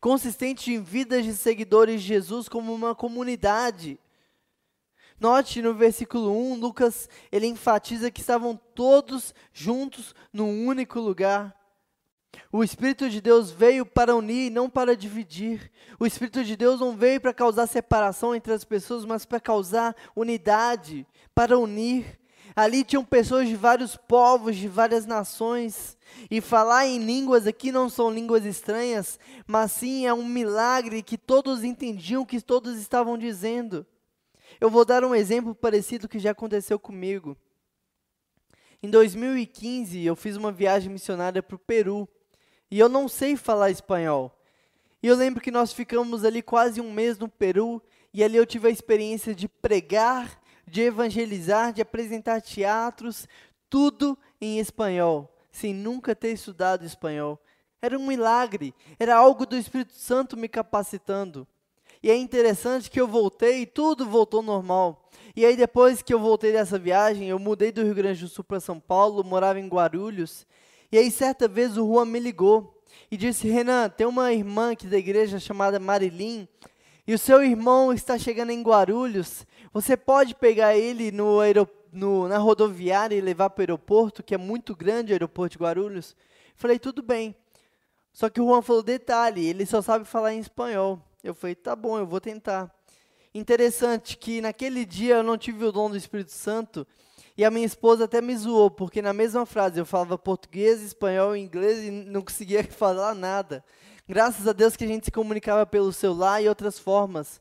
consistentes 0.00 0.68
em 0.68 0.80
vidas 0.80 1.24
de 1.24 1.34
seguidores 1.34 2.00
de 2.00 2.06
Jesus 2.06 2.48
como 2.48 2.72
uma 2.72 2.94
comunidade 2.94 3.98
Note 5.18 5.62
no 5.62 5.72
versículo 5.72 6.30
1, 6.30 6.56
Lucas, 6.56 7.08
ele 7.32 7.46
enfatiza 7.46 8.10
que 8.10 8.20
estavam 8.20 8.54
todos 8.74 9.34
juntos 9.52 10.14
num 10.32 10.66
único 10.66 11.00
lugar. 11.00 11.56
O 12.52 12.62
Espírito 12.62 13.08
de 13.08 13.20
Deus 13.20 13.50
veio 13.50 13.86
para 13.86 14.14
unir 14.14 14.46
e 14.46 14.50
não 14.50 14.68
para 14.68 14.94
dividir. 14.94 15.70
O 15.98 16.06
Espírito 16.06 16.44
de 16.44 16.54
Deus 16.54 16.80
não 16.80 16.94
veio 16.94 17.20
para 17.20 17.32
causar 17.32 17.66
separação 17.66 18.34
entre 18.34 18.52
as 18.52 18.64
pessoas, 18.64 19.04
mas 19.04 19.24
para 19.24 19.40
causar 19.40 19.96
unidade, 20.14 21.06
para 21.34 21.58
unir. 21.58 22.18
Ali 22.54 22.84
tinham 22.84 23.04
pessoas 23.04 23.48
de 23.48 23.56
vários 23.56 23.96
povos, 23.96 24.56
de 24.56 24.68
várias 24.68 25.04
nações. 25.06 25.96
E 26.30 26.40
falar 26.40 26.86
em 26.86 26.98
línguas 26.98 27.46
aqui 27.46 27.72
não 27.72 27.88
são 27.88 28.10
línguas 28.10 28.44
estranhas, 28.44 29.18
mas 29.46 29.72
sim 29.72 30.06
é 30.06 30.14
um 30.14 30.26
milagre 30.26 31.02
que 31.02 31.18
todos 31.18 31.64
entendiam 31.64 32.22
o 32.22 32.26
que 32.26 32.40
todos 32.40 32.78
estavam 32.78 33.18
dizendo. 33.18 33.86
Eu 34.60 34.70
vou 34.70 34.84
dar 34.84 35.04
um 35.04 35.14
exemplo 35.14 35.54
parecido 35.54 36.08
que 36.08 36.18
já 36.18 36.30
aconteceu 36.30 36.78
comigo. 36.78 37.36
Em 38.82 38.90
2015, 38.90 40.04
eu 40.04 40.14
fiz 40.14 40.36
uma 40.36 40.52
viagem 40.52 40.90
missionária 40.90 41.42
para 41.42 41.56
o 41.56 41.58
Peru 41.58 42.08
e 42.70 42.78
eu 42.78 42.88
não 42.88 43.08
sei 43.08 43.36
falar 43.36 43.70
espanhol. 43.70 44.36
E 45.02 45.06
eu 45.06 45.16
lembro 45.16 45.40
que 45.40 45.50
nós 45.50 45.72
ficamos 45.72 46.24
ali 46.24 46.42
quase 46.42 46.80
um 46.80 46.92
mês 46.92 47.18
no 47.18 47.28
Peru 47.28 47.82
e 48.12 48.22
ali 48.24 48.36
eu 48.36 48.46
tive 48.46 48.68
a 48.68 48.70
experiência 48.70 49.34
de 49.34 49.48
pregar, 49.48 50.40
de 50.66 50.82
evangelizar, 50.82 51.72
de 51.72 51.82
apresentar 51.82 52.40
teatros, 52.40 53.28
tudo 53.68 54.18
em 54.40 54.58
espanhol, 54.58 55.34
sem 55.50 55.74
nunca 55.74 56.14
ter 56.14 56.32
estudado 56.32 56.84
espanhol. 56.84 57.40
Era 57.80 57.98
um 57.98 58.06
milagre, 58.06 58.74
era 58.98 59.16
algo 59.16 59.46
do 59.46 59.56
Espírito 59.56 59.92
Santo 59.92 60.36
me 60.36 60.48
capacitando. 60.48 61.46
E 62.06 62.10
é 62.10 62.16
interessante 62.16 62.88
que 62.88 63.00
eu 63.00 63.08
voltei 63.08 63.62
e 63.62 63.66
tudo 63.66 64.06
voltou 64.06 64.40
normal. 64.40 65.10
E 65.34 65.44
aí 65.44 65.56
depois 65.56 66.02
que 66.02 66.14
eu 66.14 66.20
voltei 66.20 66.52
dessa 66.52 66.78
viagem, 66.78 67.28
eu 67.28 67.36
mudei 67.36 67.72
do 67.72 67.82
Rio 67.82 67.96
Grande 67.96 68.20
do 68.20 68.28
Sul 68.28 68.44
para 68.44 68.60
São 68.60 68.78
Paulo, 68.78 69.24
morava 69.24 69.58
em 69.58 69.66
Guarulhos. 69.66 70.46
E 70.92 70.96
aí 70.96 71.10
certa 71.10 71.48
vez 71.48 71.76
o 71.76 71.84
Juan 71.84 72.04
me 72.04 72.20
ligou 72.20 72.80
e 73.10 73.16
disse: 73.16 73.48
"Renan, 73.48 73.88
tem 73.88 74.06
uma 74.06 74.32
irmã 74.32 74.70
aqui 74.70 74.86
da 74.86 74.96
igreja 74.96 75.40
chamada 75.40 75.80
Marilyn, 75.80 76.46
e 77.08 77.12
o 77.12 77.18
seu 77.18 77.42
irmão 77.42 77.92
está 77.92 78.16
chegando 78.16 78.50
em 78.50 78.62
Guarulhos. 78.62 79.44
Você 79.72 79.96
pode 79.96 80.36
pegar 80.36 80.76
ele 80.76 81.10
no, 81.10 81.38
no 81.90 82.28
na 82.28 82.38
rodoviária 82.38 83.16
e 83.16 83.20
levar 83.20 83.50
para 83.50 83.62
o 83.62 83.62
aeroporto, 83.62 84.22
que 84.22 84.32
é 84.32 84.38
muito 84.38 84.76
grande 84.76 85.10
o 85.10 85.14
aeroporto 85.14 85.58
de 85.58 85.64
Guarulhos?" 85.64 86.14
Falei: 86.54 86.78
"Tudo 86.78 87.02
bem." 87.02 87.34
Só 88.12 88.28
que 88.28 88.40
o 88.40 88.46
Juan 88.46 88.62
falou 88.62 88.84
detalhe, 88.84 89.44
ele 89.44 89.66
só 89.66 89.82
sabe 89.82 90.04
falar 90.04 90.34
em 90.34 90.38
espanhol. 90.38 91.02
Eu 91.26 91.34
falei, 91.34 91.56
tá 91.56 91.74
bom, 91.74 91.98
eu 91.98 92.06
vou 92.06 92.20
tentar. 92.20 92.72
Interessante 93.34 94.16
que 94.16 94.40
naquele 94.40 94.84
dia 94.84 95.16
eu 95.16 95.22
não 95.24 95.36
tive 95.36 95.64
o 95.64 95.72
dom 95.72 95.90
do 95.90 95.96
Espírito 95.96 96.30
Santo 96.30 96.86
e 97.36 97.44
a 97.44 97.50
minha 97.50 97.66
esposa 97.66 98.04
até 98.04 98.22
me 98.22 98.34
zoou, 98.36 98.70
porque 98.70 99.02
na 99.02 99.12
mesma 99.12 99.44
frase 99.44 99.80
eu 99.80 99.84
falava 99.84 100.16
português, 100.16 100.80
espanhol 100.80 101.36
e 101.36 101.40
inglês 101.40 101.82
e 101.82 101.90
não 101.90 102.22
conseguia 102.22 102.62
falar 102.70 103.14
nada. 103.14 103.64
Graças 104.08 104.46
a 104.46 104.52
Deus 104.52 104.76
que 104.76 104.84
a 104.84 104.86
gente 104.86 105.06
se 105.06 105.10
comunicava 105.10 105.66
pelo 105.66 105.92
celular 105.92 106.40
e 106.40 106.48
outras 106.48 106.78
formas. 106.78 107.40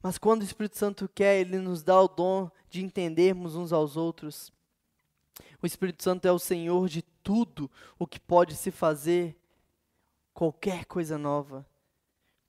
Mas 0.00 0.16
quando 0.16 0.42
o 0.42 0.44
Espírito 0.44 0.78
Santo 0.78 1.10
quer, 1.12 1.40
ele 1.40 1.58
nos 1.58 1.82
dá 1.82 2.00
o 2.00 2.06
dom 2.06 2.48
de 2.70 2.84
entendermos 2.84 3.56
uns 3.56 3.72
aos 3.72 3.96
outros. 3.96 4.52
O 5.60 5.66
Espírito 5.66 6.04
Santo 6.04 6.26
é 6.26 6.32
o 6.32 6.38
Senhor 6.38 6.88
de 6.88 7.02
tudo 7.02 7.68
o 7.98 8.06
que 8.06 8.20
pode 8.20 8.54
se 8.54 8.70
fazer, 8.70 9.36
qualquer 10.32 10.84
coisa 10.84 11.18
nova. 11.18 11.66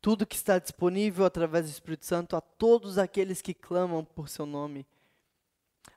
Tudo 0.02 0.26
que 0.26 0.36
está 0.36 0.60
disponível 0.60 1.26
através 1.26 1.66
do 1.66 1.72
Espírito 1.72 2.06
Santo 2.06 2.36
a 2.36 2.41
todos 2.41 2.97
aqueles 2.97 3.41
que 3.41 3.54
clamam 3.54 4.04
por 4.04 4.30
seu 4.30 4.45
nome. 4.45 4.86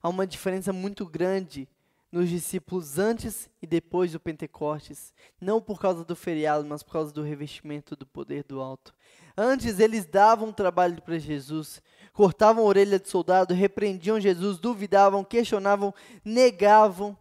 Há 0.03 0.09
uma 0.09 0.26
diferença 0.26 0.72
muito 0.72 1.07
grande 1.07 1.68
nos 2.12 2.28
discípulos 2.28 2.98
antes 2.98 3.48
e 3.62 3.66
depois 3.66 4.12
do 4.12 4.20
Pentecostes, 4.20 5.14
não 5.40 5.62
por 5.62 5.80
causa 5.80 6.05
do 6.05 6.14
feriado, 6.14 6.62
mas 6.62 6.82
por 6.82 6.92
causa 6.92 7.11
do 7.11 7.22
revestimento 7.22 7.96
do 7.96 8.05
poder 8.05 8.44
do 8.44 8.61
alto. 8.61 8.94
Antes 9.34 9.80
eles 9.80 10.05
davam 10.05 10.53
trabalho 10.53 11.00
para 11.00 11.18
Jesus, 11.18 11.80
cortavam 12.12 12.64
a 12.64 12.66
orelha 12.66 13.00
de 13.00 13.09
soldado, 13.09 13.55
repreendiam 13.55 14.20
Jesus, 14.20 14.59
duvidavam, 14.59 15.24
questionavam, 15.24 15.94
negavam. 16.22 17.16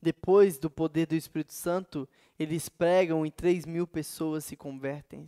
Depois 0.00 0.56
do 0.56 0.70
poder 0.70 1.06
do 1.06 1.16
Espírito 1.16 1.52
Santo, 1.52 2.08
eles 2.38 2.68
pregam 2.68 3.24
e 3.24 3.30
três 3.30 3.64
mil 3.64 3.86
pessoas 3.86 4.44
se 4.44 4.56
convertem. 4.56 5.26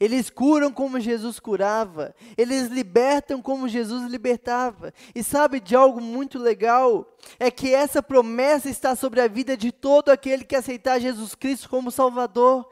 Eles 0.00 0.28
curam 0.28 0.72
como 0.72 0.98
Jesus 0.98 1.38
curava. 1.38 2.14
Eles 2.36 2.68
libertam 2.68 3.40
como 3.40 3.68
Jesus 3.68 4.10
libertava. 4.10 4.92
E 5.14 5.22
sabe 5.22 5.60
de 5.60 5.76
algo 5.76 6.00
muito 6.00 6.38
legal? 6.38 7.16
É 7.38 7.50
que 7.50 7.72
essa 7.72 8.02
promessa 8.02 8.68
está 8.68 8.96
sobre 8.96 9.20
a 9.20 9.28
vida 9.28 9.56
de 9.56 9.70
todo 9.70 10.08
aquele 10.08 10.44
que 10.44 10.56
aceitar 10.56 11.00
Jesus 11.00 11.34
Cristo 11.34 11.68
como 11.68 11.92
Salvador. 11.92 12.68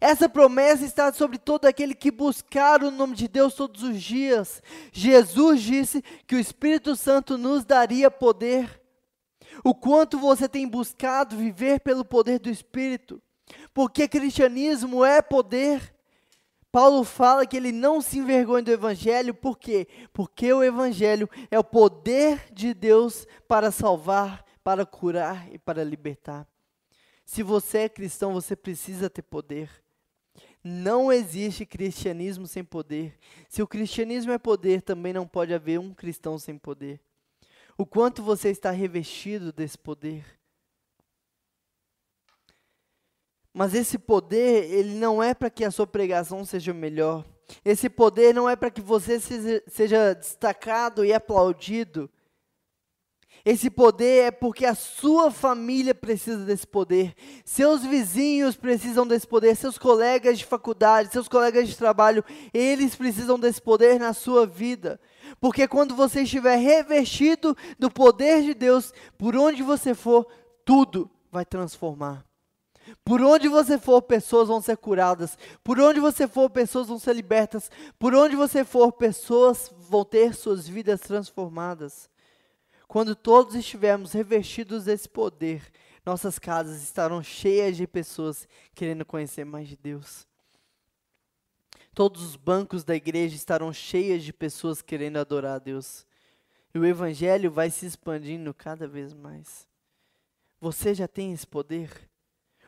Essa 0.00 0.28
promessa 0.28 0.84
está 0.84 1.12
sobre 1.12 1.38
todo 1.38 1.66
aquele 1.66 1.94
que 1.94 2.10
buscar 2.10 2.82
o 2.82 2.90
nome 2.90 3.16
de 3.16 3.26
Deus 3.26 3.54
todos 3.54 3.82
os 3.82 4.00
dias. 4.02 4.62
Jesus 4.92 5.60
disse 5.60 6.02
que 6.26 6.36
o 6.36 6.40
Espírito 6.40 6.94
Santo 6.94 7.36
nos 7.36 7.64
daria 7.64 8.10
poder. 8.10 8.80
O 9.64 9.74
quanto 9.74 10.18
você 10.18 10.48
tem 10.48 10.66
buscado 10.68 11.36
viver 11.36 11.80
pelo 11.80 12.04
poder 12.04 12.38
do 12.38 12.50
Espírito? 12.50 13.20
Porque 13.72 14.08
cristianismo 14.08 15.04
é 15.04 15.22
poder. 15.22 15.94
Paulo 16.70 17.02
fala 17.02 17.46
que 17.46 17.56
ele 17.56 17.72
não 17.72 18.00
se 18.00 18.18
envergonha 18.18 18.62
do 18.62 18.70
Evangelho, 18.70 19.34
por 19.34 19.58
quê? 19.58 19.88
Porque 20.12 20.52
o 20.52 20.62
Evangelho 20.62 21.28
é 21.50 21.58
o 21.58 21.64
poder 21.64 22.52
de 22.52 22.74
Deus 22.74 23.26
para 23.46 23.70
salvar, 23.70 24.44
para 24.62 24.84
curar 24.84 25.48
e 25.52 25.58
para 25.58 25.82
libertar. 25.82 26.46
Se 27.24 27.42
você 27.42 27.78
é 27.78 27.88
cristão, 27.88 28.32
você 28.32 28.54
precisa 28.54 29.08
ter 29.08 29.22
poder. 29.22 29.70
Não 30.62 31.10
existe 31.12 31.64
cristianismo 31.64 32.46
sem 32.46 32.62
poder. 32.64 33.18
Se 33.48 33.62
o 33.62 33.66
cristianismo 33.66 34.32
é 34.32 34.38
poder, 34.38 34.82
também 34.82 35.12
não 35.12 35.26
pode 35.26 35.54
haver 35.54 35.78
um 35.78 35.94
cristão 35.94 36.38
sem 36.38 36.58
poder. 36.58 37.00
O 37.78 37.86
quanto 37.86 38.22
você 38.22 38.50
está 38.50 38.72
revestido 38.72 39.52
desse 39.52 39.78
poder. 39.78 40.24
Mas 43.54 43.72
esse 43.72 43.96
poder, 43.96 44.70
ele 44.70 44.94
não 44.94 45.22
é 45.22 45.32
para 45.32 45.48
que 45.48 45.64
a 45.64 45.70
sua 45.70 45.86
pregação 45.86 46.44
seja 46.44 46.74
melhor. 46.74 47.24
Esse 47.64 47.88
poder 47.88 48.34
não 48.34 48.48
é 48.48 48.56
para 48.56 48.70
que 48.70 48.80
você 48.80 49.18
seja 49.68 50.12
destacado 50.12 51.04
e 51.04 51.12
aplaudido. 51.12 52.10
Esse 53.44 53.70
poder 53.70 54.24
é 54.24 54.30
porque 54.30 54.66
a 54.66 54.74
sua 54.74 55.30
família 55.30 55.94
precisa 55.94 56.44
desse 56.44 56.66
poder, 56.66 57.14
seus 57.44 57.84
vizinhos 57.84 58.56
precisam 58.56 59.06
desse 59.06 59.26
poder, 59.26 59.56
seus 59.56 59.78
colegas 59.78 60.38
de 60.38 60.44
faculdade, 60.44 61.12
seus 61.12 61.28
colegas 61.28 61.68
de 61.68 61.76
trabalho, 61.76 62.24
eles 62.52 62.94
precisam 62.94 63.38
desse 63.38 63.62
poder 63.62 63.98
na 63.98 64.12
sua 64.12 64.46
vida. 64.46 65.00
Porque 65.40 65.68
quando 65.68 65.94
você 65.94 66.22
estiver 66.22 66.56
revestido 66.56 67.56
do 67.78 67.90
poder 67.90 68.42
de 68.42 68.54
Deus, 68.54 68.92
por 69.16 69.36
onde 69.36 69.62
você 69.62 69.94
for, 69.94 70.26
tudo 70.64 71.10
vai 71.30 71.44
transformar. 71.44 72.24
Por 73.04 73.20
onde 73.22 73.48
você 73.48 73.78
for, 73.78 74.02
pessoas 74.02 74.48
vão 74.48 74.60
ser 74.60 74.76
curadas. 74.76 75.36
Por 75.62 75.78
onde 75.80 76.00
você 76.00 76.26
for, 76.26 76.48
pessoas 76.50 76.88
vão 76.88 76.98
ser 76.98 77.14
libertas. 77.14 77.70
Por 77.98 78.14
onde 78.14 78.36
você 78.36 78.64
for, 78.64 78.92
pessoas 78.92 79.72
vão 79.88 80.04
ter 80.04 80.34
suas 80.34 80.66
vidas 80.68 81.00
transformadas. 81.00 82.08
Quando 82.86 83.14
todos 83.14 83.54
estivermos 83.54 84.12
revestidos 84.12 84.84
desse 84.84 85.08
poder, 85.08 85.62
nossas 86.04 86.38
casas 86.38 86.82
estarão 86.82 87.22
cheias 87.22 87.76
de 87.76 87.86
pessoas 87.86 88.48
querendo 88.74 89.04
conhecer 89.04 89.44
mais 89.44 89.68
de 89.68 89.76
Deus. 89.76 90.27
Todos 91.98 92.22
os 92.22 92.36
bancos 92.36 92.84
da 92.84 92.94
igreja 92.94 93.34
estarão 93.34 93.72
cheios 93.72 94.22
de 94.22 94.32
pessoas 94.32 94.80
querendo 94.80 95.16
adorar 95.16 95.56
a 95.56 95.58
Deus. 95.58 96.06
E 96.72 96.78
o 96.78 96.86
evangelho 96.86 97.50
vai 97.50 97.70
se 97.70 97.86
expandindo 97.86 98.54
cada 98.54 98.86
vez 98.86 99.12
mais. 99.12 99.66
Você 100.60 100.94
já 100.94 101.08
tem 101.08 101.32
esse 101.32 101.44
poder? 101.44 101.90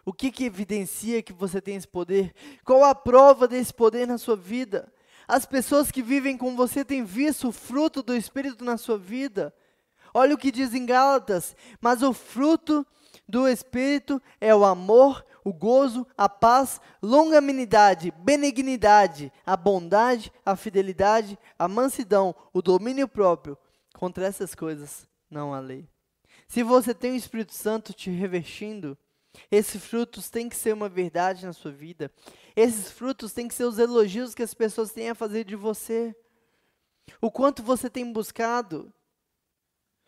O 0.04 0.12
que, 0.12 0.32
que 0.32 0.46
evidencia 0.46 1.22
que 1.22 1.32
você 1.32 1.60
tem 1.60 1.76
esse 1.76 1.86
poder? 1.86 2.34
Qual 2.64 2.82
a 2.82 2.92
prova 2.92 3.46
desse 3.46 3.72
poder 3.72 4.04
na 4.04 4.18
sua 4.18 4.34
vida? 4.34 4.92
As 5.28 5.46
pessoas 5.46 5.92
que 5.92 6.02
vivem 6.02 6.36
com 6.36 6.56
você 6.56 6.84
têm 6.84 7.04
visto 7.04 7.50
o 7.50 7.52
fruto 7.52 8.02
do 8.02 8.16
Espírito 8.16 8.64
na 8.64 8.76
sua 8.76 8.98
vida. 8.98 9.54
Olha 10.12 10.34
o 10.34 10.38
que 10.38 10.50
diz 10.50 10.74
em 10.74 10.84
Gálatas: 10.84 11.54
mas 11.80 12.02
o 12.02 12.12
fruto 12.12 12.84
do 13.28 13.46
Espírito 13.46 14.20
é 14.40 14.52
o 14.52 14.64
amor, 14.64 15.24
o 15.44 15.52
gozo, 15.52 16.06
a 16.16 16.28
paz, 16.28 16.80
longanimidade, 17.02 18.12
benignidade, 18.18 19.32
a 19.44 19.56
bondade, 19.56 20.32
a 20.44 20.56
fidelidade, 20.56 21.38
a 21.58 21.68
mansidão, 21.68 22.34
o 22.52 22.62
domínio 22.62 23.08
próprio. 23.08 23.56
Contra 23.94 24.26
essas 24.26 24.54
coisas 24.54 25.06
não 25.30 25.52
há 25.52 25.60
lei. 25.60 25.88
Se 26.48 26.62
você 26.62 26.94
tem 26.94 27.12
o 27.12 27.16
Espírito 27.16 27.54
Santo 27.54 27.92
te 27.92 28.10
revestindo, 28.10 28.96
esses 29.50 29.84
frutos 29.84 30.28
têm 30.28 30.48
que 30.48 30.56
ser 30.56 30.72
uma 30.72 30.88
verdade 30.88 31.46
na 31.46 31.52
sua 31.52 31.70
vida. 31.70 32.10
Esses 32.56 32.90
frutos 32.90 33.32
têm 33.32 33.46
que 33.46 33.54
ser 33.54 33.64
os 33.64 33.78
elogios 33.78 34.34
que 34.34 34.42
as 34.42 34.54
pessoas 34.54 34.90
têm 34.90 35.10
a 35.10 35.14
fazer 35.14 35.44
de 35.44 35.54
você. 35.54 36.14
O 37.20 37.30
quanto 37.30 37.62
você 37.62 37.88
tem 37.88 38.12
buscado. 38.12 38.92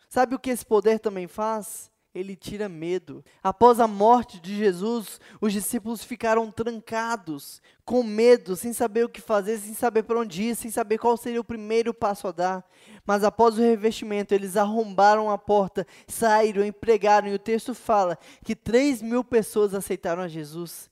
Sabe 0.09 0.35
o 0.35 0.39
que 0.39 0.49
esse 0.49 0.65
poder 0.65 0.99
também 0.99 1.27
faz? 1.27 1.89
Ele 2.13 2.35
tira 2.35 2.69
medo. 2.69 3.23
Após 3.41 3.79
a 3.79 3.87
morte 3.87 4.39
de 4.39 4.55
Jesus, 4.55 5.19
os 5.41 5.51
discípulos 5.51 6.03
ficaram 6.03 6.51
trancados, 6.51 7.61
com 7.83 8.03
medo, 8.03 8.55
sem 8.55 8.71
saber 8.71 9.05
o 9.05 9.09
que 9.09 9.19
fazer, 9.19 9.57
sem 9.57 9.73
saber 9.73 10.03
para 10.03 10.19
onde 10.19 10.43
ir, 10.43 10.55
sem 10.55 10.69
saber 10.69 10.99
qual 10.99 11.17
seria 11.17 11.41
o 11.41 11.45
primeiro 11.45 11.93
passo 11.93 12.27
a 12.27 12.31
dar. 12.31 12.65
Mas 13.05 13.23
após 13.23 13.57
o 13.57 13.61
revestimento, 13.61 14.33
eles 14.33 14.55
arrombaram 14.55 15.29
a 15.29 15.37
porta, 15.37 15.87
saíram 16.07 16.63
e 16.63 16.71
pregaram, 16.71 17.27
e 17.27 17.33
o 17.33 17.39
texto 17.39 17.73
fala 17.73 18.17
que 18.45 18.55
3 18.55 19.01
mil 19.01 19.23
pessoas 19.23 19.73
aceitaram 19.73 20.21
a 20.21 20.27
Jesus. 20.27 20.89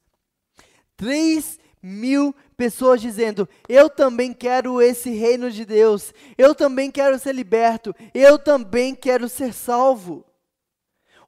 3 0.98 1.60
mil 1.82 2.36
pessoas 2.58 3.00
dizendo: 3.00 3.48
Eu 3.70 3.90
também 3.90 4.34
quero 4.34 4.82
esse 4.82 5.12
reino 5.12 5.52
de 5.52 5.66
Deus, 5.66 6.14
eu 6.38 6.54
também 6.54 6.92
quero 6.92 7.18
ser 7.18 7.34
liberto, 7.34 7.96
eu 8.14 8.38
também 8.40 8.96
quero 8.96 9.30
ser 9.30 9.54
salvo. 9.54 10.26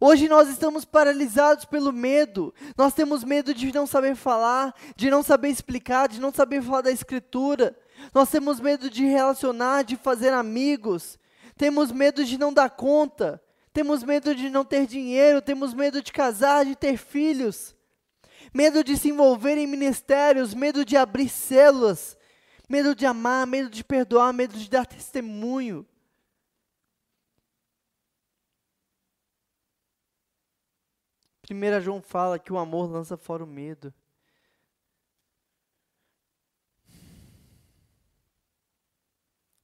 Hoje 0.06 0.28
nós 0.28 0.49
estamos 0.49 0.84
paralisados 0.84 1.64
pelo 1.64 1.93
medo. 1.93 2.54
Nós 2.76 2.93
temos 2.93 3.24
medo 3.24 3.54
de 3.54 3.74
não 3.74 3.88
saber 3.88 4.18
falar, 4.18 4.76
de 4.97 5.10
não 5.10 5.24
saber 5.24 5.47
explicar, 5.47 6.10
de 6.10 6.20
não 6.20 6.30
saber 6.30 6.62
falar 6.62 6.82
da 6.82 6.91
escritura. 6.91 7.74
Nós 8.14 8.30
temos 8.30 8.60
medo 8.60 8.89
de 8.89 9.06
relacionar, 9.06 9.84
de 9.84 9.95
fazer 9.95 10.34
amigos. 10.34 11.18
Temos 11.56 11.89
medo 11.89 12.26
de 12.26 12.38
não 12.38 12.51
dar 12.51 12.70
conta. 12.72 13.41
Temos 13.72 14.04
medo 14.04 14.36
de 14.36 14.49
não 14.49 14.66
ter 14.66 14.86
dinheiro, 14.86 15.41
temos 15.41 15.74
medo 15.74 16.01
de 16.01 16.12
casar, 16.12 16.66
de 16.66 16.76
ter 16.76 16.97
filhos. 16.97 17.74
Medo 18.54 18.84
de 18.84 18.97
se 18.97 19.08
envolver 19.08 19.58
em 19.58 19.66
ministérios, 19.66 20.54
medo 20.54 20.84
de 20.84 20.97
abrir 20.97 21.30
células, 21.30 22.18
medo 22.68 22.93
de 22.93 23.06
amar, 23.06 23.47
medo 23.47 23.70
de 23.70 23.86
perdoar, 23.86 24.34
medo 24.34 24.58
de 24.58 24.70
dar 24.70 24.86
testemunho. 24.86 25.88
1 31.54 31.82
João 31.82 32.01
fala 32.01 32.39
que 32.39 32.51
o 32.51 32.58
amor 32.58 32.89
lança 32.89 33.16
fora 33.16 33.43
o 33.43 33.47
medo. 33.47 33.93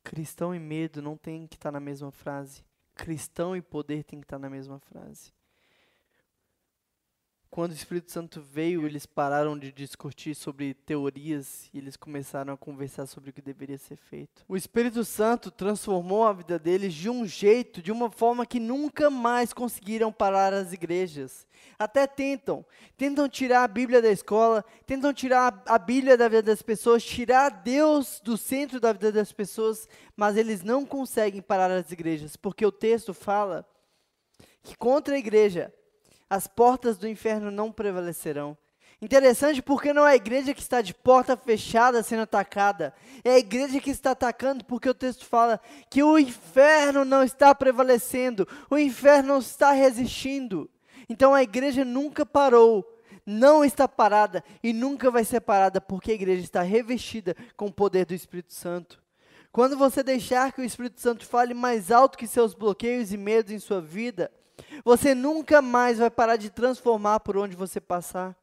Cristão 0.04 0.56
e 0.56 0.60
medo 0.60 1.02
não 1.02 1.16
tem 1.16 1.46
que 1.46 1.56
estar 1.56 1.72
na 1.72 1.80
mesma 1.80 2.12
frase. 2.12 2.64
Cristão 2.96 3.56
e 3.56 3.62
poder 3.62 4.04
tem 4.04 4.20
que 4.20 4.26
estar 4.26 4.40
na 4.40 4.50
mesma 4.50 4.80
frase. 4.80 5.32
Quando 7.52 7.72
o 7.72 7.76
Espírito 7.76 8.12
Santo 8.12 8.39
veio, 8.41 8.86
eles 8.86 9.08
pararam 9.08 9.58
de 9.58 9.72
discutir 9.72 10.36
sobre 10.36 10.76
teorias 10.76 11.68
e 11.74 11.80
eles 11.80 11.97
começaram 11.97 12.54
a 12.54 12.58
conversar 12.58 13.08
sobre 13.08 13.32
o 13.32 13.34
que 13.34 13.41
deveria 13.41 13.78
ser 13.78 13.95
feito. 13.95 14.45
O 14.47 14.56
Espírito 14.56 15.04
Santo 15.04 15.50
transformou 15.50 16.28
a 16.28 16.34
vida 16.34 16.60
deles 16.60 16.93
de 16.93 17.10
um 17.10 17.26
jeito, 17.26 17.82
de 17.82 17.91
uma 17.91 18.12
forma 18.12 18.45
que 18.45 18.60
nunca 18.60 19.10
mais 19.10 19.52
conseguiram 19.52 20.12
parar 20.12 20.54
as 20.54 20.74
igrejas. 20.74 21.47
Até 21.78 22.06
tentam, 22.06 22.64
tentam 22.95 23.28
tirar 23.28 23.64
a 23.64 23.68
Bíblia 23.68 24.00
da 24.00 24.12
escola, 24.12 24.64
tentam 24.86 25.12
tirar 25.12 25.64
a 25.66 25.80
Bíblia 25.80 26.16
da 26.16 26.28
vida 26.28 26.43
das 26.43 26.62
pessoas, 26.62 27.04
tirar 27.04 27.50
Deus 27.50 28.22
do 28.24 28.38
centro 28.38 28.80
da 28.80 28.93
vida 28.93 29.12
das 29.12 29.32
pessoas, 29.32 29.89
mas 30.16 30.38
eles 30.38 30.62
não 30.62 30.86
conseguem 30.86 31.41
parar 31.41 31.72
as 31.72 31.91
igrejas, 31.91 32.36
porque 32.36 32.64
o 32.64 32.72
texto 32.72 33.12
fala 33.12 33.66
que 34.62 34.78
contra 34.78 35.16
a 35.16 35.20
igreja 35.20 35.74
as 36.30 36.48
portas 36.48 36.98
do 36.98 37.08
inferno 37.08 37.50
não 37.50 37.72
prevalecerão. 37.72 38.58
Interessante 39.02 39.62
porque 39.62 39.94
não 39.94 40.06
é 40.06 40.12
a 40.12 40.16
igreja 40.16 40.54
que 40.54 40.62
está 40.62 40.82
de 40.82 40.94
porta 40.94 41.38
fechada 41.38 42.04
sendo 42.04 42.24
atacada, 42.24 42.94
é 43.24 43.32
a 43.32 43.40
igreja 43.40 43.80
que 43.80 43.90
está 43.90 44.12
atacando, 44.12 44.66
porque 44.66 44.90
o 44.90 44.94
texto 44.94 45.26
fala 45.26 45.60
que 45.90 46.04
o 46.04 46.20
inferno 46.20 47.06
não 47.06 47.24
está 47.24 47.56
prevalecendo, 47.56 48.46
o 48.70 48.78
inferno 48.78 49.30
não 49.30 49.40
está 49.40 49.72
resistindo. 49.72 50.70
Então 51.08 51.34
a 51.34 51.42
igreja 51.42 51.86
nunca 51.86 52.26
parou, 52.26 52.86
não 53.26 53.64
está 53.64 53.88
parada 53.88 54.44
e 54.62 54.74
nunca 54.74 55.10
vai 55.10 55.24
ser 55.24 55.40
parada, 55.40 55.80
porque 55.80 56.12
a 56.12 56.16
igreja 56.16 56.44
está 56.44 56.62
revestida 56.62 57.38
com 57.56 57.68
o 57.68 57.74
poder 57.74 58.06
do 58.06 58.14
Espírito 58.14 58.54
Santo. 58.54 59.02
Quando 59.50 59.78
você 59.78 60.04
deixar 60.04 60.52
que 60.52 60.62
o 60.62 60.66
Espírito 60.66 61.00
Santo 61.00 61.26
fale 61.26 61.54
mais 61.54 61.90
alto 61.90 62.18
que 62.18 62.28
seus 62.28 62.54
bloqueios 62.54 63.14
e 63.14 63.18
medos 63.18 63.52
em 63.52 63.60
sua 63.60 63.82
vida, 63.82 64.30
você 64.84 65.14
nunca 65.14 65.62
mais 65.62 65.98
vai 65.98 66.10
parar 66.10 66.36
de 66.36 66.50
transformar 66.50 67.20
por 67.20 67.38
onde 67.38 67.56
você 67.56 67.80
passar. 67.80 68.36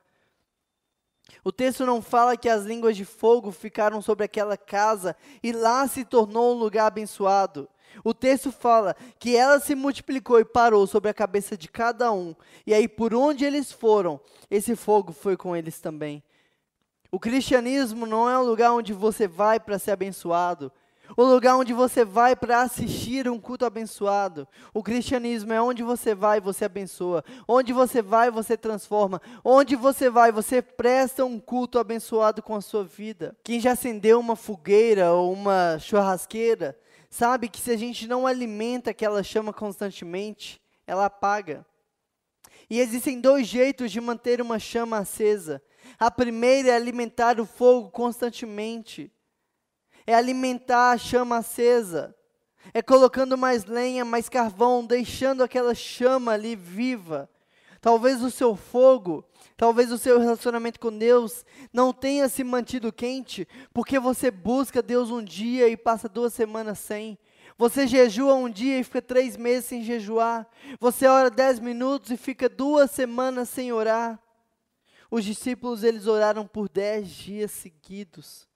O 1.42 1.52
texto 1.52 1.84
não 1.84 2.00
fala 2.00 2.36
que 2.36 2.48
as 2.48 2.64
línguas 2.64 2.96
de 2.96 3.04
fogo 3.04 3.50
ficaram 3.50 4.00
sobre 4.00 4.24
aquela 4.24 4.56
casa 4.56 5.16
e 5.42 5.52
lá 5.52 5.86
se 5.88 6.04
tornou 6.04 6.54
um 6.54 6.58
lugar 6.58 6.86
abençoado. 6.86 7.68
O 8.04 8.12
texto 8.12 8.52
fala 8.52 8.94
que 9.18 9.36
ela 9.36 9.58
se 9.58 9.74
multiplicou 9.74 10.38
e 10.38 10.44
parou 10.44 10.86
sobre 10.86 11.10
a 11.10 11.14
cabeça 11.14 11.56
de 11.56 11.68
cada 11.68 12.12
um. 12.12 12.34
E 12.66 12.74
aí, 12.74 12.86
por 12.86 13.14
onde 13.14 13.44
eles 13.44 13.72
foram, 13.72 14.20
esse 14.50 14.76
fogo 14.76 15.12
foi 15.12 15.36
com 15.36 15.56
eles 15.56 15.80
também. 15.80 16.22
O 17.10 17.18
cristianismo 17.18 18.04
não 18.04 18.28
é 18.28 18.38
um 18.38 18.42
lugar 18.42 18.72
onde 18.72 18.92
você 18.92 19.26
vai 19.26 19.58
para 19.58 19.78
ser 19.78 19.92
abençoado. 19.92 20.70
O 21.14 21.22
lugar 21.22 21.56
onde 21.56 21.72
você 21.72 22.04
vai 22.04 22.34
para 22.34 22.62
assistir 22.62 23.28
um 23.28 23.38
culto 23.38 23.64
abençoado. 23.64 24.48
O 24.72 24.82
cristianismo 24.82 25.52
é 25.52 25.60
onde 25.60 25.82
você 25.82 26.14
vai, 26.14 26.40
você 26.40 26.64
abençoa. 26.64 27.22
Onde 27.46 27.72
você 27.72 28.00
vai, 28.00 28.30
você 28.30 28.56
transforma. 28.56 29.20
Onde 29.44 29.76
você 29.76 30.08
vai, 30.08 30.32
você 30.32 30.62
presta 30.62 31.24
um 31.24 31.38
culto 31.38 31.78
abençoado 31.78 32.42
com 32.42 32.54
a 32.54 32.60
sua 32.60 32.84
vida. 32.84 33.36
Quem 33.44 33.60
já 33.60 33.72
acendeu 33.72 34.18
uma 34.18 34.36
fogueira 34.36 35.12
ou 35.12 35.32
uma 35.32 35.78
churrasqueira, 35.78 36.78
sabe 37.10 37.48
que 37.48 37.60
se 37.60 37.70
a 37.70 37.76
gente 37.76 38.06
não 38.06 38.26
alimenta 38.26 38.90
aquela 38.90 39.22
chama 39.22 39.52
constantemente, 39.52 40.60
ela 40.86 41.06
apaga. 41.06 41.64
E 42.68 42.80
existem 42.80 43.20
dois 43.20 43.46
jeitos 43.46 43.92
de 43.92 44.00
manter 44.00 44.40
uma 44.40 44.58
chama 44.58 44.98
acesa. 44.98 45.62
A 45.98 46.10
primeira 46.10 46.70
é 46.70 46.74
alimentar 46.74 47.38
o 47.40 47.46
fogo 47.46 47.90
constantemente 47.90 49.12
é 50.06 50.14
alimentar 50.14 50.92
a 50.92 50.98
chama 50.98 51.38
acesa, 51.38 52.14
é 52.72 52.80
colocando 52.80 53.36
mais 53.36 53.64
lenha, 53.64 54.04
mais 54.04 54.28
carvão, 54.28 54.84
deixando 54.84 55.42
aquela 55.42 55.74
chama 55.74 56.32
ali 56.32 56.54
viva. 56.54 57.28
Talvez 57.80 58.22
o 58.22 58.30
seu 58.30 58.56
fogo, 58.56 59.24
talvez 59.56 59.92
o 59.92 59.98
seu 59.98 60.18
relacionamento 60.18 60.80
com 60.80 60.96
Deus 60.96 61.44
não 61.72 61.92
tenha 61.92 62.28
se 62.28 62.42
mantido 62.42 62.92
quente, 62.92 63.46
porque 63.72 63.98
você 63.98 64.30
busca 64.30 64.82
Deus 64.82 65.10
um 65.10 65.22
dia 65.22 65.68
e 65.68 65.76
passa 65.76 66.08
duas 66.08 66.32
semanas 66.32 66.78
sem. 66.78 67.18
Você 67.58 67.86
jejua 67.86 68.34
um 68.34 68.50
dia 68.50 68.78
e 68.78 68.84
fica 68.84 69.00
três 69.00 69.36
meses 69.36 69.66
sem 69.66 69.82
jejuar. 69.82 70.46
Você 70.78 71.06
ora 71.06 71.30
dez 71.30 71.58
minutos 71.58 72.10
e 72.10 72.16
fica 72.16 72.48
duas 72.48 72.90
semanas 72.90 73.48
sem 73.48 73.72
orar. 73.72 74.20
Os 75.10 75.24
discípulos 75.24 75.82
eles 75.82 76.06
oraram 76.06 76.46
por 76.46 76.68
dez 76.68 77.08
dias 77.08 77.52
seguidos. 77.52 78.46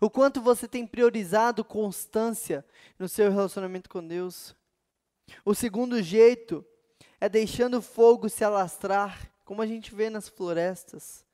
O 0.00 0.08
quanto 0.08 0.40
você 0.40 0.68
tem 0.68 0.86
priorizado 0.86 1.64
constância 1.64 2.64
no 2.98 3.08
seu 3.08 3.30
relacionamento 3.30 3.88
com 3.88 4.06
Deus. 4.06 4.54
O 5.44 5.54
segundo 5.54 6.02
jeito 6.02 6.64
é 7.20 7.28
deixando 7.28 7.78
o 7.78 7.82
fogo 7.82 8.28
se 8.28 8.44
alastrar, 8.44 9.30
como 9.44 9.62
a 9.62 9.66
gente 9.66 9.94
vê 9.94 10.10
nas 10.10 10.28
florestas. 10.28 11.24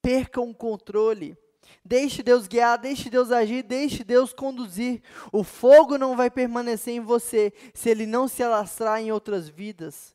Perca 0.00 0.40
o 0.40 0.54
controle. 0.54 1.36
Deixe 1.84 2.22
Deus 2.22 2.46
guiar, 2.46 2.78
deixe 2.78 3.08
Deus 3.08 3.30
agir, 3.30 3.62
deixe 3.62 4.04
Deus 4.04 4.32
conduzir. 4.32 5.02
O 5.32 5.42
fogo 5.42 5.96
não 5.96 6.16
vai 6.16 6.30
permanecer 6.30 6.94
em 6.94 7.00
você 7.00 7.52
se 7.72 7.88
ele 7.88 8.06
não 8.06 8.28
se 8.28 8.42
alastrar 8.42 9.00
em 9.00 9.10
outras 9.12 9.48
vidas. 9.48 10.14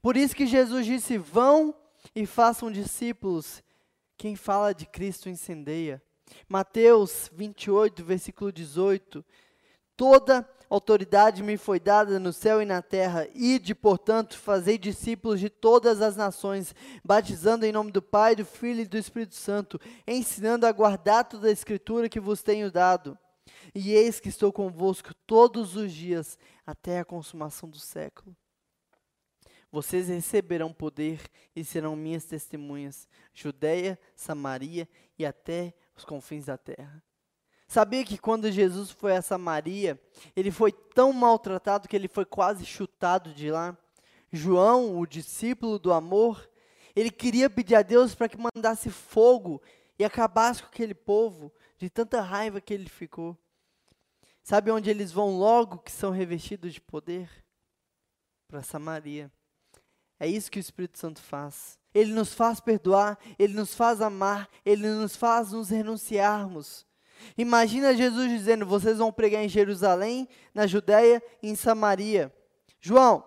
Por 0.00 0.16
isso 0.16 0.34
que 0.34 0.46
Jesus 0.46 0.86
disse: 0.86 1.18
Vão 1.18 1.74
e 2.14 2.26
façam 2.26 2.70
discípulos. 2.70 3.62
Quem 4.16 4.36
fala 4.36 4.72
de 4.72 4.86
Cristo 4.86 5.28
incendeia. 5.28 6.02
Mateus 6.48 7.30
28, 7.32 8.04
versículo 8.04 8.52
18. 8.52 9.24
Toda 9.96 10.48
autoridade 10.70 11.42
me 11.42 11.56
foi 11.56 11.80
dada 11.80 12.18
no 12.18 12.32
céu 12.32 12.60
e 12.62 12.64
na 12.64 12.82
terra. 12.82 13.26
Ide, 13.34 13.74
portanto, 13.74 14.38
fazei 14.38 14.78
discípulos 14.78 15.40
de 15.40 15.48
todas 15.48 16.00
as 16.00 16.16
nações, 16.16 16.74
batizando 17.04 17.64
em 17.64 17.72
nome 17.72 17.90
do 17.90 18.02
Pai, 18.02 18.36
do 18.36 18.44
Filho 18.44 18.80
e 18.80 18.86
do 18.86 18.98
Espírito 18.98 19.34
Santo, 19.34 19.80
ensinando 20.06 20.66
a 20.66 20.72
guardar 20.72 21.24
toda 21.24 21.48
a 21.48 21.52
escritura 21.52 22.08
que 22.08 22.20
vos 22.20 22.42
tenho 22.42 22.70
dado. 22.70 23.18
E 23.74 23.92
eis 23.92 24.20
que 24.20 24.28
estou 24.28 24.52
convosco 24.52 25.14
todos 25.26 25.76
os 25.76 25.92
dias, 25.92 26.38
até 26.66 27.00
a 27.00 27.04
consumação 27.04 27.68
do 27.68 27.78
século. 27.78 28.36
Vocês 29.70 30.08
receberão 30.08 30.72
poder 30.72 31.20
e 31.54 31.62
serão 31.62 31.94
minhas 31.94 32.24
testemunhas, 32.24 33.06
Judeia, 33.34 33.98
Samaria 34.16 34.88
e 35.18 35.26
até 35.26 35.74
os 35.98 36.04
confins 36.04 36.46
da 36.46 36.56
terra. 36.56 37.02
Sabia 37.66 38.04
que 38.04 38.16
quando 38.16 38.50
Jesus 38.50 38.90
foi 38.90 39.14
a 39.14 39.20
Samaria, 39.20 40.00
ele 40.34 40.50
foi 40.50 40.72
tão 40.72 41.12
maltratado 41.12 41.86
que 41.86 41.94
ele 41.94 42.08
foi 42.08 42.24
quase 42.24 42.64
chutado 42.64 43.34
de 43.34 43.50
lá? 43.50 43.76
João, 44.32 44.98
o 44.98 45.06
discípulo 45.06 45.78
do 45.78 45.92
amor, 45.92 46.48
ele 46.96 47.10
queria 47.10 47.50
pedir 47.50 47.74
a 47.74 47.82
Deus 47.82 48.14
para 48.14 48.28
que 48.28 48.38
mandasse 48.38 48.90
fogo 48.90 49.60
e 49.98 50.04
acabasse 50.04 50.62
com 50.62 50.68
aquele 50.68 50.94
povo, 50.94 51.52
de 51.76 51.90
tanta 51.90 52.20
raiva 52.20 52.60
que 52.60 52.72
ele 52.72 52.88
ficou. 52.88 53.36
Sabe 54.42 54.70
onde 54.70 54.88
eles 54.88 55.12
vão 55.12 55.36
logo 55.36 55.78
que 55.78 55.92
são 55.92 56.10
revestidos 56.10 56.72
de 56.72 56.80
poder? 56.80 57.30
Para 58.48 58.62
Samaria. 58.62 59.30
É 60.18 60.26
isso 60.26 60.50
que 60.50 60.58
o 60.58 60.60
Espírito 60.60 60.98
Santo 60.98 61.20
faz. 61.20 61.78
Ele 61.94 62.12
nos 62.12 62.34
faz 62.34 62.60
perdoar, 62.60 63.18
ele 63.38 63.54
nos 63.54 63.74
faz 63.74 64.00
amar, 64.00 64.48
ele 64.64 64.86
nos 64.88 65.16
faz 65.16 65.52
nos 65.52 65.70
renunciarmos. 65.70 66.86
Imagina 67.36 67.94
Jesus 67.94 68.30
dizendo: 68.30 68.66
Vocês 68.66 68.98
vão 68.98 69.12
pregar 69.12 69.42
em 69.42 69.48
Jerusalém, 69.48 70.28
na 70.54 70.66
Judéia 70.66 71.22
e 71.42 71.48
em 71.48 71.54
Samaria. 71.54 72.32
João, 72.80 73.24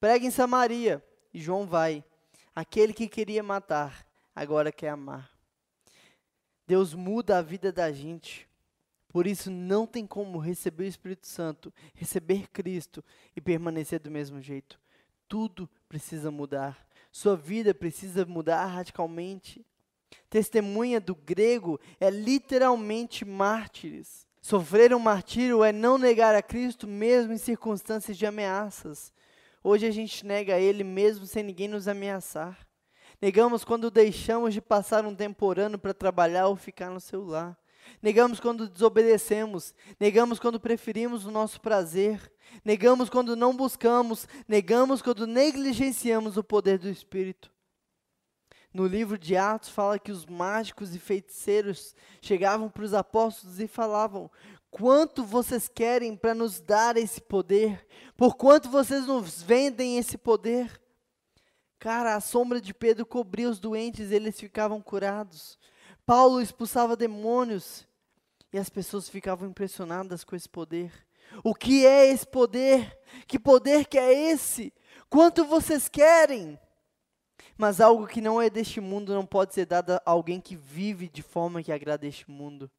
prega 0.00 0.26
em 0.26 0.30
Samaria. 0.30 1.04
E 1.32 1.40
João 1.40 1.66
vai. 1.66 2.04
Aquele 2.54 2.92
que 2.92 3.08
queria 3.08 3.42
matar, 3.42 4.06
agora 4.34 4.72
quer 4.72 4.88
amar. 4.88 5.30
Deus 6.66 6.94
muda 6.94 7.38
a 7.38 7.42
vida 7.42 7.72
da 7.72 7.92
gente. 7.92 8.48
Por 9.08 9.26
isso 9.26 9.50
não 9.50 9.86
tem 9.86 10.06
como 10.06 10.38
receber 10.38 10.84
o 10.84 10.88
Espírito 10.88 11.26
Santo, 11.26 11.72
receber 11.94 12.48
Cristo 12.48 13.02
e 13.34 13.40
permanecer 13.40 14.00
do 14.00 14.10
mesmo 14.10 14.40
jeito. 14.40 14.78
Tudo 15.28 15.68
precisa 15.88 16.30
mudar. 16.30 16.86
Sua 17.12 17.36
vida 17.36 17.74
precisa 17.74 18.24
mudar 18.24 18.64
radicalmente. 18.66 19.64
Testemunha 20.30 21.00
do 21.00 21.14
grego 21.14 21.78
é 22.00 22.10
literalmente 22.10 23.24
mártires. 23.24 24.26
Sofrer 24.40 24.94
um 24.94 24.98
martírio 24.98 25.62
é 25.62 25.72
não 25.72 25.98
negar 25.98 26.34
a 26.34 26.42
Cristo 26.42 26.86
mesmo 26.86 27.32
em 27.32 27.38
circunstâncias 27.38 28.16
de 28.16 28.24
ameaças. 28.24 29.12
Hoje 29.62 29.86
a 29.86 29.90
gente 29.90 30.24
nega 30.24 30.58
Ele 30.58 30.84
mesmo 30.84 31.26
sem 31.26 31.42
ninguém 31.42 31.68
nos 31.68 31.88
ameaçar. 31.88 32.66
Negamos 33.20 33.64
quando 33.64 33.90
deixamos 33.90 34.54
de 34.54 34.60
passar 34.60 35.04
um 35.04 35.14
tempo 35.14 35.44
orando 35.44 35.78
para 35.78 35.92
trabalhar 35.92 36.46
ou 36.46 36.56
ficar 36.56 36.88
no 36.88 37.00
celular. 37.00 37.58
Negamos 38.02 38.40
quando 38.40 38.68
desobedecemos. 38.68 39.74
Negamos 39.98 40.38
quando 40.38 40.60
preferimos 40.60 41.24
o 41.24 41.30
nosso 41.30 41.60
prazer. 41.60 42.32
Negamos 42.64 43.08
quando 43.08 43.36
não 43.36 43.56
buscamos. 43.56 44.26
Negamos 44.46 45.02
quando 45.02 45.26
negligenciamos 45.26 46.36
o 46.36 46.44
poder 46.44 46.78
do 46.78 46.88
Espírito. 46.88 47.50
No 48.72 48.86
livro 48.86 49.18
de 49.18 49.36
Atos 49.36 49.70
fala 49.70 49.98
que 49.98 50.12
os 50.12 50.26
mágicos 50.26 50.94
e 50.94 50.98
feiticeiros 50.98 51.94
chegavam 52.20 52.68
para 52.68 52.84
os 52.84 52.92
apóstolos 52.92 53.58
e 53.60 53.66
falavam: 53.66 54.30
Quanto 54.70 55.24
vocês 55.24 55.68
querem 55.68 56.14
para 56.14 56.34
nos 56.34 56.60
dar 56.60 56.96
esse 56.96 57.20
poder? 57.20 57.86
Por 58.16 58.36
quanto 58.36 58.68
vocês 58.68 59.06
nos 59.06 59.42
vendem 59.42 59.96
esse 59.96 60.18
poder? 60.18 60.80
Cara, 61.78 62.16
a 62.16 62.20
sombra 62.20 62.60
de 62.60 62.74
Pedro 62.74 63.06
cobria 63.06 63.48
os 63.48 63.58
doentes, 63.58 64.10
eles 64.10 64.38
ficavam 64.38 64.82
curados. 64.82 65.58
Paulo 66.08 66.40
expulsava 66.40 66.96
demônios 66.96 67.86
e 68.50 68.58
as 68.58 68.70
pessoas 68.70 69.10
ficavam 69.10 69.46
impressionadas 69.46 70.24
com 70.24 70.34
esse 70.34 70.48
poder. 70.48 70.90
O 71.44 71.54
que 71.54 71.84
é 71.84 72.06
esse 72.06 72.26
poder? 72.26 72.98
Que 73.26 73.38
poder 73.38 73.86
que 73.86 73.98
é 73.98 74.30
esse? 74.30 74.72
Quanto 75.10 75.44
vocês 75.44 75.86
querem? 75.86 76.58
Mas 77.58 77.78
algo 77.78 78.06
que 78.06 78.22
não 78.22 78.40
é 78.40 78.48
deste 78.48 78.80
mundo 78.80 79.12
não 79.12 79.26
pode 79.26 79.52
ser 79.52 79.66
dado 79.66 79.90
a 79.96 80.02
alguém 80.06 80.40
que 80.40 80.56
vive 80.56 81.10
de 81.10 81.20
forma 81.20 81.62
que 81.62 81.70
agrada 81.70 82.06
este 82.06 82.30
mundo. 82.30 82.70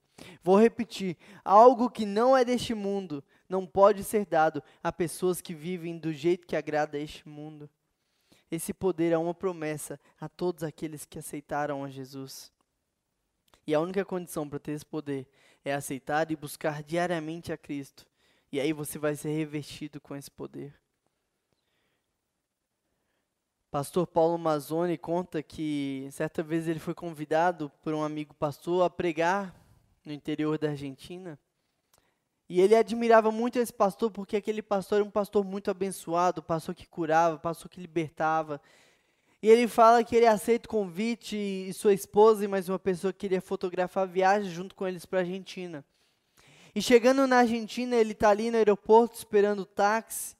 Vou 0.41 0.59
repetir: 0.59 1.15
algo 1.45 1.87
que 1.87 2.07
não 2.07 2.35
é 2.35 2.43
deste 2.43 2.73
mundo 2.73 3.23
não 3.47 3.63
pode 3.63 4.03
ser 4.03 4.25
dado 4.25 4.63
a 4.83 4.91
pessoas 4.91 5.39
que 5.39 5.53
vivem 5.53 5.99
do 5.99 6.11
jeito 6.11 6.47
que 6.47 6.55
agrada 6.55 6.97
este 6.97 7.29
mundo. 7.29 7.69
Esse 8.49 8.73
poder 8.73 9.11
é 9.11 9.17
uma 9.19 9.35
promessa 9.35 9.99
a 10.19 10.27
todos 10.27 10.63
aqueles 10.63 11.05
que 11.05 11.19
aceitaram 11.19 11.83
a 11.83 11.89
Jesus. 11.91 12.51
E 13.69 13.75
a 13.75 13.79
única 13.79 14.03
condição 14.03 14.49
para 14.49 14.57
ter 14.57 14.71
esse 14.71 14.83
poder 14.83 15.27
é 15.63 15.75
aceitar 15.75 16.31
e 16.31 16.35
buscar 16.35 16.81
diariamente 16.81 17.53
a 17.53 17.57
Cristo. 17.57 18.03
E 18.51 18.59
aí 18.59 18.73
você 18.73 18.97
vai 18.97 19.15
ser 19.15 19.29
revestido 19.29 20.01
com 20.01 20.15
esse 20.15 20.31
poder. 20.31 20.73
Pastor 23.69 24.07
Paulo 24.07 24.39
Mazzoni 24.39 24.97
conta 24.97 25.43
que 25.43 26.09
certa 26.11 26.41
vez 26.41 26.67
ele 26.67 26.79
foi 26.79 26.95
convidado 26.95 27.71
por 27.83 27.93
um 27.93 28.01
amigo 28.01 28.33
pastor 28.33 28.83
a 28.83 28.89
pregar 28.89 29.53
no 30.03 30.11
interior 30.11 30.57
da 30.57 30.69
Argentina. 30.69 31.37
E 32.49 32.59
ele 32.61 32.75
admirava 32.75 33.31
muito 33.31 33.59
esse 33.59 33.71
pastor 33.71 34.09
porque 34.09 34.35
aquele 34.35 34.63
pastor 34.63 34.95
era 34.95 35.05
um 35.05 35.11
pastor 35.11 35.45
muito 35.45 35.69
abençoado, 35.69 36.41
pastor 36.41 36.73
que 36.73 36.87
curava, 36.87 37.37
pastor 37.37 37.69
que 37.69 37.79
libertava. 37.79 38.59
E 39.41 39.47
ele 39.47 39.69
fala 39.69 40.03
que 40.03 40.17
ele 40.17 40.27
aceita 40.27 40.67
o 40.67 40.69
convite 40.69 41.37
e 41.37 41.73
sua 41.73 41.93
esposa 41.93 42.43
e 42.43 42.47
mais 42.47 42.67
uma 42.67 42.77
pessoa 42.77 43.13
que 43.13 43.19
queria 43.19 43.39
fotografar 43.39 44.03
a 44.03 44.05
viagem 44.05 44.51
junto 44.51 44.75
com 44.75 44.85
eles 44.85 45.05
para 45.05 45.19
a 45.19 45.21
Argentina. 45.21 45.85
E 46.75 46.81
chegando 46.81 47.25
na 47.25 47.37
Argentina, 47.37 47.95
ele 47.95 48.11
está 48.11 48.29
ali 48.29 48.51
no 48.51 48.57
aeroporto 48.57 49.15
esperando 49.15 49.61
o 49.61 49.65
táxi. 49.65 50.35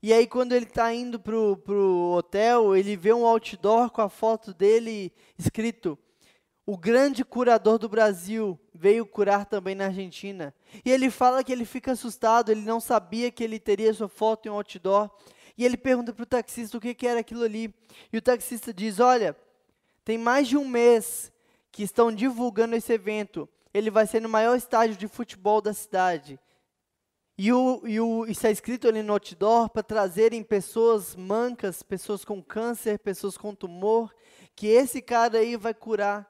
E 0.00 0.12
aí, 0.12 0.24
quando 0.24 0.52
ele 0.52 0.66
está 0.66 0.94
indo 0.94 1.18
pro, 1.18 1.56
pro 1.56 2.12
hotel, 2.16 2.76
ele 2.76 2.96
vê 2.96 3.12
um 3.12 3.26
outdoor 3.26 3.90
com 3.90 4.02
a 4.02 4.08
foto 4.08 4.54
dele 4.54 5.12
escrito: 5.36 5.98
O 6.64 6.76
grande 6.78 7.24
curador 7.24 7.76
do 7.76 7.88
Brasil 7.88 8.56
veio 8.72 9.04
curar 9.04 9.46
também 9.46 9.74
na 9.74 9.86
Argentina. 9.86 10.54
E 10.84 10.92
ele 10.92 11.10
fala 11.10 11.42
que 11.42 11.50
ele 11.50 11.64
fica 11.64 11.90
assustado, 11.90 12.52
ele 12.52 12.62
não 12.62 12.78
sabia 12.78 13.32
que 13.32 13.42
ele 13.42 13.58
teria 13.58 13.92
sua 13.92 14.08
foto 14.08 14.46
em 14.46 14.50
um 14.50 14.54
outdoor. 14.54 15.10
E 15.56 15.64
ele 15.64 15.76
pergunta 15.76 16.12
para 16.12 16.22
o 16.22 16.26
taxista 16.26 16.76
o 16.76 16.80
que, 16.80 16.94
que 16.94 17.06
era 17.06 17.20
aquilo 17.20 17.42
ali. 17.42 17.74
E 18.12 18.18
o 18.18 18.22
taxista 18.22 18.72
diz: 18.72 19.00
Olha, 19.00 19.36
tem 20.04 20.18
mais 20.18 20.48
de 20.48 20.56
um 20.56 20.68
mês 20.68 21.32
que 21.72 21.82
estão 21.82 22.12
divulgando 22.12 22.76
esse 22.76 22.92
evento. 22.92 23.48
Ele 23.72 23.90
vai 23.90 24.06
ser 24.06 24.20
no 24.20 24.28
maior 24.28 24.56
estádio 24.56 24.96
de 24.96 25.08
futebol 25.08 25.60
da 25.60 25.74
cidade. 25.74 26.38
E, 27.38 27.52
o, 27.52 27.82
e 27.84 28.00
o, 28.00 28.24
está 28.26 28.50
escrito 28.50 28.88
ali 28.88 29.02
no 29.02 29.12
outdoor 29.12 29.68
para 29.68 29.82
trazerem 29.82 30.42
pessoas 30.42 31.14
mancas, 31.14 31.82
pessoas 31.82 32.24
com 32.24 32.42
câncer, 32.42 32.98
pessoas 32.98 33.36
com 33.36 33.54
tumor, 33.54 34.14
que 34.54 34.66
esse 34.68 35.02
cara 35.02 35.38
aí 35.38 35.54
vai 35.54 35.74
curar. 35.74 36.26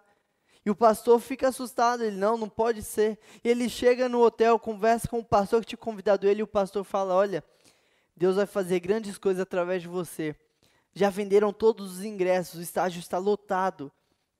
E 0.64 0.70
o 0.70 0.74
pastor 0.74 1.20
fica 1.20 1.46
assustado, 1.46 2.02
ele 2.02 2.16
não, 2.16 2.36
não 2.36 2.48
pode 2.48 2.82
ser. 2.82 3.20
Ele 3.44 3.68
chega 3.68 4.08
no 4.08 4.20
hotel, 4.20 4.58
conversa 4.58 5.06
com 5.06 5.20
o 5.20 5.24
pastor 5.24 5.60
que 5.60 5.68
tinha 5.68 5.78
convidado 5.78 6.26
ele, 6.26 6.40
e 6.40 6.42
o 6.42 6.46
pastor 6.46 6.82
fala: 6.82 7.14
Olha, 7.14 7.44
Deus 8.16 8.36
vai 8.36 8.46
fazer 8.46 8.80
grandes 8.80 9.18
coisas 9.18 9.42
através 9.42 9.82
de 9.82 9.88
você. 9.88 10.34
Já 10.94 11.10
venderam 11.10 11.52
todos 11.52 11.98
os 11.98 12.04
ingressos, 12.04 12.58
o 12.58 12.62
estágio 12.62 12.98
está 12.98 13.18
lotado. 13.18 13.92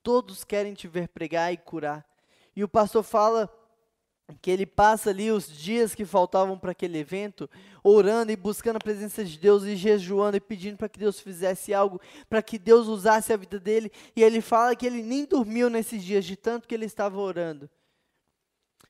Todos 0.03 0.45
querem 0.45 0.73
te 0.73 0.89
ver 0.89 1.09
pregar 1.09 1.53
e 1.53 1.57
curar. 1.57 2.07
E 2.55 2.65
o 2.65 2.69
pastor 2.69 3.03
fala 3.03 3.53
que 4.41 4.51
ele 4.51 4.67
passa 4.67 5.11
ali 5.11 5.31
os 5.31 5.47
dias 5.47 5.95
que 5.95 6.05
faltavam 6.05 6.59
para 6.59 6.73
aquele 6.73 6.99
evento, 6.99 7.49
orando 7.83 8.33
e 8.33 8.37
buscando 8.37 8.77
a 8.77 8.81
presença 8.81 9.25
de 9.25 9.39
Deus 9.39 9.63
e 9.65 9.77
jejuando 9.77 10.37
e 10.37 10.41
pedindo 10.41 10.77
para 10.77 10.89
que 10.89 10.99
Deus 10.99 11.21
fizesse 11.21 11.73
algo, 11.73 12.01
para 12.29 12.43
que 12.43 12.59
Deus 12.59 12.89
usasse 12.89 13.33
a 13.33 13.37
vida 13.37 13.61
dele. 13.61 13.93
E 14.17 14.23
ele 14.23 14.41
fala 14.41 14.75
que 14.75 14.87
ele 14.87 15.03
nem 15.03 15.25
dormiu 15.25 15.71
nesses 15.71 16.03
dias 16.03 16.25
de 16.25 16.35
tanto 16.35 16.67
que 16.67 16.75
ele 16.75 16.87
estava 16.87 17.21
orando. 17.21 17.71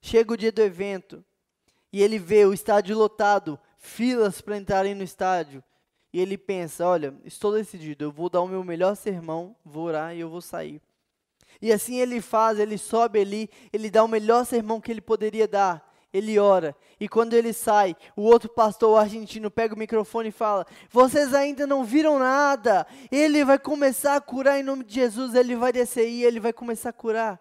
Chega 0.01 0.32
o 0.32 0.37
dia 0.37 0.53
do 0.53 0.62
evento 0.62 1.24
e 1.93 2.03
ele 2.03 2.18
vê 2.18 2.47
o 2.47 2.55
estádio 2.55 2.97
lotado, 2.97 3.59
filas 3.76 4.40
para 4.40 4.56
entrarem 4.56 4.94
no 4.94 5.02
estádio. 5.02 5.62
E 6.12 6.20
ele 6.20 6.38
pensa: 6.38 6.86
olha, 6.86 7.14
estou 7.24 7.52
decidido, 7.52 8.04
eu 8.04 8.10
vou 8.10 8.28
dar 8.28 8.40
o 8.40 8.48
meu 8.48 8.64
melhor 8.64 8.94
sermão, 8.96 9.54
vou 9.64 9.84
orar 9.84 10.14
e 10.14 10.20
eu 10.20 10.28
vou 10.28 10.40
sair. 10.40 10.80
E 11.60 11.72
assim 11.72 12.00
ele 12.00 12.20
faz, 12.20 12.58
ele 12.58 12.76
sobe 12.76 13.20
ali, 13.20 13.50
ele 13.72 13.90
dá 13.90 14.04
o 14.04 14.08
melhor 14.08 14.44
sermão 14.44 14.80
que 14.80 14.90
ele 14.90 15.00
poderia 15.00 15.48
dar. 15.48 15.86
Ele 16.12 16.38
ora. 16.38 16.74
E 16.98 17.08
quando 17.08 17.34
ele 17.34 17.52
sai, 17.52 17.94
o 18.16 18.22
outro 18.22 18.48
pastor 18.48 18.98
argentino 18.98 19.50
pega 19.50 19.74
o 19.74 19.78
microfone 19.78 20.30
e 20.30 20.32
fala: 20.32 20.66
Vocês 20.90 21.34
ainda 21.34 21.66
não 21.66 21.84
viram 21.84 22.18
nada. 22.18 22.86
Ele 23.10 23.44
vai 23.44 23.58
começar 23.58 24.16
a 24.16 24.20
curar 24.20 24.58
em 24.58 24.62
nome 24.62 24.84
de 24.84 24.94
Jesus. 24.94 25.34
Ele 25.34 25.54
vai 25.54 25.72
descer 25.72 26.08
e 26.08 26.24
ele 26.24 26.40
vai 26.40 26.54
começar 26.54 26.90
a 26.90 26.94
curar. 26.94 27.38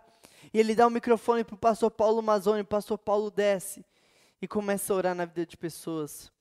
E 0.53 0.59
ele 0.59 0.75
dá 0.75 0.85
o 0.87 0.89
microfone 0.89 1.43
para 1.45 1.55
o 1.55 1.57
pastor 1.57 1.89
Paulo 1.89 2.21
Mazzoni. 2.21 2.61
O 2.61 2.65
pastor 2.65 2.97
Paulo 2.97 3.31
desce. 3.31 3.85
E 4.41 4.47
começa 4.47 4.93
a 4.93 4.95
orar 4.95 5.15
na 5.15 5.25
vida 5.25 5.45
de 5.45 5.57
pessoas. 5.57 6.31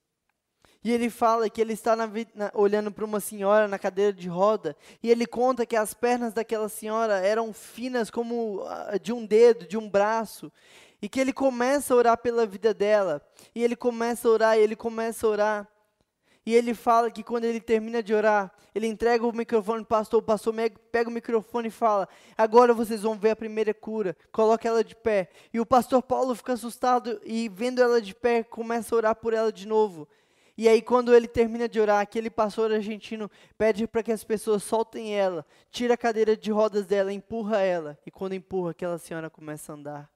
E 0.83 0.91
ele 0.91 1.09
fala 1.09 1.49
que 1.49 1.59
ele 1.59 1.73
está 1.73 1.95
na, 1.95 2.07
na, 2.35 2.51
olhando 2.53 2.91
para 2.91 3.03
uma 3.03 3.19
senhora 3.19 3.67
na 3.67 3.79
cadeira 3.79 4.13
de 4.13 4.27
roda, 4.27 4.77
e 5.01 5.09
ele 5.09 5.25
conta 5.25 5.65
que 5.65 5.75
as 5.75 5.95
pernas 5.95 6.31
daquela 6.31 6.69
senhora 6.69 7.25
eram 7.25 7.51
finas 7.51 8.11
como 8.11 8.61
uh, 8.61 8.99
de 9.01 9.11
um 9.11 9.25
dedo, 9.25 9.67
de 9.67 9.77
um 9.77 9.89
braço, 9.89 10.51
e 11.01 11.09
que 11.09 11.19
ele 11.19 11.33
começa 11.33 11.91
a 11.91 11.97
orar 11.97 12.17
pela 12.19 12.45
vida 12.45 12.71
dela, 12.71 13.19
e 13.55 13.63
ele 13.63 13.75
começa 13.75 14.27
a 14.27 14.31
orar, 14.31 14.57
e 14.57 14.61
ele 14.61 14.75
começa 14.75 15.25
a 15.25 15.29
orar. 15.29 15.74
E 16.45 16.53
ele 16.53 16.75
fala 16.75 17.09
que 17.09 17.23
quando 17.23 17.45
ele 17.45 17.59
termina 17.59 18.03
de 18.03 18.13
orar, 18.13 18.53
ele 18.73 18.85
entrega 18.85 19.25
o 19.25 19.35
microfone 19.35 19.83
para 19.83 19.97
o 19.97 19.99
pastor, 19.99 20.19
o 20.19 20.23
pastor 20.23 20.53
pega 20.91 21.09
o 21.09 21.13
microfone 21.13 21.69
e 21.69 21.71
fala: 21.71 22.07
Agora 22.37 22.73
vocês 22.73 23.01
vão 23.01 23.17
ver 23.17 23.31
a 23.31 23.35
primeira 23.35 23.73
cura, 23.73 24.15
coloca 24.31 24.67
ela 24.67 24.83
de 24.83 24.95
pé. 24.95 25.29
E 25.51 25.59
o 25.59 25.65
pastor 25.65 26.03
Paulo 26.03 26.35
fica 26.35 26.53
assustado 26.53 27.19
e, 27.23 27.49
vendo 27.49 27.81
ela 27.81 27.99
de 27.99 28.13
pé, 28.13 28.43
começa 28.43 28.93
a 28.93 28.97
orar 28.97 29.15
por 29.15 29.33
ela 29.33 29.51
de 29.51 29.67
novo. 29.67 30.07
E 30.57 30.69
aí, 30.69 30.81
quando 30.81 31.13
ele 31.13 31.27
termina 31.27 31.67
de 31.67 31.79
orar, 31.79 31.99
aquele 31.99 32.29
pastor 32.29 32.71
argentino 32.71 33.29
pede 33.57 33.87
para 33.87 34.03
que 34.03 34.11
as 34.11 34.23
pessoas 34.23 34.63
soltem 34.63 35.13
ela, 35.13 35.45
tira 35.71 35.95
a 35.95 35.97
cadeira 35.97 36.37
de 36.37 36.51
rodas 36.51 36.85
dela, 36.85 37.11
empurra 37.11 37.59
ela. 37.59 37.97
E 38.05 38.11
quando 38.11 38.33
empurra, 38.33 38.71
aquela 38.71 38.97
senhora 38.97 39.29
começa 39.29 39.73
a 39.73 39.75
andar. 39.75 40.11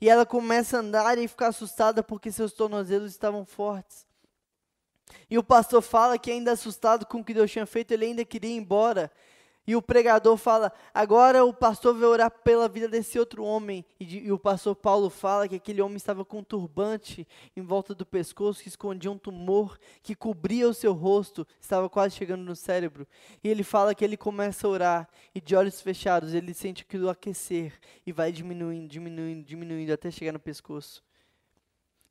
E 0.00 0.10
ela 0.10 0.26
começa 0.26 0.76
a 0.76 0.80
andar 0.80 1.16
e 1.16 1.28
ficar 1.28 1.46
assustada 1.46 2.02
porque 2.02 2.32
seus 2.32 2.52
tornozelos 2.52 3.12
estavam 3.12 3.46
fortes. 3.46 4.04
E 5.30 5.38
o 5.38 5.42
pastor 5.42 5.82
fala 5.82 6.18
que, 6.18 6.30
ainda 6.30 6.52
assustado 6.52 7.06
com 7.06 7.18
o 7.18 7.24
que 7.24 7.34
Deus 7.34 7.50
tinha 7.50 7.66
feito, 7.66 7.92
ele 7.92 8.06
ainda 8.06 8.24
queria 8.24 8.50
ir 8.50 8.56
embora. 8.56 9.10
E 9.64 9.76
o 9.76 9.82
pregador 9.82 10.36
fala: 10.36 10.72
agora 10.92 11.44
o 11.44 11.54
pastor 11.54 11.94
vai 11.94 12.08
orar 12.08 12.30
pela 12.30 12.68
vida 12.68 12.88
desse 12.88 13.18
outro 13.18 13.44
homem. 13.44 13.84
E, 13.98 14.04
de, 14.04 14.18
e, 14.18 14.32
o 14.32 14.38
pastor 14.38 14.74
Paulo 14.74 15.08
fala 15.08 15.46
que 15.46 15.54
aquele 15.54 15.80
homem 15.80 15.96
estava 15.96 16.24
com 16.24 16.38
um 16.38 16.44
turbante 16.44 17.26
em 17.56 17.62
volta 17.62 17.94
do 17.94 18.04
pescoço 18.04 18.62
que 18.62 18.68
escondia 18.68 19.10
um 19.10 19.18
tumor 19.18 19.78
que 20.02 20.16
cobria 20.16 20.68
o 20.68 20.74
seu 20.74 20.92
rosto, 20.92 21.46
estava 21.60 21.88
quase 21.88 22.16
chegando 22.16 22.42
no 22.42 22.56
cérebro. 22.56 23.06
E 23.42 23.48
ele 23.48 23.62
fala 23.62 23.94
que 23.94 24.04
ele 24.04 24.16
começa 24.16 24.66
a 24.66 24.70
orar 24.70 25.08
e 25.32 25.40
de 25.40 25.54
olhos 25.54 25.80
fechados 25.80 26.34
ele 26.34 26.52
sente 26.52 26.82
aquilo 26.82 27.08
aquecer 27.08 27.78
e 28.04 28.10
vai 28.10 28.32
diminuindo, 28.32 28.88
diminuindo, 28.88 29.44
diminuindo 29.44 29.92
até 29.92 30.10
chegar 30.10 30.32
no 30.32 30.40
pescoço. 30.40 31.02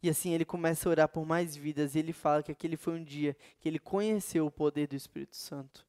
E 0.04 0.10
assim 0.10 0.34
ele 0.34 0.46
começa 0.46 0.88
a 0.88 0.92
orar 0.92 1.08
por 1.08 1.26
mais 1.26 1.56
vidas 1.56 1.96
e 1.96 2.00
ele 2.00 2.14
fala 2.14 2.42
que 2.42 2.52
aquele 2.52 2.76
foi 2.76 2.94
um 2.94 3.04
dia 3.04 3.36
que 3.60 3.70
ele 3.70 3.80
conheceu 3.80 4.46
o 4.46 4.52
poder 4.52 4.88
do 4.88 4.96
Espírito 4.96 5.36
Santo. 5.36 5.86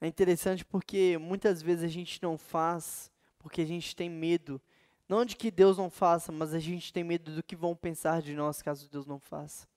É 0.00 0.06
interessante 0.06 0.64
porque 0.64 1.18
muitas 1.18 1.62
vezes 1.62 1.84
a 1.84 1.88
gente 1.88 2.22
não 2.22 2.38
faz 2.38 3.10
porque 3.38 3.60
a 3.60 3.66
gente 3.66 3.94
tem 3.94 4.08
medo. 4.08 4.60
Não 5.06 5.24
de 5.24 5.36
que 5.36 5.50
Deus 5.50 5.76
não 5.76 5.90
faça, 5.90 6.32
mas 6.32 6.54
a 6.54 6.58
gente 6.58 6.92
tem 6.92 7.04
medo 7.04 7.34
do 7.34 7.42
que 7.42 7.54
vão 7.54 7.76
pensar 7.76 8.22
de 8.22 8.34
nós 8.34 8.62
caso 8.62 8.88
Deus 8.88 9.06
não 9.06 9.20
faça. 9.20 9.68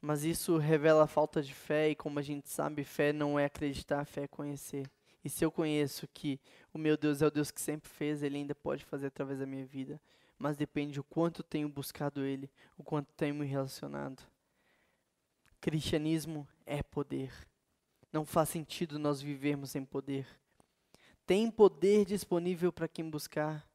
Mas 0.00 0.24
isso 0.24 0.58
revela 0.58 1.04
a 1.04 1.06
falta 1.06 1.40
de 1.42 1.54
fé, 1.54 1.90
e 1.90 1.94
como 1.94 2.18
a 2.18 2.22
gente 2.22 2.48
sabe, 2.48 2.84
fé 2.84 3.12
não 3.12 3.38
é 3.38 3.44
acreditar, 3.44 4.04
fé 4.04 4.22
é 4.24 4.28
conhecer. 4.28 4.90
E 5.26 5.28
se 5.28 5.44
eu 5.44 5.50
conheço 5.50 6.06
que 6.14 6.38
o 6.72 6.78
meu 6.78 6.96
Deus 6.96 7.20
é 7.20 7.26
o 7.26 7.30
Deus 7.32 7.50
que 7.50 7.60
sempre 7.60 7.90
fez, 7.90 8.22
Ele 8.22 8.36
ainda 8.36 8.54
pode 8.54 8.84
fazer 8.84 9.08
através 9.08 9.40
da 9.40 9.44
minha 9.44 9.66
vida. 9.66 10.00
Mas 10.38 10.56
depende 10.56 11.00
o 11.00 11.02
quanto 11.02 11.42
tenho 11.42 11.68
buscado 11.68 12.24
Ele, 12.24 12.48
o 12.78 12.84
quanto 12.84 13.12
tenho 13.16 13.34
me 13.34 13.44
relacionado. 13.44 14.22
Cristianismo 15.60 16.46
é 16.64 16.80
poder. 16.80 17.32
Não 18.12 18.24
faz 18.24 18.50
sentido 18.50 19.00
nós 19.00 19.20
vivermos 19.20 19.72
sem 19.72 19.84
poder. 19.84 20.28
Tem 21.26 21.50
poder 21.50 22.04
disponível 22.04 22.72
para 22.72 22.86
quem 22.86 23.10
buscar. 23.10 23.68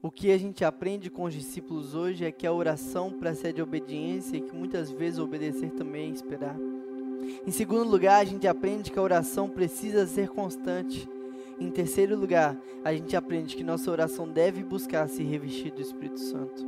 O 0.00 0.12
que 0.12 0.30
a 0.30 0.38
gente 0.38 0.64
aprende 0.64 1.10
com 1.10 1.24
os 1.24 1.34
discípulos 1.34 1.96
hoje 1.96 2.24
é 2.24 2.30
que 2.30 2.46
a 2.46 2.52
oração 2.52 3.18
precede 3.18 3.60
a 3.60 3.64
obediência 3.64 4.36
e 4.36 4.42
que 4.42 4.52
muitas 4.52 4.92
vezes 4.92 5.18
obedecer 5.18 5.72
também 5.72 6.12
é 6.12 6.14
esperar. 6.14 6.56
Em 7.46 7.50
segundo 7.50 7.88
lugar, 7.88 8.20
a 8.20 8.24
gente 8.24 8.46
aprende 8.46 8.90
que 8.90 8.98
a 8.98 9.02
oração 9.02 9.48
precisa 9.48 10.06
ser 10.06 10.28
constante. 10.28 11.08
Em 11.58 11.70
terceiro 11.70 12.18
lugar, 12.18 12.56
a 12.84 12.92
gente 12.92 13.16
aprende 13.16 13.56
que 13.56 13.64
nossa 13.64 13.90
oração 13.90 14.28
deve 14.28 14.62
buscar 14.62 15.08
se 15.08 15.22
revestir 15.22 15.72
do 15.72 15.80
Espírito 15.80 16.20
Santo. 16.20 16.64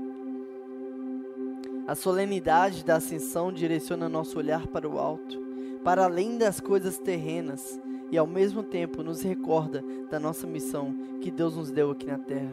A 1.87 1.95
solenidade 1.95 2.85
da 2.85 2.97
ascensão 2.97 3.53
direciona 3.53 4.09
nosso 4.09 4.39
olhar 4.39 4.67
para 4.67 4.89
o 4.89 4.99
alto 4.99 5.47
para 5.87 6.03
além 6.03 6.37
das 6.37 6.59
coisas 6.59 6.99
terrenas 6.99 7.81
e 8.11 8.19
ao 8.19 8.27
mesmo 8.27 8.61
tempo 8.61 9.05
nos 9.05 9.23
recorda 9.23 9.85
da 10.11 10.19
nossa 10.19 10.45
missão 10.45 10.93
que 11.21 11.31
Deus 11.31 11.55
nos 11.55 11.71
deu 11.71 11.93
aqui 11.93 12.07
na 12.07 12.19
terra, 12.19 12.53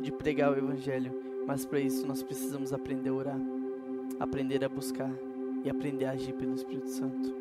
de 0.00 0.12
pregar 0.12 0.52
o 0.52 0.56
Evangelho. 0.56 1.12
Mas 1.48 1.66
para 1.66 1.80
isso 1.80 2.06
nós 2.06 2.22
precisamos 2.22 2.72
aprender 2.72 3.10
a 3.10 3.14
orar, 3.14 3.40
aprender 4.20 4.64
a 4.64 4.68
buscar 4.68 5.10
e 5.64 5.70
aprender 5.70 6.06
a 6.06 6.12
agir 6.12 6.32
pelo 6.34 6.54
Espírito 6.54 6.88
Santo. 6.88 7.34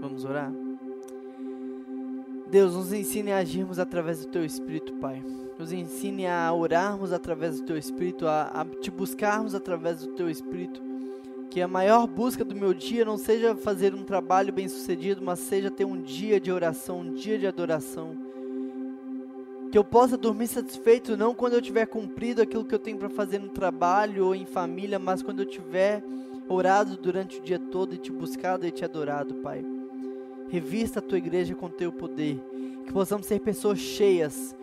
Vamos 0.00 0.24
orar? 0.24 0.52
Deus, 2.50 2.74
nos 2.74 2.92
ensine 2.92 3.32
a 3.32 3.38
agirmos 3.38 3.78
através 3.78 4.24
do 4.24 4.30
Teu 4.30 4.44
Espírito, 4.44 4.94
Pai. 4.94 5.22
Nos 5.58 5.72
ensine 5.72 6.26
a 6.26 6.52
orarmos 6.52 7.12
através 7.12 7.60
do 7.60 7.66
Teu 7.66 7.76
Espírito, 7.76 8.26
a, 8.26 8.44
a 8.44 8.64
te 8.64 8.90
buscarmos 8.90 9.54
através 9.54 10.00
do 10.00 10.14
Teu 10.14 10.30
Espírito 10.30 10.88
que 11.50 11.62
a 11.62 11.68
maior 11.68 12.06
busca 12.06 12.44
do 12.44 12.54
meu 12.54 12.74
dia 12.74 13.04
não 13.04 13.16
seja 13.16 13.56
fazer 13.56 13.94
um 13.94 14.04
trabalho 14.04 14.52
bem 14.52 14.68
sucedido, 14.68 15.22
mas 15.24 15.38
seja 15.38 15.70
ter 15.70 15.84
um 15.84 16.00
dia 16.00 16.38
de 16.38 16.52
oração, 16.52 17.00
um 17.00 17.14
dia 17.14 17.38
de 17.38 17.46
adoração. 17.46 18.16
Que 19.72 19.78
eu 19.78 19.84
possa 19.84 20.16
dormir 20.16 20.46
satisfeito 20.46 21.16
não 21.16 21.34
quando 21.34 21.54
eu 21.54 21.62
tiver 21.62 21.86
cumprido 21.86 22.42
aquilo 22.42 22.64
que 22.64 22.74
eu 22.74 22.78
tenho 22.78 22.98
para 22.98 23.08
fazer 23.08 23.38
no 23.38 23.48
trabalho 23.48 24.26
ou 24.26 24.34
em 24.34 24.44
família, 24.44 24.98
mas 24.98 25.22
quando 25.22 25.40
eu 25.40 25.46
tiver 25.46 26.02
orado 26.48 26.96
durante 26.96 27.38
o 27.38 27.42
dia 27.42 27.58
todo 27.58 27.94
e 27.94 27.98
te 27.98 28.10
buscado 28.10 28.66
e 28.66 28.70
te 28.70 28.84
adorado, 28.84 29.34
Pai. 29.36 29.64
Revista 30.48 30.98
a 30.98 31.02
tua 31.02 31.18
igreja 31.18 31.54
com 31.54 31.68
teu 31.68 31.92
poder, 31.92 32.40
que 32.86 32.92
possamos 32.92 33.26
ser 33.26 33.40
pessoas 33.40 33.78
cheias 33.78 34.56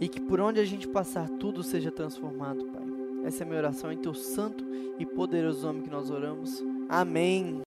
e 0.00 0.08
que 0.08 0.20
por 0.20 0.40
onde 0.40 0.58
a 0.58 0.64
gente 0.64 0.88
passar 0.88 1.28
tudo 1.28 1.62
seja 1.62 1.90
transformado, 1.90 2.64
Pai. 2.66 2.82
Essa 3.24 3.42
é 3.42 3.44
a 3.44 3.46
minha 3.46 3.58
oração 3.58 3.92
em 3.92 3.98
teu 3.98 4.14
santo 4.14 4.64
e 4.98 5.06
poderoso 5.06 5.66
nome 5.66 5.82
que 5.82 5.90
nós 5.90 6.10
oramos. 6.10 6.62
Amém. 6.88 7.60